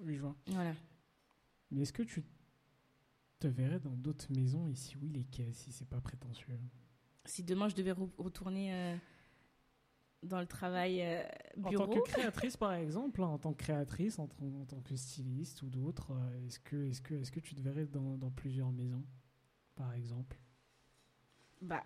Oui, 0.00 0.16
je 0.16 0.20
vois. 0.20 0.36
Voilà. 0.48 0.74
Mais 1.70 1.82
est-ce 1.82 1.92
que 1.92 2.02
tu 2.02 2.24
te 3.38 3.48
verrais 3.48 3.80
dans 3.80 3.96
d'autres 3.96 4.30
maisons? 4.32 4.68
Ici 4.68 4.96
oui 5.00 5.08
lesquelles? 5.08 5.54
Si 5.54 5.72
c'est 5.72 5.88
pas 5.88 6.00
prétentieux 6.00 6.58
Si 7.24 7.42
demain 7.42 7.68
je 7.68 7.74
devais 7.74 7.92
retourner 7.92 8.74
euh, 8.74 8.96
dans 10.22 10.40
le 10.40 10.46
travail 10.46 11.02
euh, 11.02 11.22
bureau. 11.56 11.84
En 11.84 11.86
tant 11.86 12.00
que 12.00 12.10
créatrice 12.10 12.56
par 12.56 12.72
exemple, 12.74 13.22
hein, 13.22 13.28
en 13.28 13.38
tant 13.38 13.52
que 13.52 13.62
créatrice, 13.62 14.18
en, 14.18 14.26
tant 14.26 14.80
que 14.84 14.96
styliste 14.96 15.62
ou 15.62 15.70
d'autres, 15.70 16.12
euh, 16.12 16.46
est-ce 16.46 16.60
que, 16.60 16.88
est 16.88 17.02
que, 17.02 17.14
est 17.14 17.30
que 17.30 17.40
tu 17.40 17.54
te 17.54 17.60
verrais 17.60 17.86
dans, 17.86 18.16
dans 18.16 18.30
plusieurs 18.30 18.70
maisons 18.70 19.04
par 19.74 19.92
exemple? 19.94 20.38
Bah, 21.62 21.84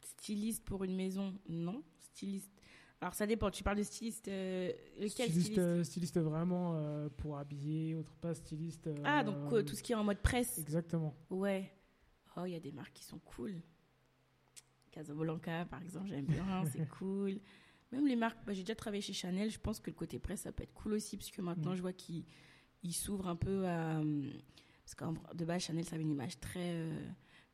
styliste 0.00 0.64
pour 0.64 0.84
une 0.84 0.96
maison, 0.96 1.34
non. 1.48 1.82
Styliste 2.00 2.52
alors 2.98 3.12
ça 3.12 3.26
dépend, 3.26 3.50
tu 3.50 3.62
parles 3.62 3.76
de 3.76 3.82
styliste. 3.82 4.26
Euh, 4.28 4.72
lequel 4.98 5.28
styliste, 5.28 5.58
euh, 5.58 5.84
styliste, 5.84 6.18
vraiment 6.18 6.80
pour 7.18 7.36
habiller, 7.36 7.94
autre 7.94 8.14
pas 8.16 8.32
styliste. 8.32 8.88
ah, 9.04 9.22
donc 9.22 9.66
tout 9.66 9.74
ce 9.74 9.82
qui 9.82 9.92
est 9.92 9.96
en 9.96 10.02
mode 10.02 10.22
presse? 10.22 10.58
Exactement. 10.58 11.14
Ouais. 11.28 11.70
Oh, 12.38 12.46
il 12.46 12.52
y 12.52 12.56
a 12.56 12.60
des 12.60 12.72
marques 12.72 12.94
qui 12.94 13.04
sont 13.04 13.18
cool. 13.18 13.60
Casablanca, 14.96 15.66
par 15.66 15.82
exemple, 15.82 16.08
j'aime 16.08 16.26
bien, 16.26 16.64
c'est 16.66 16.88
cool. 16.98 17.38
Même 17.92 18.06
les 18.06 18.16
marques, 18.16 18.38
bah, 18.46 18.52
j'ai 18.52 18.62
déjà 18.62 18.74
travaillé 18.74 19.02
chez 19.02 19.12
Chanel, 19.12 19.50
je 19.50 19.60
pense 19.60 19.78
que 19.78 19.90
le 19.90 19.96
côté 19.96 20.18
presse, 20.18 20.40
ça 20.40 20.52
peut 20.52 20.62
être 20.62 20.74
cool 20.74 20.94
aussi, 20.94 21.16
puisque 21.16 21.38
maintenant, 21.38 21.72
mm. 21.72 21.76
je 21.76 21.82
vois 21.82 21.92
qu'il 21.92 22.24
s'ouvre 22.90 23.28
un 23.28 23.36
peu 23.36 23.66
à. 23.66 24.00
Parce 24.84 24.94
que 24.94 25.34
de 25.34 25.44
base, 25.44 25.62
Chanel, 25.62 25.84
ça 25.84 25.96
avait 25.96 26.04
une 26.04 26.12
image 26.12 26.38
très 26.40 26.90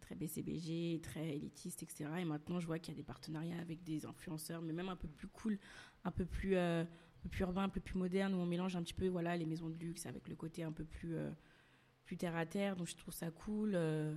très 0.03 0.15
BCBG, 0.15 1.01
très 1.03 1.37
élitiste, 1.37 1.83
etc. 1.83 2.11
Et 2.19 2.25
maintenant, 2.25 2.61
je 2.61 2.67
vois 2.67 2.79
qu'il 2.79 2.93
y 2.93 2.97
a 2.97 2.99
des 2.99 3.03
partenariats 3.05 3.59
avec 3.59 3.83
des 3.83 4.05
influenceurs, 4.05 4.61
mais 4.61 4.73
même 4.73 4.89
un 4.89 4.97
peu 4.97 5.09
plus 5.09 5.29
cool, 5.29 5.59
un 6.05 6.11
peu 6.11 6.27
plus, 6.27 6.57
euh, 6.57 6.83
un 6.83 7.23
peu 7.23 7.29
plus 7.29 7.41
urbain, 7.41 7.63
un 7.65 7.69
peu 7.69 7.81
plus 7.81 7.97
moderne, 7.97 8.35
où 8.35 8.39
on 8.39 8.47
mélange 8.47 8.77
un 8.77 8.83
petit 8.83 8.95
peu 8.95 9.09
voilà, 9.09 9.37
les 9.37 9.47
maisons 9.47 9.71
de 9.71 9.79
luxe 9.79 10.05
avec 10.07 10.29
le 10.29 10.37
côté 10.37 10.63
un 10.63 10.73
peu 10.73 10.85
plus, 10.85 11.15
euh, 11.15 11.31
plus 12.05 12.17
terre 12.17 12.37
à 12.37 12.45
terre. 12.45 12.77
Donc, 12.77 12.89
je 12.89 12.97
trouve 12.97 13.15
ça 13.15 13.31
cool. 13.31 13.73
Euh, 13.75 14.15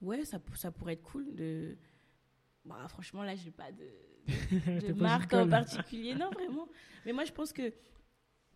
ouais, 0.00 0.24
ça, 0.24 0.40
ça 0.54 0.70
pourrait 0.70 0.92
être 0.92 1.02
cool. 1.02 1.34
De... 1.34 1.76
Bah, 2.66 2.86
franchement, 2.88 3.22
là, 3.22 3.34
je 3.34 3.44
n'ai 3.44 3.50
pas 3.50 3.70
de, 3.72 3.88
de 4.88 4.92
marque 4.92 5.32
en 5.32 5.48
particulier. 5.48 6.14
Non, 6.14 6.30
vraiment. 6.34 6.68
Mais 7.04 7.12
moi, 7.12 7.24
je 7.24 7.32
pense 7.32 7.52
que, 7.52 7.72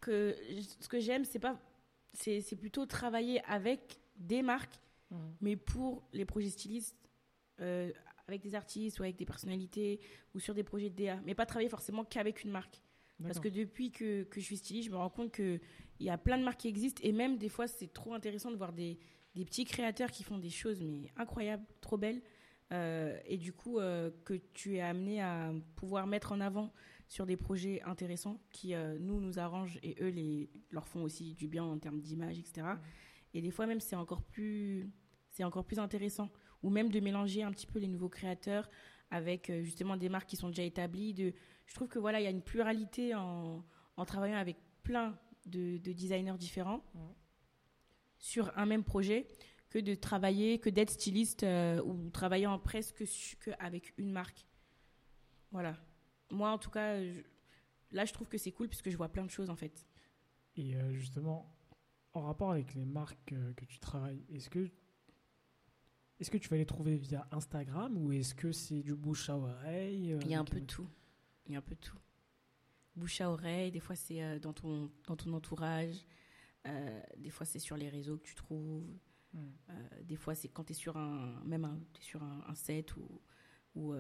que 0.01 0.37
ce 0.81 0.89
que 0.89 1.01
j'aime, 1.01 1.25
c'est 1.25 1.39
pas. 1.39 1.59
C'est 2.13 2.57
plutôt 2.57 2.87
travailler 2.87 3.41
avec 3.45 4.01
des 4.17 4.43
marques 4.43 4.81
Mhm. 5.11 5.37
Mais 5.41 5.57
pour 5.57 6.03
les 6.13 6.25
projets 6.25 6.51
stylistes, 6.51 6.97
euh, 7.61 7.93
avec 8.27 8.43
des 8.43 8.55
artistes 8.55 8.99
ou 9.01 9.03
avec 9.03 9.17
des 9.17 9.25
personnalités 9.25 10.01
ou 10.35 10.41
sur 10.41 10.55
des 10.55 10.63
projets 10.63 10.91
de 10.91 11.05
DA, 11.05 11.21
mais 11.25 11.35
pas 11.35 11.47
travailler 11.47 11.69
forcément 11.69 12.05
qu'avec 12.05 12.45
une 12.45 12.51
marque. 12.51 12.81
Parce 13.23 13.39
que 13.39 13.49
depuis 13.49 13.91
que, 13.91 14.23
que, 14.23 14.41
je 14.41 14.47
suis 14.47 14.57
styliste, 14.57 14.89
je 14.89 14.93
me 14.93 14.97
rends 14.97 15.11
compte 15.11 15.31
qu'il 15.31 15.61
y 16.01 16.09
a 16.09 16.17
plein 16.17 16.39
de 16.39 16.43
marques 16.43 16.61
qui 16.61 16.69
existent 16.69 17.03
et 17.05 17.13
même 17.13 17.37
des 17.37 17.51
fois, 17.51 17.67
c'est 17.67 17.93
trop 17.93 18.15
intéressant 18.15 18.51
de 18.51 18.57
voir 18.57 18.73
des, 18.73 18.99
des, 19.35 19.45
petits 19.45 19.67
créateurs 19.67 20.11
qui 20.11 20.25
font 20.25 20.39
des 20.39 20.49
choses 20.49 20.81
mais 20.81 21.13
incroyables, 21.17 21.63
trop 21.83 21.99
belles. 21.99 22.23
Euh, 22.73 23.19
et 23.25 23.37
du 23.37 23.53
coup, 23.53 23.79
euh, 23.79 24.11
que 24.25 24.35
tu 24.55 24.77
es 24.77 24.81
amené 24.81 25.21
à 25.21 25.53
pouvoir 25.77 26.07
mettre 26.07 26.33
en 26.33 26.41
avant 26.41 26.73
sur 27.09 27.27
des 27.27 27.37
projets 27.37 27.83
intéressants 27.83 28.41
qui 28.51 28.73
nous, 29.01 29.21
nous 29.21 29.41
arrangent 29.41 29.81
et 29.83 29.97
eux 30.01 30.11
les, 30.11 30.49
leur 30.71 30.87
font 30.87 31.03
aussi 31.03 31.35
du 31.35 31.49
bien 31.49 31.65
en 31.65 31.77
termes 31.77 32.01
d'image, 32.01 32.39
etc. 32.39 32.63
Et 33.35 33.43
des 33.43 33.51
fois 33.51 33.67
même, 33.67 33.81
c'est 33.81 33.97
encore 33.97 34.23
plus 34.23 34.89
c'est 35.31 35.45
encore 35.45 35.65
plus 35.65 35.79
intéressant. 35.79 36.29
Ou 36.63 36.71
même 36.71 36.91
de 36.91 37.01
mélanger 37.01 37.43
un 37.43 37.51
petit 37.51 37.67
peu 37.67 37.79
les 37.79 37.89
nouveaux 37.89 38.09
créateurs 38.09 38.69
avec 39.11 39.51
euh, 39.51 39.63
justement 39.63 39.97
des 39.97 40.09
marques 40.09 40.29
qui 40.29 40.37
sont 40.37 40.49
déjà 40.49 40.63
établies. 40.63 41.15
De, 41.15 41.33
je 41.67 41.75
trouve 41.75 41.89
que 41.89 41.99
voilà, 41.99 42.21
il 42.21 42.25
y 42.25 42.27
a 42.27 42.31
une 42.31 42.43
pluralité 42.43 43.15
en, 43.15 43.65
en 43.97 44.05
travaillant 44.05 44.37
avec 44.37 44.57
plein 44.83 45.19
de, 45.47 45.79
de 45.79 45.93
designers 45.93 46.37
différents 46.39 46.85
sur 48.19 48.57
un 48.59 48.67
même 48.67 48.85
projet 48.85 49.27
que 49.71 49.79
de 49.79 49.95
travailler, 49.95 50.59
que 50.59 50.69
d'être 50.69 50.91
styliste 50.91 51.45
euh, 51.45 51.83
ou 51.83 52.11
travailler 52.11 52.47
en 52.47 52.59
presque 52.59 53.05
que 53.39 53.51
avec 53.59 53.95
une 53.97 54.13
marque. 54.13 54.47
Voilà. 55.53 55.77
Moi, 56.31 56.51
en 56.51 56.59
tout 56.59 56.71
cas, 56.71 56.99
là, 57.91 58.05
je 58.05 58.13
trouve 58.13 58.29
que 58.29 58.39
c'est 58.39 58.53
cool 58.53 58.69
puisque 58.69 58.91
je 58.91 58.97
vois 58.97 59.09
plein 59.09 59.25
de 59.25 59.31
choses 59.31 59.51
en 59.51 59.57
fait. 59.57 59.87
Et 60.57 60.77
euh, 60.77 60.93
justement, 60.93 61.57
en 62.13 62.23
rapport 62.23 62.51
avec 62.51 62.75
les 62.75 62.85
marques 62.85 63.35
que 63.57 63.65
tu 63.65 63.79
travailles, 63.79 64.25
est-ce 64.29 64.51
que 64.51 64.71
est-ce 66.21 66.31
que 66.31 66.37
tu 66.37 66.49
vas 66.51 66.59
les 66.59 66.67
trouver 66.67 66.97
via 66.97 67.27
Instagram 67.31 67.97
ou 67.97 68.13
est-ce 68.13 68.35
que 68.35 68.53
c'est 68.53 68.83
du 68.83 68.95
bouche 68.95 69.31
à 69.31 69.37
oreille 69.39 70.13
euh, 70.13 70.21
Il 70.23 70.31
y 70.31 70.35
a 70.35 70.41
un 70.41 70.45
peu 70.45 70.61
de 70.61 70.67
tout. 70.67 70.87
Il 71.47 71.53
y 71.53 71.55
a 71.55 71.59
un 71.59 71.63
peu 71.63 71.75
de 71.75 71.81
tout. 71.81 71.97
Bouche 72.95 73.23
à 73.23 73.31
oreille, 73.31 73.71
des 73.71 73.81
fois 73.81 73.97
c'est 73.97 74.23
euh, 74.23 74.39
dans, 74.39 74.53
ton, 74.53 74.91
dans 75.07 75.17
ton 75.17 75.33
entourage, 75.33 76.05
euh, 76.67 77.01
des 77.17 77.31
fois 77.31 77.47
c'est 77.47 77.59
sur 77.59 77.77
les 77.77 77.89
réseaux 77.89 78.19
que 78.19 78.25
tu 78.25 78.35
trouves, 78.35 78.85
hmm. 79.33 79.51
des 80.05 80.17
fois 80.17 80.35
c'est 80.35 80.49
quand 80.49 80.65
tu 80.65 80.73
es 80.73 80.75
sur 80.75 80.97
un, 80.97 81.43
même 81.45 81.65
es 81.99 82.03
sur 82.03 82.23
un, 82.23 82.55
set 82.55 82.97
ou, 82.97 83.21
ou 83.75 83.95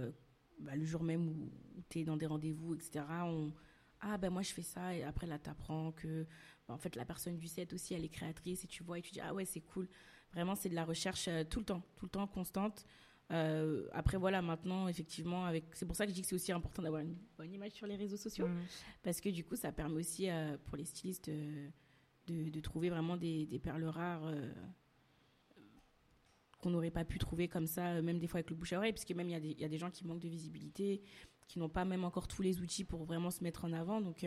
bah, 0.58 0.76
le 0.76 0.84
jour 0.84 1.02
même 1.02 1.28
où, 1.28 1.50
tu 1.88 2.00
es 2.00 2.04
dans 2.04 2.16
des 2.16 2.26
rendez-vous, 2.26 2.74
etc. 2.74 3.04
On, 3.24 3.52
ah 4.00 4.16
ben 4.18 4.30
moi 4.30 4.42
je 4.42 4.52
fais 4.52 4.62
ça 4.62 4.94
et 4.94 5.02
après 5.02 5.26
là 5.26 5.38
tu 5.38 5.50
apprends 5.50 5.92
que 5.92 6.26
bah, 6.66 6.74
en 6.74 6.78
fait 6.78 6.96
la 6.96 7.04
personne 7.04 7.36
du 7.36 7.48
set 7.48 7.72
aussi 7.72 7.94
elle 7.94 8.04
est 8.04 8.08
créatrice 8.08 8.64
et 8.64 8.66
tu 8.66 8.82
vois 8.82 8.98
et 8.98 9.02
tu 9.02 9.12
dis 9.12 9.20
ah 9.20 9.34
ouais 9.34 9.44
c'est 9.44 9.60
cool 9.60 9.88
Vraiment, 10.32 10.54
c'est 10.54 10.68
de 10.68 10.74
la 10.74 10.84
recherche 10.84 11.28
euh, 11.28 11.44
tout 11.44 11.60
le 11.60 11.64
temps, 11.64 11.82
tout 11.96 12.06
le 12.06 12.10
temps 12.10 12.26
constante. 12.26 12.84
Euh, 13.32 13.86
après, 13.92 14.16
voilà, 14.16 14.42
maintenant, 14.42 14.88
effectivement, 14.88 15.44
avec... 15.44 15.64
c'est 15.72 15.86
pour 15.86 15.96
ça 15.96 16.04
que 16.04 16.10
je 16.10 16.14
dis 16.14 16.22
que 16.22 16.28
c'est 16.28 16.34
aussi 16.34 16.52
important 16.52 16.82
d'avoir 16.82 17.02
une 17.02 17.16
bonne 17.36 17.52
image 17.52 17.72
sur 17.72 17.86
les 17.86 17.96
réseaux 17.96 18.16
sociaux, 18.16 18.48
mmh. 18.48 18.60
parce 19.02 19.20
que 19.20 19.28
du 19.28 19.44
coup, 19.44 19.56
ça 19.56 19.72
permet 19.72 19.96
aussi 19.96 20.28
euh, 20.28 20.56
pour 20.66 20.76
les 20.76 20.84
stylistes 20.84 21.30
de, 21.30 21.70
de, 22.26 22.60
trouver 22.60 22.90
vraiment 22.90 23.16
des, 23.16 23.46
des 23.46 23.58
perles 23.58 23.84
rares 23.84 24.32
qu'on 26.60 26.70
n'aurait 26.70 26.90
pas 26.90 27.04
pu 27.04 27.18
trouver 27.18 27.48
comme 27.48 27.66
ça, 27.66 28.02
même 28.02 28.18
des 28.18 28.26
fois 28.26 28.38
avec 28.38 28.50
le 28.50 28.56
bouche 28.56 28.72
à 28.72 28.78
oreille, 28.78 28.92
puisque 28.92 29.12
même 29.12 29.28
il 29.28 29.60
y, 29.60 29.64
a 29.64 29.68
des 29.68 29.78
gens 29.78 29.90
qui 29.90 30.06
manquent 30.06 30.20
de 30.20 30.28
visibilité, 30.28 31.02
qui 31.48 31.58
n'ont 31.58 31.68
pas 31.68 31.84
même 31.84 32.04
encore 32.04 32.28
tous 32.28 32.42
les 32.42 32.60
outils 32.60 32.84
pour 32.84 33.04
vraiment 33.04 33.30
se 33.30 33.42
mettre 33.42 33.64
en 33.64 33.72
avant. 33.72 34.00
Donc, 34.00 34.26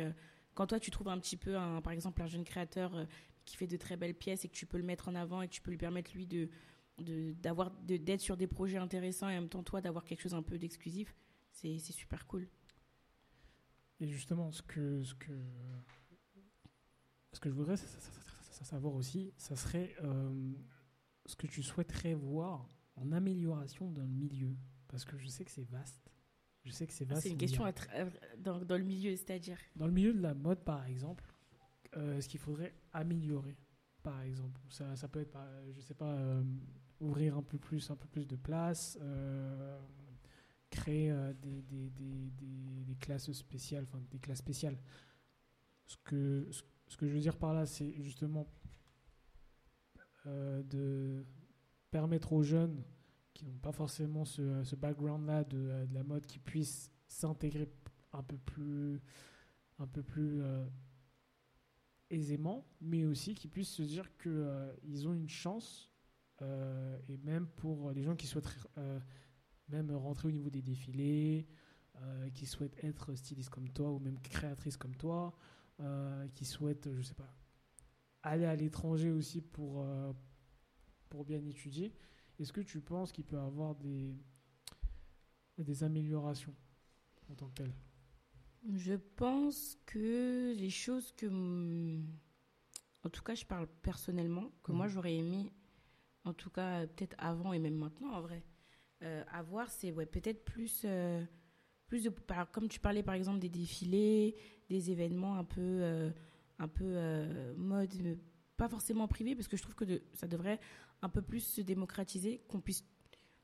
quand 0.53 0.67
toi, 0.67 0.79
tu 0.79 0.91
trouves 0.91 1.09
un 1.09 1.19
petit 1.19 1.37
peu, 1.37 1.57
un, 1.57 1.81
par 1.81 1.93
exemple, 1.93 2.21
un 2.21 2.27
jeune 2.27 2.43
créateur 2.43 3.05
qui 3.45 3.57
fait 3.57 3.67
de 3.67 3.77
très 3.77 3.97
belles 3.97 4.15
pièces 4.15 4.45
et 4.45 4.49
que 4.49 4.53
tu 4.53 4.65
peux 4.65 4.77
le 4.77 4.83
mettre 4.83 5.09
en 5.09 5.15
avant 5.15 5.41
et 5.41 5.47
que 5.47 5.53
tu 5.53 5.61
peux 5.61 5.71
lui 5.71 5.77
permettre 5.77 6.11
lui 6.13 6.25
de 6.25 6.49
d'avoir 6.99 7.71
d'être 7.71 8.21
sur 8.21 8.37
des 8.37 8.45
projets 8.45 8.77
intéressants 8.77 9.27
et 9.27 9.35
en 9.35 9.41
même 9.41 9.49
temps 9.49 9.63
toi 9.63 9.81
d'avoir 9.81 10.05
quelque 10.05 10.21
chose 10.21 10.35
un 10.35 10.43
peu 10.43 10.59
d'exclusif 10.59 11.15
c'est 11.51 11.79
super 11.79 12.27
cool 12.27 12.47
et 13.99 14.07
justement 14.07 14.51
ce 14.51 14.61
que 14.61 15.01
je 17.43 17.49
voudrais 17.49 17.77
savoir 17.77 18.93
aussi 18.93 19.33
ça 19.37 19.55
serait 19.55 19.95
euh, 20.03 20.53
ce 21.25 21.35
que 21.35 21.47
tu 21.47 21.63
souhaiterais 21.63 22.13
voir 22.13 22.67
en 22.95 23.11
amélioration 23.11 23.91
dans 23.91 24.03
le 24.03 24.07
milieu? 24.07 24.55
Parce 24.87 25.05
que 25.05 25.17
je 25.17 25.27
sais 25.27 25.45
que 25.45 25.51
c'est 25.51 25.69
vaste 25.69 26.09
je 26.65 26.71
sais 26.71 26.87
que 26.87 26.93
c'est 26.93 27.03
vaste 27.03 27.23
c'est 27.23 27.29
une 27.29 27.37
question 27.37 27.65
dans, 28.39 28.63
dans 28.63 28.77
le 28.77 28.85
milieu 28.85 29.13
c'est-à-dire? 29.17 29.57
Dans 29.75 29.85
le 29.85 29.91
milieu 29.91 30.13
de 30.13 30.21
la 30.21 30.33
mode 30.33 30.63
par 30.63 30.85
exemple 30.85 31.25
euh, 31.97 32.19
ce 32.21 32.27
qu'il 32.27 32.39
faudrait 32.39 32.73
améliorer, 32.91 33.55
par 34.01 34.21
exemple. 34.21 34.59
Ça, 34.69 34.95
ça 34.95 35.07
peut 35.07 35.21
être, 35.21 35.37
je 35.71 35.81
sais 35.81 35.93
pas, 35.93 36.11
euh, 36.11 36.43
ouvrir 36.99 37.37
un 37.37 37.43
peu 37.43 37.59
plus, 37.59 37.91
un 37.91 37.95
peu 37.95 38.07
plus 38.07 38.25
de 38.25 38.35
place, 38.35 38.97
euh, 39.01 39.79
créer 40.71 41.13
des, 41.39 41.61
des, 41.61 41.89
des, 41.91 42.31
des, 42.83 42.95
classes 42.95 43.31
spéciales, 43.31 43.83
enfin 43.83 44.01
des 44.09 44.17
classes 44.17 44.39
spéciales. 44.39 44.77
Ce 45.85 45.97
que, 46.03 46.47
ce, 46.49 46.97
que 46.97 47.07
je 47.07 47.13
veux 47.13 47.19
dire 47.19 47.37
par 47.37 47.53
là, 47.53 47.67
c'est 47.67 47.93
justement 48.01 48.47
de 50.25 51.25
permettre 51.91 52.33
aux 52.33 52.43
jeunes 52.43 52.83
qui 53.33 53.45
n'ont 53.45 53.57
pas 53.57 53.71
forcément 53.71 54.25
ce, 54.25 54.75
background-là 54.75 55.43
de, 55.43 55.85
de, 55.85 55.93
la 55.93 56.03
mode, 56.03 56.25
qui 56.25 56.39
puissent 56.39 56.91
s'intégrer 57.07 57.69
un 58.13 58.23
peu 58.23 58.37
plus, 58.37 59.01
un 59.79 59.87
peu 59.87 60.03
plus 60.03 60.41
aisément, 62.09 62.65
mais 62.81 63.05
aussi 63.05 63.33
qu'ils 63.33 63.49
puissent 63.49 63.73
se 63.73 63.83
dire 63.83 64.09
qu'ils 64.17 65.07
ont 65.07 65.13
une 65.13 65.29
chance, 65.29 65.91
et 67.07 67.17
même 67.23 67.47
pour 67.47 67.91
les 67.91 68.03
gens 68.03 68.15
qui 68.15 68.27
souhaitent 68.27 68.67
même 69.69 69.91
rentrer 69.91 70.27
au 70.27 70.31
niveau 70.31 70.49
des 70.49 70.61
défilés, 70.61 71.47
qui 72.33 72.45
souhaitent 72.45 72.83
être 72.83 73.15
stylistes 73.15 73.49
comme 73.49 73.69
toi, 73.69 73.91
ou 73.91 73.99
même 73.99 74.19
créatrices 74.19 74.77
comme 74.77 74.95
toi, 74.95 75.33
qui 76.35 76.45
souhaitent, 76.45 76.89
je 76.93 77.01
sais 77.01 77.15
pas, 77.15 77.33
aller 78.23 78.45
à 78.45 78.55
l'étranger 78.55 79.11
aussi 79.11 79.41
pour, 79.41 79.85
pour 81.09 81.25
bien 81.25 81.43
étudier. 81.45 81.93
Est-ce 82.39 82.51
que 82.51 82.61
tu 82.61 82.81
penses 82.81 83.11
qu'il 83.11 83.25
peut 83.25 83.35
y 83.35 83.39
avoir 83.39 83.75
des, 83.75 84.15
des 85.57 85.83
améliorations 85.83 86.55
en 87.29 87.35
tant 87.35 87.47
que 87.49 87.53
telles? 87.55 87.75
Je 88.71 88.93
pense 88.93 89.77
que 89.85 90.53
les 90.55 90.69
choses 90.69 91.11
que. 91.11 91.27
En 93.03 93.09
tout 93.09 93.21
cas, 93.21 93.35
je 93.35 93.45
parle 93.45 93.67
personnellement, 93.81 94.49
que 94.63 94.71
moi 94.71 94.85
mhm. 94.85 94.91
j'aurais 94.93 95.15
aimé, 95.15 95.51
en 96.23 96.33
tout 96.33 96.49
cas 96.49 96.87
peut-être 96.87 97.15
avant 97.17 97.51
et 97.51 97.59
même 97.59 97.75
maintenant 97.75 98.13
en 98.13 98.21
vrai, 98.21 98.45
euh, 99.01 99.23
avoir, 99.31 99.69
c'est 99.69 99.91
ouais, 99.91 100.05
peut-être 100.05 100.45
plus. 100.45 100.83
Euh, 100.85 101.23
plus 101.87 102.03
de, 102.03 102.13
comme 102.51 102.69
tu 102.69 102.79
parlais 102.79 103.03
par 103.03 103.13
exemple 103.13 103.37
des 103.39 103.49
défilés, 103.49 104.35
des 104.67 104.89
événements 104.89 105.35
un 105.35 105.43
peu, 105.43 105.61
euh, 105.61 106.09
un 106.59 106.67
peu 106.67 107.55
mode, 107.55 108.17
pas 108.57 108.69
forcément 108.69 109.07
privé, 109.07 109.35
parce 109.35 109.47
que 109.47 109.57
je 109.57 109.61
trouve 109.63 109.75
que 109.75 110.01
ça 110.13 110.27
devrait 110.27 110.59
un 111.01 111.09
peu 111.09 111.21
plus 111.21 111.41
se 111.41 111.61
démocratiser, 111.61 112.41
qu'on 112.47 112.61
puisse 112.61 112.85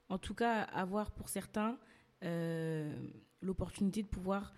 en 0.09 0.17
tout 0.17 0.33
cas 0.33 0.61
avoir 0.61 1.11
pour 1.11 1.29
certains 1.29 1.79
euh, 2.23 2.93
l'opportunité 3.41 4.03
de 4.03 4.07
pouvoir 4.07 4.53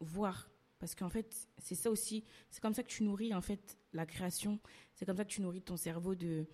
voir. 0.00 0.50
Parce 0.78 0.94
qu'en 0.94 1.08
fait, 1.08 1.48
c'est 1.58 1.74
ça 1.74 1.90
aussi, 1.90 2.24
c'est 2.50 2.60
comme 2.60 2.74
ça 2.74 2.82
que 2.82 2.88
tu 2.88 3.04
nourris 3.04 3.32
en 3.32 3.40
fait 3.40 3.78
la 3.92 4.06
création, 4.06 4.58
c'est 4.94 5.06
comme 5.06 5.16
ça 5.16 5.24
que 5.24 5.30
tu 5.30 5.40
nourris 5.40 5.62
ton 5.62 5.76
cerveau 5.76 6.14
de, 6.14 6.46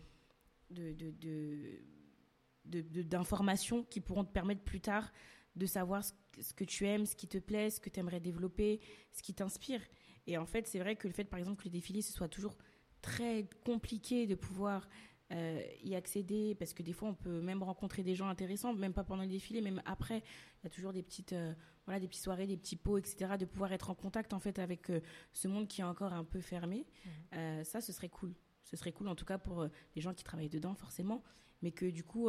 d'informations 2.64 3.78
de, 3.78 3.82
de, 3.82 3.88
qui 3.88 4.00
pourront 4.00 4.24
te 4.24 4.32
permettre 4.32 4.62
plus 4.62 4.80
tard 4.80 5.10
de 5.56 5.66
savoir 5.66 6.04
ce, 6.04 6.12
ce, 6.40 6.52
que 6.52 6.64
tu 6.64 6.86
aimes, 6.86 7.06
ce 7.06 7.16
qui 7.16 7.26
te 7.26 7.38
plaît, 7.38 7.70
ce 7.70 7.80
que 7.80 7.90
tu 7.90 7.98
aimerais 7.98 8.20
développer, 8.20 8.80
ce 9.10 9.22
qui 9.22 9.34
t'inspire. 9.34 9.80
Et 10.26 10.38
en 10.38 10.46
fait, 10.46 10.66
c'est 10.66 10.78
vrai 10.78 10.96
que 10.96 11.08
le 11.08 11.14
fait, 11.14 11.24
par 11.24 11.38
exemple, 11.38 11.62
que 11.62 11.68
le 11.68 11.72
défilé, 11.72 12.02
ce 12.02 12.12
soit 12.12 12.28
toujours 12.28 12.56
très 13.02 13.48
compliqué 13.64 14.26
de 14.26 14.34
pouvoir 14.34 14.88
euh, 15.32 15.62
y 15.84 15.94
accéder 15.94 16.56
parce 16.56 16.74
que 16.74 16.82
des 16.82 16.92
fois 16.92 17.08
on 17.08 17.14
peut 17.14 17.40
même 17.40 17.62
rencontrer 17.62 18.02
des 18.02 18.16
gens 18.16 18.28
intéressants, 18.28 18.74
même 18.74 18.92
pas 18.92 19.04
pendant 19.04 19.22
le 19.22 19.28
défilé, 19.28 19.60
même 19.60 19.80
après. 19.84 20.18
Il 20.18 20.64
y 20.64 20.66
a 20.66 20.70
toujours 20.70 20.92
des 20.92 21.04
petites, 21.04 21.32
euh, 21.32 21.54
voilà, 21.86 22.00
des 22.00 22.08
petites 22.08 22.24
soirées, 22.24 22.48
des 22.48 22.56
petits 22.56 22.74
pots, 22.74 22.98
etc. 22.98 23.36
De 23.38 23.44
pouvoir 23.44 23.72
être 23.72 23.90
en 23.90 23.94
contact 23.94 24.32
en 24.32 24.40
fait 24.40 24.58
avec 24.58 24.90
euh, 24.90 25.00
ce 25.32 25.46
monde 25.46 25.68
qui 25.68 25.82
est 25.82 25.84
encore 25.84 26.12
un 26.12 26.24
peu 26.24 26.40
fermé. 26.40 26.84
Mmh. 27.32 27.64
ça, 27.64 27.80
ce 27.80 27.92
serait 27.92 28.08
cool. 28.08 28.34
Ce 28.64 28.76
serait 28.76 28.90
cool 28.90 29.06
en 29.06 29.14
tout 29.14 29.24
cas 29.24 29.38
pour 29.38 29.66
les 29.94 30.02
gens 30.02 30.14
qui 30.14 30.24
travaillent 30.24 30.48
dedans 30.48 30.74
forcément, 30.74 31.22
mais 31.62 31.70
que 31.70 31.86
du 31.86 32.02
coup 32.02 32.28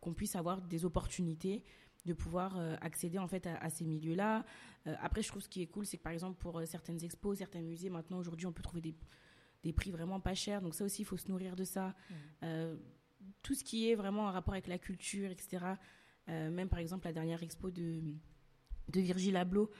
qu'on 0.00 0.14
puisse 0.14 0.36
avoir 0.36 0.62
des 0.62 0.84
opportunités 0.84 1.64
de 2.04 2.12
pouvoir 2.12 2.58
accéder 2.80 3.18
en 3.18 3.26
fait 3.26 3.46
à, 3.46 3.70
ces 3.70 3.84
milieux-là. 3.84 4.44
après, 5.00 5.22
je 5.22 5.28
trouve 5.28 5.42
ce 5.42 5.48
qui 5.48 5.62
est 5.62 5.66
cool, 5.66 5.86
c'est 5.86 5.96
que 5.96 6.02
par 6.02 6.12
exemple 6.12 6.38
pour 6.38 6.60
certaines 6.66 7.02
expos, 7.02 7.38
certains 7.38 7.62
musées, 7.62 7.88
maintenant 7.88 8.18
aujourd'hui, 8.18 8.46
on 8.46 8.52
peut 8.52 8.62
trouver 8.62 8.82
des 8.82 8.94
des 9.64 9.72
prix 9.72 9.90
vraiment 9.90 10.20
pas 10.20 10.34
chers. 10.34 10.60
Donc 10.60 10.74
ça 10.74 10.84
aussi, 10.84 11.02
il 11.02 11.04
faut 11.04 11.16
se 11.16 11.28
nourrir 11.28 11.56
de 11.56 11.64
ça. 11.64 11.88
Mmh. 11.88 12.14
Euh, 12.44 12.76
tout 13.42 13.54
ce 13.54 13.64
qui 13.64 13.90
est 13.90 13.94
vraiment 13.94 14.26
en 14.26 14.32
rapport 14.32 14.54
avec 14.54 14.66
la 14.68 14.78
culture, 14.78 15.30
etc. 15.30 15.64
Euh, 16.28 16.50
même 16.50 16.68
par 16.68 16.78
exemple 16.78 17.06
la 17.06 17.12
dernière 17.12 17.42
expo 17.42 17.70
de, 17.70 18.00
de 18.90 19.00
Virgile 19.00 19.36
Abloh 19.36 19.70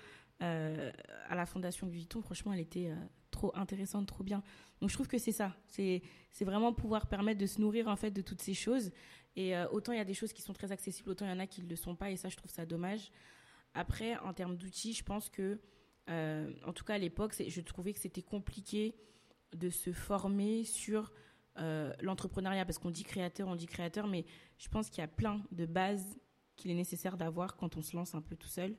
euh, 0.43 0.91
à 1.29 1.35
la 1.35 1.47
Fondation 1.47 1.87
Louis 1.87 1.99
Vuitton, 1.99 2.23
franchement, 2.23 2.53
elle 2.53 2.61
était 2.61 2.91
trop 3.31 3.53
intéressante, 3.55 4.07
trop 4.07 4.25
bien. 4.25 4.43
Donc 4.81 4.91
je 4.91 4.95
trouve 4.95 5.09
que 5.09 5.19
c'est 5.19 5.33
ça. 5.33 5.55
C'est 5.69 6.03
vraiment 6.41 6.73
pouvoir 6.73 7.07
permettre 7.07 7.41
de 7.41 7.47
se 7.47 7.61
nourrir 7.61 7.89
en 7.89 7.97
fait 7.97 8.11
de 8.11 8.23
toutes 8.23 8.43
ces 8.43 8.55
choses. 8.55 8.91
Et 9.37 9.57
autant 9.73 9.93
il 9.93 9.99
y 9.99 10.01
a 10.01 10.05
des 10.05 10.15
choses 10.15 10.33
qui 10.33 10.43
sont 10.43 10.53
très 10.53 10.71
accessibles, 10.71 11.11
autant 11.11 11.27
il 11.27 11.31
y 11.31 11.33
en 11.33 11.41
a 11.41 11.47
qui 11.47 11.63
ne 11.63 11.69
le 11.69 11.77
sont 11.77 11.97
pas. 11.97 12.11
Et 12.11 12.17
ça, 12.17 12.29
je 12.29 12.37
trouve 12.37 12.51
ça 12.51 12.67
dommage. 12.67 13.11
Après, 13.75 14.17
en 14.19 14.33
termes 14.33 14.57
d'outils, 14.57 14.93
je 14.93 15.03
pense 15.03 15.29
que, 15.29 15.59
en 16.09 16.73
tout 16.73 16.85
cas 16.85 16.95
à 16.95 16.99
l'époque, 16.99 17.35
je 17.47 17.61
trouvais 17.61 17.93
que 17.93 17.99
c'était 17.99 18.23
compliqué 18.23 18.95
de 19.55 19.71
se 19.71 19.93
former 19.93 20.65
sur 20.65 21.13
euh, 21.59 21.93
l'entrepreneuriat, 22.01 22.65
parce 22.65 22.79
qu'on 22.79 22.91
dit 22.91 23.05
créateur, 23.05 23.47
on 23.47 23.55
dit 23.55 23.67
créateur, 23.67 24.09
mais 24.09 24.25
je 24.59 24.69
pense 24.69 24.91
qu'il 24.91 24.99
y 24.99 25.05
a 25.05 25.09
plein 25.09 25.41
de 25.53 25.67
bases 25.67 26.19
qu'il 26.57 26.71
est 26.71 26.75
nécessaire 26.75 27.17
d'avoir 27.17 27.57
quand 27.57 27.77
on 27.77 27.83
se 27.83 27.97
lance 27.97 28.15
un 28.15 28.23
peu 28.23 28.35
tout 28.37 28.49
seul 28.49 28.71
mhm. 28.71 28.77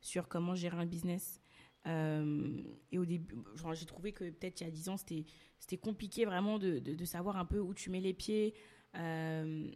sur 0.00 0.28
comment 0.28 0.54
gérer 0.54 0.76
un 0.76 0.86
business. 0.86 1.40
Euh, 1.86 2.62
et 2.90 2.98
au 2.98 3.04
début, 3.04 3.36
j'ai 3.74 3.86
trouvé 3.86 4.12
que 4.12 4.28
peut-être 4.30 4.60
il 4.60 4.64
y 4.64 4.66
a 4.66 4.70
10 4.70 4.88
ans, 4.88 4.96
c'était 4.96 5.76
compliqué 5.76 6.24
vraiment 6.24 6.58
de, 6.58 6.80
de, 6.80 7.04
savoir 7.04 7.36
un 7.36 7.44
peu 7.44 7.60
où 7.60 7.74
tu 7.74 7.90
mets 7.90 8.00
les 8.00 8.12
pieds 8.12 8.54
euh, 8.96 9.70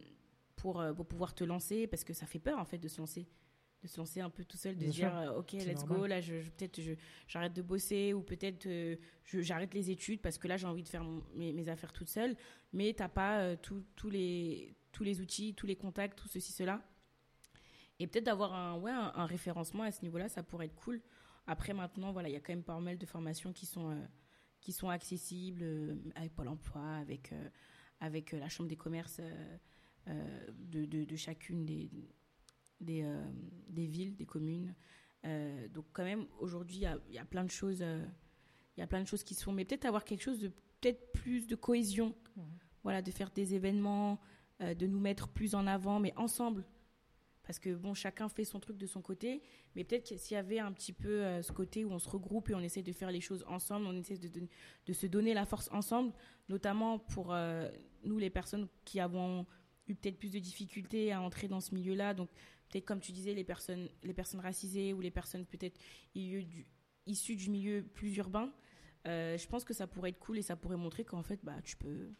pour, 0.61 0.83
pour 0.95 1.07
pouvoir 1.07 1.33
te 1.33 1.43
lancer, 1.43 1.87
parce 1.87 2.03
que 2.03 2.13
ça 2.13 2.25
fait 2.25 2.39
peur 2.39 2.59
en 2.59 2.65
fait 2.65 2.77
de 2.77 2.87
se 2.87 2.99
lancer 2.99 3.27
de 3.81 3.87
se 3.87 3.97
lancer 3.97 4.21
un 4.21 4.29
peu 4.29 4.45
tout 4.45 4.57
seul, 4.57 4.77
de 4.77 4.85
se 4.85 4.91
dire 4.91 5.15
euh, 5.15 5.39
ok 5.39 5.53
let's 5.53 5.85
go, 5.85 6.05
là 6.05 6.21
je, 6.21 6.35
peut-être 6.35 6.79
j'arrête 7.27 7.53
de 7.53 7.61
bosser 7.61 8.13
ou 8.13 8.21
peut-être 8.21 8.67
euh, 8.67 8.95
j'arrête 9.25 9.73
les 9.73 9.89
études 9.89 10.21
parce 10.21 10.37
que 10.37 10.47
là 10.47 10.57
j'ai 10.57 10.67
envie 10.67 10.83
de 10.83 10.87
faire 10.89 11.03
mes, 11.33 11.67
affaires 11.67 11.91
toute 11.91 12.09
seule, 12.09 12.35
mais 12.73 12.93
t'as 12.93 13.09
pas 13.09 13.39
euh, 13.39 13.55
tous 13.59 14.09
les 14.09 14.75
tous 14.91 15.03
les 15.03 15.21
outils, 15.21 15.53
tous 15.55 15.65
les 15.65 15.75
contacts, 15.75 16.17
tout 16.17 16.27
ceci 16.27 16.51
cela. 16.51 16.81
Et 17.99 18.07
peut-être 18.07 18.25
d'avoir 18.25 18.53
un 18.53 18.77
ouais 18.77 18.91
un, 18.91 19.25
référencement 19.25 19.83
à 19.83 19.91
ce 19.91 20.03
niveau-là, 20.03 20.29
ça 20.29 20.43
pourrait 20.43 20.65
être 20.67 20.75
cool. 20.75 21.01
Après 21.47 21.73
maintenant 21.73 22.11
voilà 22.11 22.29
il 22.29 22.33
y 22.33 22.37
a 22.37 22.39
quand 22.39 22.53
même 22.53 22.63
pas 22.63 22.79
mal 22.79 22.97
de 22.97 23.05
formations 23.05 23.51
qui 23.51 23.65
sont 23.65 23.97
qui 24.59 24.73
sont 24.73 24.89
accessibles 24.89 25.97
avec 26.13 26.35
Pôle 26.35 26.49
Emploi, 26.49 26.83
avec 26.97 27.33
avec 27.99 28.31
la 28.33 28.47
chambre 28.47 28.69
des 28.69 28.77
commerces 28.77 29.21
de, 30.07 30.85
de, 30.85 31.03
de 31.05 31.15
chacune 31.15 31.65
des 31.65 31.89
des, 32.81 33.03
euh, 33.03 33.23
des 33.69 33.85
villes, 33.85 34.15
des 34.15 34.25
communes. 34.25 34.75
Euh, 35.25 35.67
donc 35.69 35.85
quand 35.93 36.03
même, 36.03 36.25
aujourd'hui, 36.39 36.77
il 36.77 37.13
y, 37.13 37.19
a, 37.19 37.25
plein 37.25 37.43
de 37.43 37.51
choses. 37.51 37.81
Euh, 37.81 38.03
il 38.75 38.79
y 38.79 38.83
a 38.83 38.87
plein 38.87 39.01
de 39.01 39.07
choses 39.07 39.23
qui 39.23 39.35
se 39.35 39.43
font, 39.43 39.51
mais 39.51 39.65
peut-être 39.65 39.85
avoir 39.85 40.03
quelque 40.03 40.23
chose 40.23 40.39
de 40.39 40.49
peut-être 40.79 41.11
plus 41.13 41.47
de 41.47 41.55
cohésion. 41.55 42.15
Voilà, 42.83 43.03
de 43.03 43.11
faire 43.11 43.29
des 43.29 43.53
événements, 43.53 44.19
de 44.59 44.87
nous 44.87 44.99
mettre 44.99 45.27
plus 45.27 45.53
en 45.53 45.67
avant, 45.67 45.99
mais 45.99 46.13
ensemble 46.17 46.65
parce 47.43 47.59
que 47.59 47.75
bon, 47.75 47.93
chacun 47.93 48.29
fait 48.29 48.45
son 48.45 48.59
truc 48.59 48.77
de 48.77 48.85
son 48.85 49.01
côté, 49.01 49.41
mais 49.75 49.83
peut-être 49.83 50.17
s'il 50.17 50.35
y 50.35 50.37
avait 50.37 50.59
un 50.59 50.71
petit 50.71 50.93
peu 50.93 51.41
ce 51.41 51.51
côté 51.51 51.83
où 51.83 51.91
on 51.91 51.99
se 51.99 52.07
regroupe 52.07 52.49
et 52.49 52.55
on 52.55 52.61
essaie 52.61 52.81
de 52.81 52.93
faire 52.93 53.11
les 53.11 53.19
choses 53.19 53.43
ensemble, 53.47 53.87
on 53.87 53.95
essaie 53.95 54.17
de, 54.17 54.29
de, 54.85 54.93
se 54.93 55.05
donner 55.05 55.33
la 55.33 55.45
force 55.45 55.69
ensemble, 55.71 56.13
notamment 56.49 56.97
pour 56.97 57.35
nous 58.03 58.17
les 58.17 58.29
personnes 58.29 58.67
qui 58.85 58.99
avons 58.99 59.45
eu 59.91 59.95
peut-être 59.95 60.17
plus 60.17 60.31
de 60.31 60.39
difficultés 60.39 61.11
à 61.11 61.21
entrer 61.21 61.47
dans 61.47 61.61
ce 61.61 61.73
milieu-là, 61.75 62.13
donc 62.13 62.29
peut-être 62.69 62.85
comme 62.85 62.99
tu 62.99 63.11
disais, 63.11 63.33
les 63.33 63.43
personnes, 63.43 63.89
les 64.03 64.13
personnes 64.13 64.39
racisées 64.39 64.93
ou 64.93 65.01
les 65.01 65.11
personnes 65.11 65.45
peut-être 65.45 65.79
issues 67.05 67.35
du 67.35 67.49
milieu 67.49 67.83
plus 67.83 68.15
urbain, 68.17 68.51
euh, 69.07 69.37
je 69.37 69.47
pense 69.47 69.63
que 69.63 69.73
ça 69.73 69.87
pourrait 69.87 70.09
être 70.09 70.19
cool 70.19 70.37
et 70.37 70.41
ça 70.41 70.55
pourrait 70.55 70.77
montrer 70.77 71.03
qu'en 71.03 71.23
fait, 71.23 71.39
bah, 71.43 71.61
tu 71.63 71.75
peux, 71.75 72.11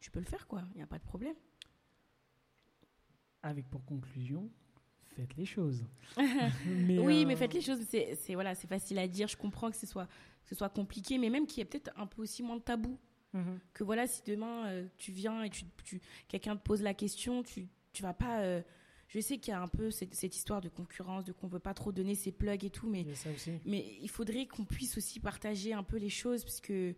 tu 0.00 0.10
peux 0.10 0.20
le 0.20 0.26
faire, 0.26 0.46
quoi. 0.46 0.62
Il 0.74 0.76
n'y 0.76 0.82
a 0.82 0.86
pas 0.86 0.98
de 0.98 1.04
problème. 1.04 1.36
Avec 3.42 3.68
pour 3.68 3.84
conclusion, 3.84 4.50
faites 5.16 5.36
les 5.36 5.44
choses. 5.44 5.84
oui, 6.16 7.24
mais 7.24 7.34
euh, 7.34 7.36
faites 7.36 7.54
les 7.54 7.60
choses. 7.60 7.80
C'est 7.88 8.34
voilà, 8.34 8.54
c'est 8.54 8.66
facile 8.66 8.98
à 8.98 9.06
dire. 9.06 9.28
Je 9.28 9.36
comprends 9.36 9.70
que 9.70 9.76
ce 9.76 9.86
soit, 9.86 10.06
que 10.06 10.48
ce 10.48 10.54
soit 10.54 10.70
compliqué, 10.70 11.18
mais 11.18 11.30
même 11.30 11.46
qu'il 11.46 11.58
y 11.58 11.60
ait 11.62 11.66
peut-être 11.66 11.90
un 11.96 12.06
peu 12.06 12.22
aussi 12.22 12.42
moins 12.42 12.56
de 12.56 12.62
tabou. 12.62 12.98
Mhm. 13.34 13.58
Que 13.74 13.84
voilà, 13.84 14.06
si 14.06 14.22
demain 14.26 14.66
euh, 14.66 14.86
tu 14.96 15.12
viens 15.12 15.42
et 15.42 15.50
tu, 15.50 15.64
tu 15.84 16.00
quelqu'un 16.28 16.56
te 16.56 16.62
pose 16.62 16.82
la 16.82 16.94
question, 16.94 17.42
tu, 17.42 17.66
tu 17.92 18.02
vas 18.02 18.14
pas 18.14 18.62
je 19.14 19.20
sais 19.20 19.38
qu'il 19.38 19.52
y 19.52 19.54
a 19.54 19.60
un 19.60 19.68
peu 19.68 19.90
cette, 19.90 20.36
histoire 20.36 20.60
de 20.60 20.68
concurrence, 20.68 21.24
de 21.24 21.32
qu'on 21.32 21.46
veut 21.46 21.60
pas 21.60 21.74
trop 21.74 21.92
donner 21.92 22.16
ses 22.16 22.32
plugs 22.32 22.64
et 22.64 22.70
tout, 22.70 22.88
mais, 22.88 23.02
il, 23.02 23.60
mais 23.64 23.96
il 24.02 24.10
faudrait 24.10 24.46
qu'on 24.46 24.64
puisse 24.64 24.96
aussi 24.96 25.20
partager 25.20 25.72
un 25.72 25.84
peu 25.84 25.98
les 25.98 26.08
choses, 26.08 26.42
parce 26.42 26.60
que 26.60 26.94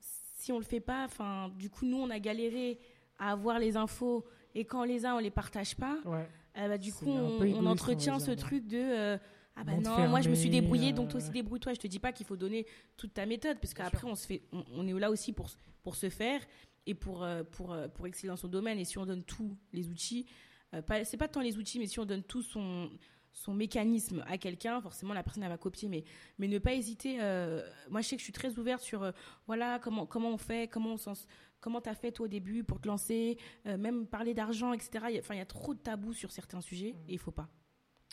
si 0.00 0.50
on 0.50 0.58
le 0.58 0.64
fait 0.64 0.80
pas, 0.80 1.04
enfin, 1.04 1.52
du 1.56 1.70
coup, 1.70 1.86
nous, 1.86 1.98
on 1.98 2.10
a 2.10 2.18
galéré 2.18 2.78
à 3.18 3.32
avoir 3.32 3.58
les 3.58 3.76
infos, 3.76 4.24
et 4.54 4.64
quand 4.64 4.80
on 4.80 4.84
les 4.84 5.04
a, 5.04 5.14
on 5.14 5.18
les 5.18 5.30
partage 5.30 5.76
pas. 5.76 5.98
Euh, 6.06 6.68
bah, 6.68 6.78
du 6.78 6.92
coup, 6.92 7.10
on, 7.10 7.66
entretient 7.66 8.18
ce 8.18 8.30
truc 8.32 8.66
de. 8.66 9.18
Euh, 9.56 9.60
ah 9.60 9.64
bah 9.64 9.76
non, 9.76 10.08
moi 10.08 10.20
je 10.20 10.28
me 10.28 10.34
suis 10.34 10.50
débrouillé, 10.50 10.92
donc 10.92 11.08
toi 11.08 11.18
aussi 11.18 11.30
euh, 11.30 11.32
débrouille-toi. 11.32 11.74
Je 11.74 11.80
te 11.80 11.86
dis 11.86 11.98
pas 11.98 12.12
qu'il 12.12 12.26
faut 12.26 12.36
donner 12.36 12.66
toute 12.96 13.14
ta 13.14 13.26
méthode, 13.26 13.58
parce 13.60 13.74
qu'après 13.74 14.06
on 14.06 14.14
se 14.14 14.26
fait, 14.26 14.42
on, 14.52 14.86
est 14.86 14.92
là 14.98 15.10
aussi 15.10 15.32
pour 15.32 15.48
pour 15.82 15.96
se 15.96 16.10
faire 16.10 16.40
et 16.86 16.94
pour 16.94 17.26
pour 17.52 17.76
pour 17.94 18.06
exceller 18.06 18.28
dans 18.28 18.36
son 18.36 18.48
domaine. 18.48 18.78
Et 18.78 18.84
si 18.84 18.98
on 18.98 19.06
donne 19.06 19.22
tous 19.22 19.56
les 19.72 19.88
outils, 19.88 20.26
euh, 20.74 21.04
c'est 21.04 21.16
pas 21.16 21.28
tant 21.28 21.40
les 21.40 21.58
outils, 21.58 21.78
mais 21.78 21.86
si 21.86 21.98
on 22.00 22.04
donne 22.04 22.22
tout 22.22 22.42
son, 22.42 22.90
son 23.32 23.54
mécanisme 23.54 24.24
à 24.26 24.38
quelqu'un, 24.38 24.80
forcément 24.80 25.14
la 25.14 25.22
personne 25.22 25.42
elle 25.42 25.48
va 25.48 25.58
copier, 25.58 25.88
mais, 25.88 26.04
mais 26.38 26.48
ne 26.48 26.58
pas 26.58 26.74
hésiter. 26.74 27.18
Euh, 27.20 27.62
moi, 27.90 28.00
je 28.00 28.08
sais 28.08 28.16
que 28.16 28.20
je 28.20 28.24
suis 28.24 28.32
très 28.32 28.58
ouverte 28.58 28.82
sur 28.82 29.02
euh, 29.02 29.12
voilà 29.46 29.78
comment 29.78 30.06
comment 30.06 30.30
on 30.30 30.38
fait, 30.38 30.68
comment 30.68 30.94
on 30.94 31.12
comment 31.60 31.80
t'as 31.80 31.94
fait 31.94 32.12
toi 32.12 32.26
au 32.26 32.28
début 32.28 32.64
pour 32.64 32.80
te 32.80 32.86
lancer, 32.86 33.38
même 33.64 34.06
parler 34.06 34.34
d'argent, 34.34 34.72
etc. 34.72 35.06
Enfin, 35.18 35.34
il 35.34 35.38
y 35.38 35.40
a 35.40 35.46
trop 35.46 35.74
de 35.74 35.80
tabous 35.80 36.12
sur 36.12 36.30
certains 36.30 36.60
sujets 36.60 36.92
mmh. 36.92 37.10
et 37.10 37.12
il 37.14 37.18
faut 37.18 37.32
pas. 37.32 37.48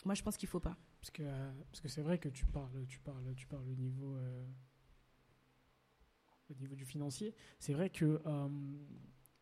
Moi, 0.04 0.14
je 0.14 0.22
pense 0.22 0.36
qu'il 0.36 0.48
faut 0.48 0.60
pas. 0.60 0.76
Parce 1.04 1.10
que 1.10 1.22
parce 1.70 1.80
que 1.82 1.88
c'est 1.88 2.00
vrai 2.00 2.16
que 2.16 2.30
tu 2.30 2.46
parles 2.46 2.86
tu 2.88 2.98
parles 3.00 3.34
tu 3.36 3.46
parles 3.46 3.68
au 3.68 3.74
niveau 3.74 4.16
au 6.50 6.54
niveau 6.54 6.74
du 6.74 6.86
financier, 6.86 7.34
c'est 7.58 7.74
vrai 7.74 7.90
que 7.90 8.22
euh, 8.26 8.48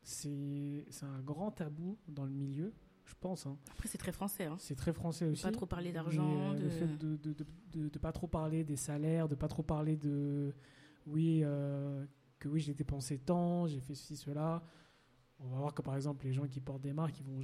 c'est 0.02 0.84
c'est 0.90 1.04
un 1.06 1.20
grand 1.20 1.52
tabou 1.52 1.98
dans 2.08 2.24
le 2.24 2.32
milieu, 2.32 2.72
je 3.04 3.14
pense. 3.20 3.46
hein. 3.46 3.56
Après, 3.70 3.88
c'est 3.88 3.98
très 3.98 4.10
français. 4.10 4.46
Hein. 4.46 4.56
C'est 4.58 4.74
très 4.74 4.92
français 4.92 5.26
aussi. 5.26 5.42
Pas 5.44 5.52
trop 5.52 5.66
parler 5.66 5.92
d'argent. 5.92 6.52
euh, 6.52 6.54
de... 6.58 6.62
Le 6.64 6.68
fait 6.70 6.86
de, 6.98 7.16
de, 7.16 7.32
de, 7.32 7.46
de- 7.72 7.88
de 7.88 7.98
pas 8.00 8.10
trop 8.12 8.26
parler 8.26 8.64
des 8.64 8.76
salaires, 8.76 9.28
de 9.28 9.36
pas 9.36 9.46
trop 9.48 9.62
parler 9.62 9.96
de 9.96 10.52
oui 11.06 11.42
euh, 11.44 12.04
que 12.40 12.48
oui 12.48 12.58
j'ai 12.60 12.74
dépensé 12.74 13.18
tant, 13.20 13.68
j'ai 13.68 13.78
fait 13.80 13.94
ceci 13.94 14.16
cela. 14.16 14.64
On 15.38 15.46
va 15.48 15.58
voir 15.58 15.74
que 15.74 15.82
par 15.82 15.94
exemple 15.94 16.24
les 16.24 16.32
gens 16.32 16.48
qui 16.48 16.60
portent 16.60 16.82
des 16.82 16.92
marques, 16.92 17.20
ils 17.20 17.24
vont 17.26 17.40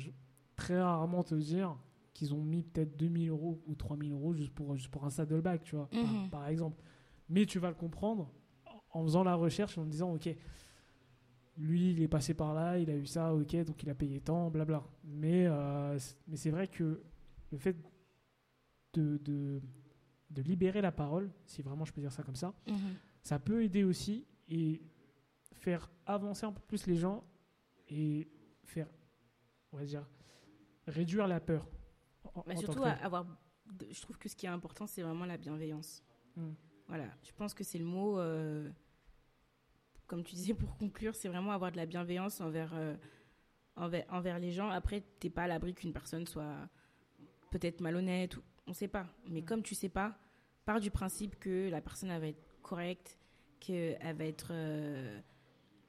très 0.56 0.80
rarement 0.82 1.22
te 1.22 1.36
dire 1.36 1.76
qu'ils 2.14 2.34
ont 2.34 2.42
mis 2.42 2.62
peut-être 2.62 2.96
2000 2.96 3.28
euros 3.30 3.62
ou 3.66 3.74
3000 3.74 4.12
euros 4.12 4.32
juste 4.34 4.52
pour 4.52 4.74
juste 4.76 4.90
pour 4.90 5.04
un 5.04 5.10
saddleback, 5.10 5.62
tu 5.62 5.76
vois, 5.76 5.88
par- 5.88 6.02
Mhm. 6.02 6.30
par, 6.30 6.46
exemple. 6.48 6.82
Mais 7.28 7.46
tu 7.46 7.58
vas 7.58 7.68
le 7.68 7.74
comprendre 7.74 8.30
en 8.92 9.02
faisant 9.04 9.22
la 9.22 9.34
recherche 9.34 9.76
et 9.76 9.80
en 9.80 9.86
disant 9.86 10.14
ok. 10.14 10.28
Lui, 11.56 11.90
il 11.90 12.02
est 12.02 12.08
passé 12.08 12.34
par 12.34 12.54
là, 12.54 12.78
il 12.78 12.88
a 12.88 12.96
eu 12.96 13.04
ça, 13.06 13.34
ok, 13.34 13.56
donc 13.64 13.82
il 13.82 13.90
a 13.90 13.94
payé 13.94 14.20
tant, 14.20 14.48
blabla. 14.48 14.84
Mais, 15.02 15.46
euh, 15.48 15.98
mais 16.28 16.36
c'est 16.36 16.50
vrai 16.50 16.68
que 16.68 17.02
le 17.50 17.58
fait 17.58 17.76
de, 18.94 19.18
de, 19.18 19.60
de 20.30 20.42
libérer 20.42 20.80
la 20.80 20.92
parole, 20.92 21.32
si 21.46 21.60
vraiment 21.62 21.84
je 21.84 21.92
peux 21.92 22.00
dire 22.00 22.12
ça 22.12 22.22
comme 22.22 22.36
ça, 22.36 22.54
Mhm. 22.68 22.76
ça 23.22 23.40
peut 23.40 23.64
aider 23.64 23.82
aussi 23.82 24.24
et 24.48 24.80
faire 25.52 25.90
avancer 26.06 26.46
un 26.46 26.52
peu 26.52 26.60
plus 26.60 26.86
les 26.86 26.94
gens 26.94 27.24
et 27.88 28.28
faire, 28.62 28.86
on 29.72 29.78
va 29.78 29.84
dire, 29.84 30.08
réduire 30.86 31.26
la 31.26 31.40
peur. 31.40 31.68
En- 32.34 32.42
Bah, 32.46 32.56
surtout, 32.56 32.82
à- 32.84 32.90
avoir. 33.04 33.26
Je 33.90 34.00
trouve 34.00 34.16
que 34.18 34.28
ce 34.28 34.36
qui 34.36 34.46
est 34.46 34.48
important, 34.48 34.86
c'est 34.86 35.02
vraiment 35.02 35.26
la 35.26 35.36
bienveillance. 35.36 36.02
Mm. 36.36 36.50
Voilà, 36.86 37.04
je 37.22 37.32
pense 37.32 37.52
que 37.54 37.64
c'est 37.64 37.78
le 37.78 37.84
mot. 37.84 38.18
euh, 38.18 38.70
Comme 40.06 40.24
tu 40.24 40.34
disais, 40.34 40.54
pour 40.54 40.76
conclure, 40.78 41.14
c'est 41.14 41.28
vraiment 41.28 41.52
avoir 41.52 41.70
de 41.70 41.76
la 41.76 41.84
bienveillance 41.84 42.40
envers, 42.40 42.72
euh, 42.74 42.96
envers, 43.76 44.06
envers 44.10 44.38
les 44.38 44.52
gens. 44.52 44.70
Après, 44.70 45.02
t'es 45.20 45.28
pas 45.28 45.42
à 45.42 45.46
l'abri 45.46 45.74
qu'une 45.74 45.92
personne 45.92 46.26
soit 46.26 46.56
peut-être 47.50 47.82
malhonnête, 47.82 48.36
ou, 48.38 48.42
on 48.66 48.72
sait 48.72 48.88
pas. 48.88 49.06
Mais 49.28 49.42
Mm. 49.42 49.44
comme 49.44 49.62
tu 49.62 49.74
sais 49.74 49.90
pas, 49.90 50.18
pars 50.64 50.80
du 50.80 50.90
principe 50.90 51.38
que 51.38 51.68
la 51.68 51.82
personne 51.82 52.08
elle 52.10 52.20
va 52.22 52.28
être 52.28 52.42
correcte, 52.62 53.18
qu'elle 53.60 54.16
va 54.16 54.24
être. 54.24 54.48
euh, 54.52 55.20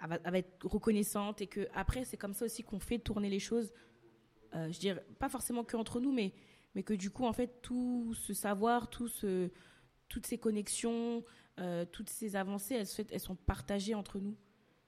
elle 0.01 0.09
va, 0.09 0.17
elle 0.23 0.31
va 0.31 0.37
être 0.39 0.65
reconnaissante 0.67 1.41
et 1.41 1.47
que 1.47 1.67
après 1.73 2.03
c'est 2.05 2.15
comme 2.17 2.33
ça 2.33 2.43
aussi 2.45 2.63
qu'on 2.63 2.79
fait 2.79 2.99
tourner 2.99 3.29
les 3.29 3.39
choses 3.39 3.71
euh, 4.55 4.71
je 4.71 4.79
dirais 4.79 5.05
pas 5.19 5.29
forcément 5.29 5.63
que 5.63 5.77
entre 5.77 5.99
nous 5.99 6.11
mais 6.11 6.33
mais 6.75 6.83
que 6.83 6.93
du 6.93 7.09
coup 7.09 7.25
en 7.25 7.33
fait 7.33 7.61
tout 7.61 8.13
ce 8.13 8.33
savoir 8.33 8.89
tout 8.89 9.07
ce 9.07 9.49
toutes 10.07 10.25
ces 10.27 10.37
connexions 10.37 11.23
euh, 11.59 11.85
toutes 11.85 12.09
ces 12.09 12.35
avancées 12.35 12.75
elles, 12.75 12.87
se 12.87 12.95
fait- 12.95 13.11
elles 13.11 13.19
sont 13.19 13.35
partagées 13.35 13.93
entre 13.95 14.19
nous. 14.19 14.35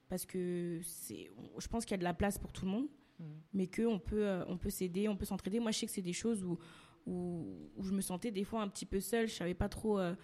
Parce 0.08 0.26
que 0.26 0.80
c'est 0.82 1.30
je 1.58 1.68
pense 1.68 1.84
qu'il 1.84 1.92
y 1.92 1.94
a 1.94 1.98
de 1.98 2.04
la 2.04 2.14
place 2.14 2.38
pour 2.38 2.52
tout 2.52 2.64
le 2.64 2.70
monde 2.70 2.88
Mhm. 3.20 3.26
mais 3.52 3.66
que 3.66 3.82
on 3.82 3.98
peut 3.98 4.26
euh, 4.26 4.44
on 4.48 4.56
peut 4.58 4.70
s'aider 4.70 5.06
on 5.08 5.16
peut 5.16 5.24
s'entraider. 5.26 5.60
Moi 5.60 5.70
je 5.70 5.78
sais 5.78 5.86
que 5.86 5.92
c'est 5.92 6.02
des 6.02 6.12
choses 6.14 6.42
où, 6.44 6.58
où 7.06 7.70
où 7.76 7.82
je 7.84 7.92
me 7.92 8.00
sentais 8.00 8.30
des 8.30 8.44
fois 8.44 8.62
un 8.62 8.68
petit 8.68 8.86
peu 8.86 9.00
seule. 9.00 9.28
Je 9.28 9.34
savais 9.34 9.54
pas 9.54 9.68
trop 9.68 9.98
euh, 9.98 10.14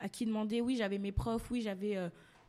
à 0.00 0.08
qui 0.08 0.26
demander. 0.26 0.60
Oui 0.60 0.76
j'avais 0.76 0.98
mes 0.98 1.12
profs 1.12 1.50
oui 1.50 1.60
j'avais 1.60 1.96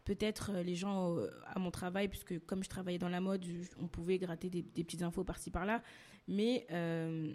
peut-être 0.06 0.52
euh, 0.52 0.64
les 0.64 0.76
gens 0.76 1.16
euh, 1.16 1.28
à 1.46 1.60
mon 1.60 1.72
travail 1.72 2.08
puisque 2.08 2.40
comme 2.46 2.64
je 2.64 2.70
travaillais 2.70 3.00
dans 3.00 3.10
la 3.10 3.22
mode 3.22 3.46
on 3.80 3.88
pouvait 3.88 4.18
gratter 4.18 4.50
des, 4.50 4.62
des 4.62 4.84
petites 4.84 5.04
infos 5.04 5.24
par-ci 5.24 5.52
par-là. 5.52 5.82
Mais 6.28 6.66
euh, 6.72 7.34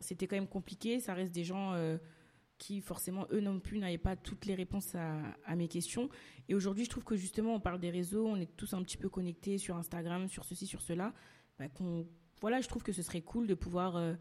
c'était 0.00 0.26
quand 0.26 0.36
même 0.36 0.48
compliqué. 0.48 1.00
Ça 1.00 1.14
reste 1.14 1.32
des 1.32 1.44
gens 1.44 1.72
euh, 1.74 1.98
qui 2.58 2.80
forcément 2.80 3.26
eux 3.30 3.40
non 3.40 3.60
plus 3.60 3.78
n'avaient 3.78 3.98
pas 3.98 4.16
toutes 4.16 4.46
les 4.46 4.54
réponses 4.54 4.94
à, 4.94 5.20
à 5.44 5.54
mes 5.56 5.68
questions. 5.68 6.08
Et 6.48 6.54
aujourd'hui 6.54 6.84
je 6.84 6.90
trouve 6.90 7.04
que 7.04 7.16
justement 7.16 7.54
on 7.54 7.60
parle 7.60 7.78
des 7.78 7.90
réseaux 7.90 8.26
on 8.26 8.36
est 8.36 8.56
tous 8.56 8.74
un 8.74 8.82
petit 8.82 8.96
peu 8.96 9.08
connectés 9.08 9.58
sur 9.58 9.76
Instagram 9.76 10.28
sur 10.28 10.44
ceci 10.44 10.66
sur 10.66 10.82
cela. 10.82 11.14
Bah, 11.58 11.66
voilà 12.40 12.60
je 12.60 12.68
trouve 12.68 12.82
que 12.82 12.92
ce 12.92 13.02
serait 13.02 13.22
cool 13.22 13.46
de 13.46 13.54
pouvoir 13.54 13.96
euh, 13.96 14.14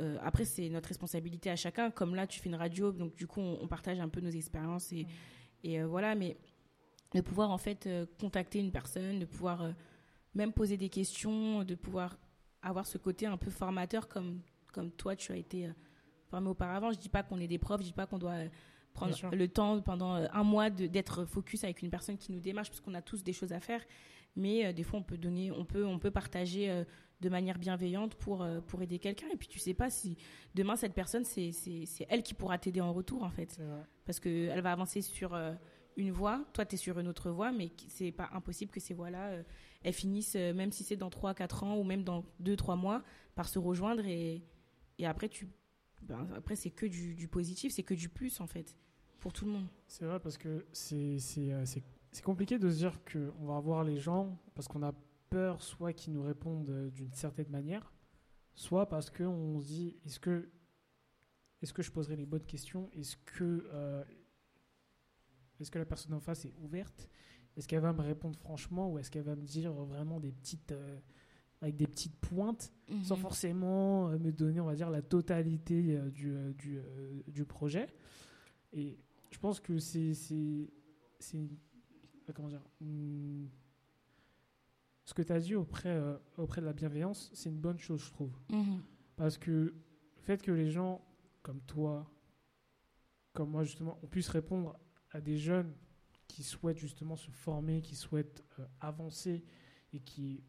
euh, 0.00 0.18
après 0.22 0.44
c'est 0.44 0.68
notre 0.68 0.88
responsabilité 0.88 1.50
à 1.50 1.56
chacun. 1.56 1.90
Comme 1.90 2.14
là 2.14 2.26
tu 2.26 2.40
fais 2.40 2.48
une 2.48 2.54
radio 2.54 2.92
donc 2.92 3.16
du 3.16 3.26
coup 3.26 3.40
on, 3.40 3.58
on 3.60 3.66
partage 3.68 3.98
un 3.98 4.08
peu 4.08 4.20
nos 4.20 4.30
expériences 4.30 4.92
et, 4.92 5.06
et 5.64 5.80
euh, 5.80 5.86
voilà. 5.86 6.14
Mais 6.14 6.36
de 7.14 7.20
pouvoir 7.20 7.50
en 7.50 7.58
fait 7.58 7.86
euh, 7.86 8.06
contacter 8.20 8.58
une 8.58 8.70
personne 8.70 9.18
de 9.18 9.24
pouvoir 9.24 9.62
euh, 9.62 9.72
même 10.34 10.52
poser 10.52 10.76
des 10.76 10.88
questions 10.88 11.64
de 11.64 11.74
pouvoir 11.74 12.18
avoir 12.62 12.86
ce 12.86 12.98
côté 12.98 13.26
un 13.26 13.36
peu 13.36 13.50
formateur 13.50 14.08
comme 14.08 14.40
comme 14.72 14.90
toi 14.90 15.16
tu 15.16 15.32
as 15.32 15.36
été 15.36 15.66
euh, 15.66 15.72
formé 16.28 16.48
auparavant. 16.48 16.92
Je 16.92 16.98
dis 16.98 17.08
pas 17.08 17.22
qu'on 17.22 17.38
est 17.40 17.48
des 17.48 17.58
profs 17.58 17.80
je 17.80 17.86
dis 17.86 17.92
pas 17.92 18.06
qu'on 18.06 18.18
doit 18.18 18.36
prendre 18.92 19.34
le 19.34 19.48
temps 19.48 19.80
pendant 19.80 20.14
un 20.14 20.42
mois 20.42 20.70
d'être 20.70 21.24
focus 21.24 21.64
avec 21.64 21.82
une 21.82 21.90
personne 21.90 22.18
qui 22.18 22.32
nous 22.32 22.40
démarche 22.40 22.68
parce 22.68 22.80
qu'on 22.80 22.94
a 22.94 23.02
tous 23.02 23.22
des 23.22 23.32
choses 23.32 23.52
à 23.52 23.60
faire. 23.60 23.80
Mais 24.38 24.66
euh, 24.66 24.72
des 24.72 24.84
fois 24.84 25.00
on 25.00 25.02
peut 25.02 25.18
donner 25.18 25.50
on 25.50 25.64
peut 25.64 25.84
on 25.84 25.98
peut 25.98 26.10
partager 26.10 26.70
euh, 26.70 26.84
de 27.20 27.28
manière 27.28 27.58
bienveillante 27.58 28.14
pour 28.14 28.42
euh, 28.42 28.60
pour 28.60 28.80
aider 28.82 28.98
quelqu'un. 28.98 29.26
Et 29.32 29.36
puis 29.36 29.48
tu 29.48 29.58
sais 29.58 29.74
pas 29.74 29.90
si 29.90 30.16
demain 30.54 30.76
cette 30.76 30.94
personne 30.94 31.24
c'est 31.24 31.52
elle 32.08 32.22
qui 32.22 32.34
pourra 32.34 32.56
t'aider 32.56 32.80
en 32.80 32.92
retour 32.92 33.24
en 33.24 33.30
fait. 33.30 33.60
Parce 34.06 34.20
que 34.20 34.48
elle 34.48 34.60
va 34.60 34.72
avancer 34.72 35.02
sur 35.02 35.36
une 35.98 36.12
voie, 36.12 36.44
toi 36.52 36.64
tu 36.64 36.76
es 36.76 36.78
sur 36.78 36.98
une 36.98 37.08
autre 37.08 37.30
voie, 37.30 37.52
mais 37.52 37.72
c'est 37.88 38.12
pas 38.12 38.30
impossible 38.32 38.70
que 38.70 38.80
ces 38.80 38.94
voies-là, 38.94 39.26
euh, 39.30 39.42
elles 39.82 39.92
finissent, 39.92 40.36
euh, 40.36 40.54
même 40.54 40.72
si 40.72 40.84
c'est 40.84 40.96
dans 40.96 41.10
3 41.10 41.34
4 41.34 41.64
ans 41.64 41.76
ou 41.76 41.82
même 41.82 42.04
dans 42.04 42.24
2 42.40 42.56
3 42.56 42.76
mois, 42.76 43.02
par 43.34 43.48
se 43.48 43.58
rejoindre 43.58 44.06
et, 44.06 44.42
et 44.98 45.06
après 45.06 45.28
tu 45.28 45.48
ben, 46.02 46.28
après 46.36 46.54
c'est 46.54 46.70
que 46.70 46.86
du, 46.86 47.14
du 47.14 47.26
positif, 47.26 47.72
c'est 47.72 47.82
que 47.82 47.94
du 47.94 48.08
plus 48.08 48.40
en 48.40 48.46
fait 48.46 48.76
pour 49.18 49.32
tout 49.32 49.44
le 49.44 49.50
monde. 49.50 49.66
C'est 49.88 50.04
vrai 50.04 50.20
parce 50.20 50.38
que 50.38 50.64
c'est 50.72 51.18
euh, 51.38 51.64
compliqué 52.24 52.58
de 52.58 52.70
se 52.70 52.76
dire 52.76 52.98
qu'on 53.04 53.46
va 53.46 53.56
avoir 53.56 53.82
les 53.82 53.98
gens 53.98 54.38
parce 54.54 54.68
qu'on 54.68 54.82
a 54.84 54.94
peur 55.28 55.60
soit 55.62 55.92
qu'ils 55.92 56.12
nous 56.12 56.22
répondent 56.22 56.90
d'une 56.92 57.12
certaine 57.12 57.50
manière, 57.50 57.92
soit 58.54 58.88
parce 58.88 59.10
qu'on 59.10 59.60
se 59.60 59.66
dit 59.66 59.96
est-ce 60.06 60.20
que, 60.20 60.48
est 61.60 61.72
que 61.72 61.82
je 61.82 61.90
poserai 61.90 62.16
les 62.16 62.26
bonnes 62.26 62.46
questions? 62.46 62.88
Est-ce 62.92 63.16
que, 63.16 63.68
euh, 63.72 64.04
est 65.60 65.70
que 65.70 65.78
la 65.78 65.84
personne 65.86 66.12
en 66.14 66.20
face 66.20 66.44
est 66.44 66.54
ouverte? 66.62 67.08
Est-ce 67.56 67.66
qu'elle 67.66 67.80
va 67.80 67.92
me 67.92 68.02
répondre 68.02 68.36
franchement 68.38 68.90
ou 68.92 68.98
est-ce 68.98 69.10
qu'elle 69.10 69.24
va 69.24 69.34
me 69.36 69.44
dire 69.44 69.72
vraiment 69.72 70.20
des 70.20 70.30
petites, 70.32 70.72
euh, 70.72 70.98
avec 71.60 71.76
des 71.76 71.86
petites 71.86 72.16
pointes? 72.16 72.72
Sans 73.02 73.16
Mhm. 73.16 73.22
forcément 73.22 74.08
euh, 74.10 74.18
me 74.18 74.30
donner, 74.32 74.60
on 74.60 74.66
va 74.66 74.74
dire, 74.76 74.90
la 74.90 75.02
totalité 75.02 75.96
euh, 75.96 76.10
du, 76.10 76.32
du, 76.54 76.80
du 77.26 77.44
projet. 77.44 77.88
Et 78.72 78.98
je 79.30 79.38
pense 79.38 79.60
que 79.60 79.78
c'est. 79.78 80.14
c'est 80.14 81.48
comment 82.34 82.48
dire 82.48 82.62
hum, 82.80 83.48
Ce 85.04 85.14
que 85.14 85.22
tu 85.22 85.32
as 85.32 85.40
dit 85.40 85.54
auprès, 85.54 85.88
euh, 85.88 86.16
auprès 86.36 86.60
de 86.60 86.66
la 86.66 86.72
bienveillance, 86.74 87.30
c'est 87.34 87.48
une 87.48 87.58
bonne 87.60 87.78
chose, 87.78 88.02
je 88.04 88.12
trouve. 88.12 88.36
Mhm. 88.50 88.82
Parce 89.16 89.36
que 89.38 89.50
le 89.50 89.74
fait 90.20 90.40
que 90.42 90.52
les 90.52 90.70
gens 90.70 91.02
comme 91.42 91.60
toi, 91.62 92.08
comme 93.32 93.50
moi, 93.50 93.64
justement, 93.64 93.98
on 94.02 94.06
puisse 94.06 94.28
répondre 94.28 94.78
à 95.12 95.20
des 95.20 95.36
jeunes 95.36 95.72
qui 96.26 96.42
souhaitent 96.42 96.78
justement 96.78 97.16
se 97.16 97.30
former, 97.30 97.80
qui 97.82 97.96
souhaitent 97.96 98.44
euh, 98.58 98.66
avancer 98.80 99.44
et 99.92 100.00
qui. 100.00 100.42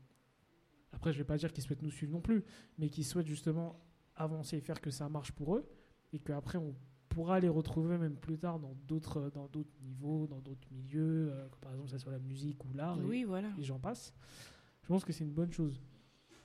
Après, 0.91 1.13
je 1.13 1.17
vais 1.19 1.23
pas 1.23 1.37
dire 1.37 1.53
qu'ils 1.53 1.63
souhaitent 1.63 1.81
nous 1.83 1.91
suivre 1.91 2.11
non 2.11 2.21
plus, 2.21 2.43
mais 2.77 2.89
qui 2.89 3.03
souhaitent 3.03 3.27
justement 3.27 3.79
avancer 4.15 4.57
et 4.57 4.61
faire 4.61 4.81
que 4.81 4.89
ça 4.91 5.07
marche 5.07 5.31
pour 5.31 5.55
eux 5.55 5.65
et 6.11 6.19
qu'après 6.19 6.57
on 6.57 6.75
pourra 7.07 7.39
les 7.39 7.47
retrouver 7.47 7.97
même 7.97 8.15
plus 8.17 8.37
tard 8.37 8.59
dans 8.59 8.73
d'autres 8.87 9.29
dans 9.33 9.47
d'autres 9.47 9.71
niveaux, 9.81 10.27
dans 10.27 10.39
d'autres 10.41 10.67
milieux, 10.71 11.31
euh, 11.31 11.47
comme 11.49 11.59
par 11.61 11.71
exemple 11.73 11.89
ça 11.89 11.99
soit 11.99 12.11
la 12.11 12.19
musique 12.19 12.63
ou 12.65 12.73
l'art. 12.73 12.97
et- 12.99 13.23
voilà. 13.23 13.49
et 13.57 13.63
j'en 13.63 13.79
passe. 13.79 14.13
Je 14.83 14.87
pense 14.87 15.05
que 15.05 15.13
c'est 15.13 15.23
une 15.23 15.33
bonne 15.33 15.51
chose. 15.51 15.79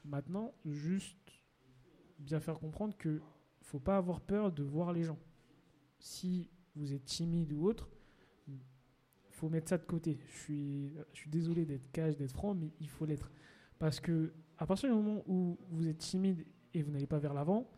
Maintenant, 0.05 0.53
juste 0.67 1.33
bien 2.19 2.39
faire 2.41 2.59
comprendre 2.59 2.95
que 2.97 3.21
faut 3.62 3.81
pas 3.81 3.97
avoir 3.97 4.21
peur 4.21 4.53
de 4.53 4.62
voir 4.62 4.93
les 4.93 5.03
gens. 5.03 5.19
Si 5.99 6.51
vous 6.77 6.93
êtes 6.93 7.05
timide 7.07 7.53
ou 7.55 7.65
autre, 7.67 7.89
faut 9.35 9.49
mettre 9.49 9.68
ça 9.68 9.78
de 9.78 9.85
côté. 9.85 10.18
Je 10.28 10.39
suis, 10.39 10.93
je 11.12 11.18
suis 11.20 11.30
désolé 11.30 11.64
d'être 11.64 11.91
cash, 11.93 12.16
d'être 12.16 12.32
franc, 12.32 12.55
mais 12.55 12.70
il 12.80 12.89
faut 12.89 13.05
l'être. 13.05 13.30
Parce 13.78 14.01
que 14.01 14.32
à 14.59 14.66
partir 14.66 14.89
du 14.89 14.95
moment 14.95 15.22
où 15.26 15.59
vous 15.70 15.89
êtes 15.89 15.99
timide 15.99 16.45
et 16.72 16.82
vous 16.82 16.91
n'allez 16.93 17.07
pas 17.07 17.18
vers 17.18 17.35
l'avant, 17.35 17.68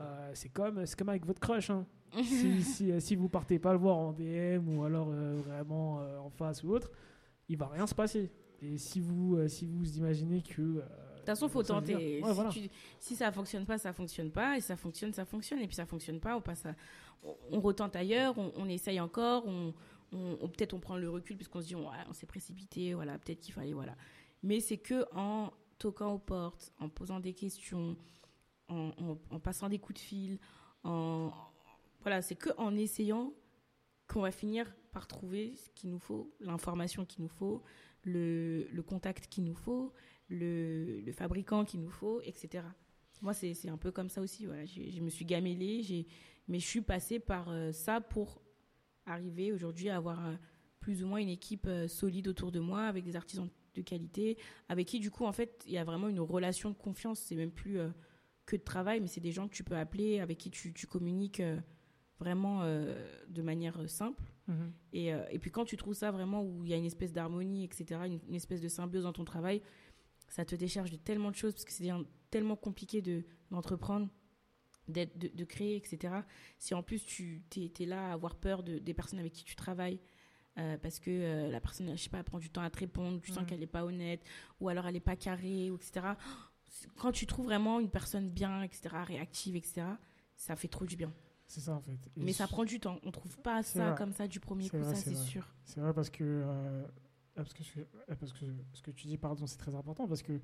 euh, 0.00 0.30
c'est 0.34 0.48
comme, 0.48 0.84
c'est 0.86 0.98
comme 0.98 1.08
avec 1.08 1.26
votre 1.26 1.40
crush. 1.40 1.70
hein 1.70 1.86
si, 2.22 2.62
si, 2.62 2.92
euh, 2.92 3.00
si 3.00 3.16
vous 3.16 3.28
partez 3.28 3.58
pas 3.58 3.72
le 3.72 3.78
voir 3.78 3.96
en 3.96 4.12
DM 4.12 4.68
ou 4.76 4.84
alors 4.84 5.08
euh, 5.10 5.34
vraiment 5.44 6.00
euh, 6.00 6.18
en 6.18 6.28
face 6.30 6.62
ou 6.62 6.70
autre, 6.70 6.90
il 7.48 7.56
va 7.56 7.68
rien 7.68 7.86
se 7.86 7.94
passer. 7.94 8.30
Et 8.60 8.78
si 8.78 9.00
vous, 9.00 9.36
si 9.48 9.66
vous 9.66 9.96
imaginez 9.98 10.42
que. 10.42 10.62
De 10.62 10.82
toute 11.16 11.26
façon, 11.26 11.48
faut 11.48 11.62
dire- 11.62 11.74
tenter. 11.76 12.20
Ouais, 12.22 12.28
si, 12.28 12.34
voilà. 12.34 12.50
tu- 12.50 12.68
si 13.00 13.16
ça 13.16 13.32
fonctionne 13.32 13.64
pas, 13.64 13.78
ça 13.78 13.92
fonctionne 13.92 14.30
pas. 14.30 14.56
Et 14.56 14.60
ça 14.60 14.76
fonctionne, 14.76 15.12
ça 15.12 15.24
fonctionne. 15.24 15.60
Et 15.60 15.66
puis 15.66 15.74
ça 15.76 15.86
fonctionne 15.86 16.20
pas, 16.20 16.36
on 16.36 16.40
passe 16.40 16.66
à, 16.66 16.74
on, 17.24 17.34
on 17.52 17.60
retente 17.60 17.96
ailleurs, 17.96 18.36
on, 18.38 18.52
on 18.56 18.68
essaye 18.68 19.00
encore, 19.00 19.46
on, 19.46 19.72
on- 20.12 20.48
peut-être 20.48 20.74
on 20.74 20.80
prend 20.80 20.96
le 20.96 21.08
recul 21.10 21.36
puisqu'on 21.36 21.60
se 21.60 21.66
dit, 21.68 21.74
on, 21.76 22.12
s'est 22.12 22.26
précipité, 22.26 22.94
voilà, 22.94 23.18
peut-être 23.18 23.40
qu'il 23.40 23.54
fallait, 23.54 23.72
voilà. 23.72 23.96
Mais 24.42 24.60
c'est 24.60 24.78
que 24.78 25.04
en 25.14 25.50
toquant 25.78 26.12
aux 26.14 26.18
portes, 26.18 26.72
en 26.78 26.88
posant 26.88 27.20
des 27.20 27.32
questions, 27.34 27.96
en, 28.68 29.16
passant 29.42 29.68
des 29.68 29.78
coups 29.78 30.00
de 30.00 30.04
fil, 30.04 30.38
en, 30.84 31.30
voilà, 32.00 32.22
c'est 32.22 32.34
que 32.36 32.50
en 32.58 32.76
essayant 32.76 33.32
qu'on 34.08 34.20
va 34.22 34.30
finir 34.32 34.72
par 34.92 35.06
trouver 35.06 35.56
ce 35.56 35.70
qu'il 35.70 35.90
nous 35.90 35.98
faut, 35.98 36.32
l'information 36.40 37.04
qu'il 37.04 37.22
nous 37.22 37.28
faut, 37.30 37.62
le, 38.04 38.66
contact 38.86 39.28
qu'il 39.28 39.44
nous 39.44 39.54
faut, 39.54 39.92
le, 40.28 41.02
fabricant 41.12 41.64
qu'il 41.64 41.80
nous 41.80 41.90
faut, 41.90 42.20
etc. 42.22 42.64
Moi, 43.22 43.32
c'est 43.34 43.68
un 43.68 43.76
peu 43.78 43.92
comme 43.92 44.08
ça 44.08 44.20
aussi. 44.20 44.46
Voilà. 44.46 44.64
J'ai- 44.64 44.90
Je 44.90 45.00
me 45.00 45.08
suis 45.08 45.24
gamellée, 45.24 46.06
mais 46.48 46.58
je 46.58 46.66
suis 46.66 46.80
passée 46.80 47.20
par 47.20 47.48
euh, 47.50 47.70
ça 47.72 48.00
pour 48.00 48.41
arriver 49.06 49.52
aujourd'hui 49.52 49.88
à 49.88 49.96
avoir 49.96 50.26
euh, 50.26 50.34
plus 50.80 51.02
ou 51.02 51.06
moins 51.06 51.20
une 51.20 51.28
équipe 51.28 51.66
euh, 51.66 51.88
solide 51.88 52.28
autour 52.28 52.52
de 52.52 52.60
moi, 52.60 52.84
avec 52.84 53.04
des 53.04 53.16
artisans 53.16 53.48
de 53.74 53.82
qualité, 53.82 54.36
avec 54.68 54.86
qui, 54.86 55.00
du 55.00 55.10
coup, 55.10 55.24
en 55.24 55.32
fait, 55.32 55.62
il 55.66 55.72
y 55.72 55.78
a 55.78 55.84
vraiment 55.84 56.08
une 56.08 56.20
relation 56.20 56.70
de 56.70 56.76
confiance. 56.76 57.20
C'est 57.20 57.36
même 57.36 57.50
plus 57.50 57.78
euh, 57.78 57.88
que 58.46 58.56
de 58.56 58.62
travail, 58.62 59.00
mais 59.00 59.06
c'est 59.06 59.20
des 59.20 59.32
gens 59.32 59.48
que 59.48 59.54
tu 59.54 59.64
peux 59.64 59.76
appeler, 59.76 60.20
avec 60.20 60.38
qui 60.38 60.50
tu, 60.50 60.72
tu 60.72 60.86
communiques 60.86 61.40
euh, 61.40 61.58
vraiment 62.18 62.62
euh, 62.62 62.94
de 63.28 63.42
manière 63.42 63.88
simple. 63.88 64.22
Mhm. 64.48 64.72
Et, 64.92 65.08
et 65.08 65.38
puis 65.38 65.50
quand 65.50 65.64
tu 65.64 65.76
trouves 65.76 65.94
ça 65.94 66.10
vraiment 66.10 66.42
où 66.42 66.64
il 66.64 66.70
y 66.70 66.74
a 66.74 66.76
une 66.76 66.84
espèce 66.84 67.12
d'harmonie, 67.12 67.64
etc., 67.64 68.00
une, 68.06 68.20
une 68.28 68.34
espèce 68.34 68.60
de 68.60 68.68
symbiose 68.68 69.04
dans 69.04 69.12
ton 69.12 69.24
travail, 69.24 69.62
ça 70.28 70.44
te 70.44 70.56
décharge 70.56 70.90
de 70.90 70.96
tellement 70.96 71.30
de 71.30 71.36
choses 71.36 71.52
parce 71.52 71.64
que 71.64 71.72
c'est 71.72 71.88
tellement 72.30 72.56
compliqué 72.56 73.02
de, 73.02 73.24
d'entreprendre, 73.50 74.08
de, 74.88 75.06
de 75.28 75.44
créer, 75.44 75.76
etc. 75.76 76.14
Si 76.58 76.74
en 76.74 76.82
plus 76.82 77.04
tu 77.04 77.42
es, 77.56 77.86
là 77.86 78.10
à 78.10 78.12
avoir 78.12 78.34
peur 78.36 78.62
de, 78.62 78.78
des 78.78 78.94
personnes 78.94 79.18
avec 79.18 79.32
qui 79.32 79.44
tu 79.44 79.54
travailles, 79.56 80.00
euh, 80.58 80.76
parce 80.78 80.98
que 80.98 81.10
euh, 81.10 81.48
la 81.50 81.60
personne, 81.60 81.96
je 81.96 82.02
sais 82.02 82.10
pas, 82.10 82.22
prend 82.22 82.38
du 82.38 82.50
temps 82.50 82.60
à 82.62 82.68
te 82.70 82.78
répondre, 82.78 83.20
tu 83.20 83.30
sens 83.32 83.42
Mhm. 83.42 83.46
qu'elle 83.46 83.60
n'est 83.60 83.66
pas 83.66 83.84
honnête, 83.84 84.22
ou 84.60 84.68
alors 84.68 84.86
elle 84.86 84.94
n'est 84.94 85.00
pas 85.00 85.16
carrée, 85.16 85.66
etc. 85.68 86.06
Quand 86.96 87.12
tu 87.12 87.26
trouves 87.26 87.46
vraiment 87.46 87.80
une 87.80 87.90
personne 87.90 88.28
bien, 88.30 88.62
etc., 88.62 89.02
réactive, 89.04 89.56
etc., 89.56 89.82
ça 90.36 90.56
fait 90.56 90.68
trop 90.68 90.84
du 90.86 90.96
bien. 90.96 91.12
C'est 91.46 91.60
ça 91.60 91.72
en 91.74 91.80
fait. 91.80 91.92
Et 92.16 92.20
Mais 92.24 92.32
ça 92.32 92.46
prend 92.46 92.64
du 92.64 92.80
temps. 92.80 92.98
On 93.04 93.10
trouve 93.10 93.36
pas 93.38 93.62
ça 93.62 93.88
vrai. 93.90 93.94
comme 93.98 94.12
ça 94.12 94.26
du 94.26 94.40
premier 94.40 94.68
coup, 94.70 94.78
vrai, 94.78 94.94
ça 94.94 95.00
c'est 95.00 95.14
sûr. 95.14 95.46
C'est 95.64 95.80
vrai 95.80 95.92
parce 95.92 96.08
que, 96.10 96.24
euh, 96.24 96.86
parce 97.34 97.52
que, 97.52 97.62
ce- 97.62 97.80
parce 98.18 98.32
que 98.32 98.46
ce 98.72 98.82
que 98.82 98.90
tu 98.90 99.06
dis, 99.06 99.18
pardon, 99.18 99.46
c'est 99.46 99.58
très 99.58 99.74
important 99.74 100.08
parce 100.08 100.22
que 100.22 100.40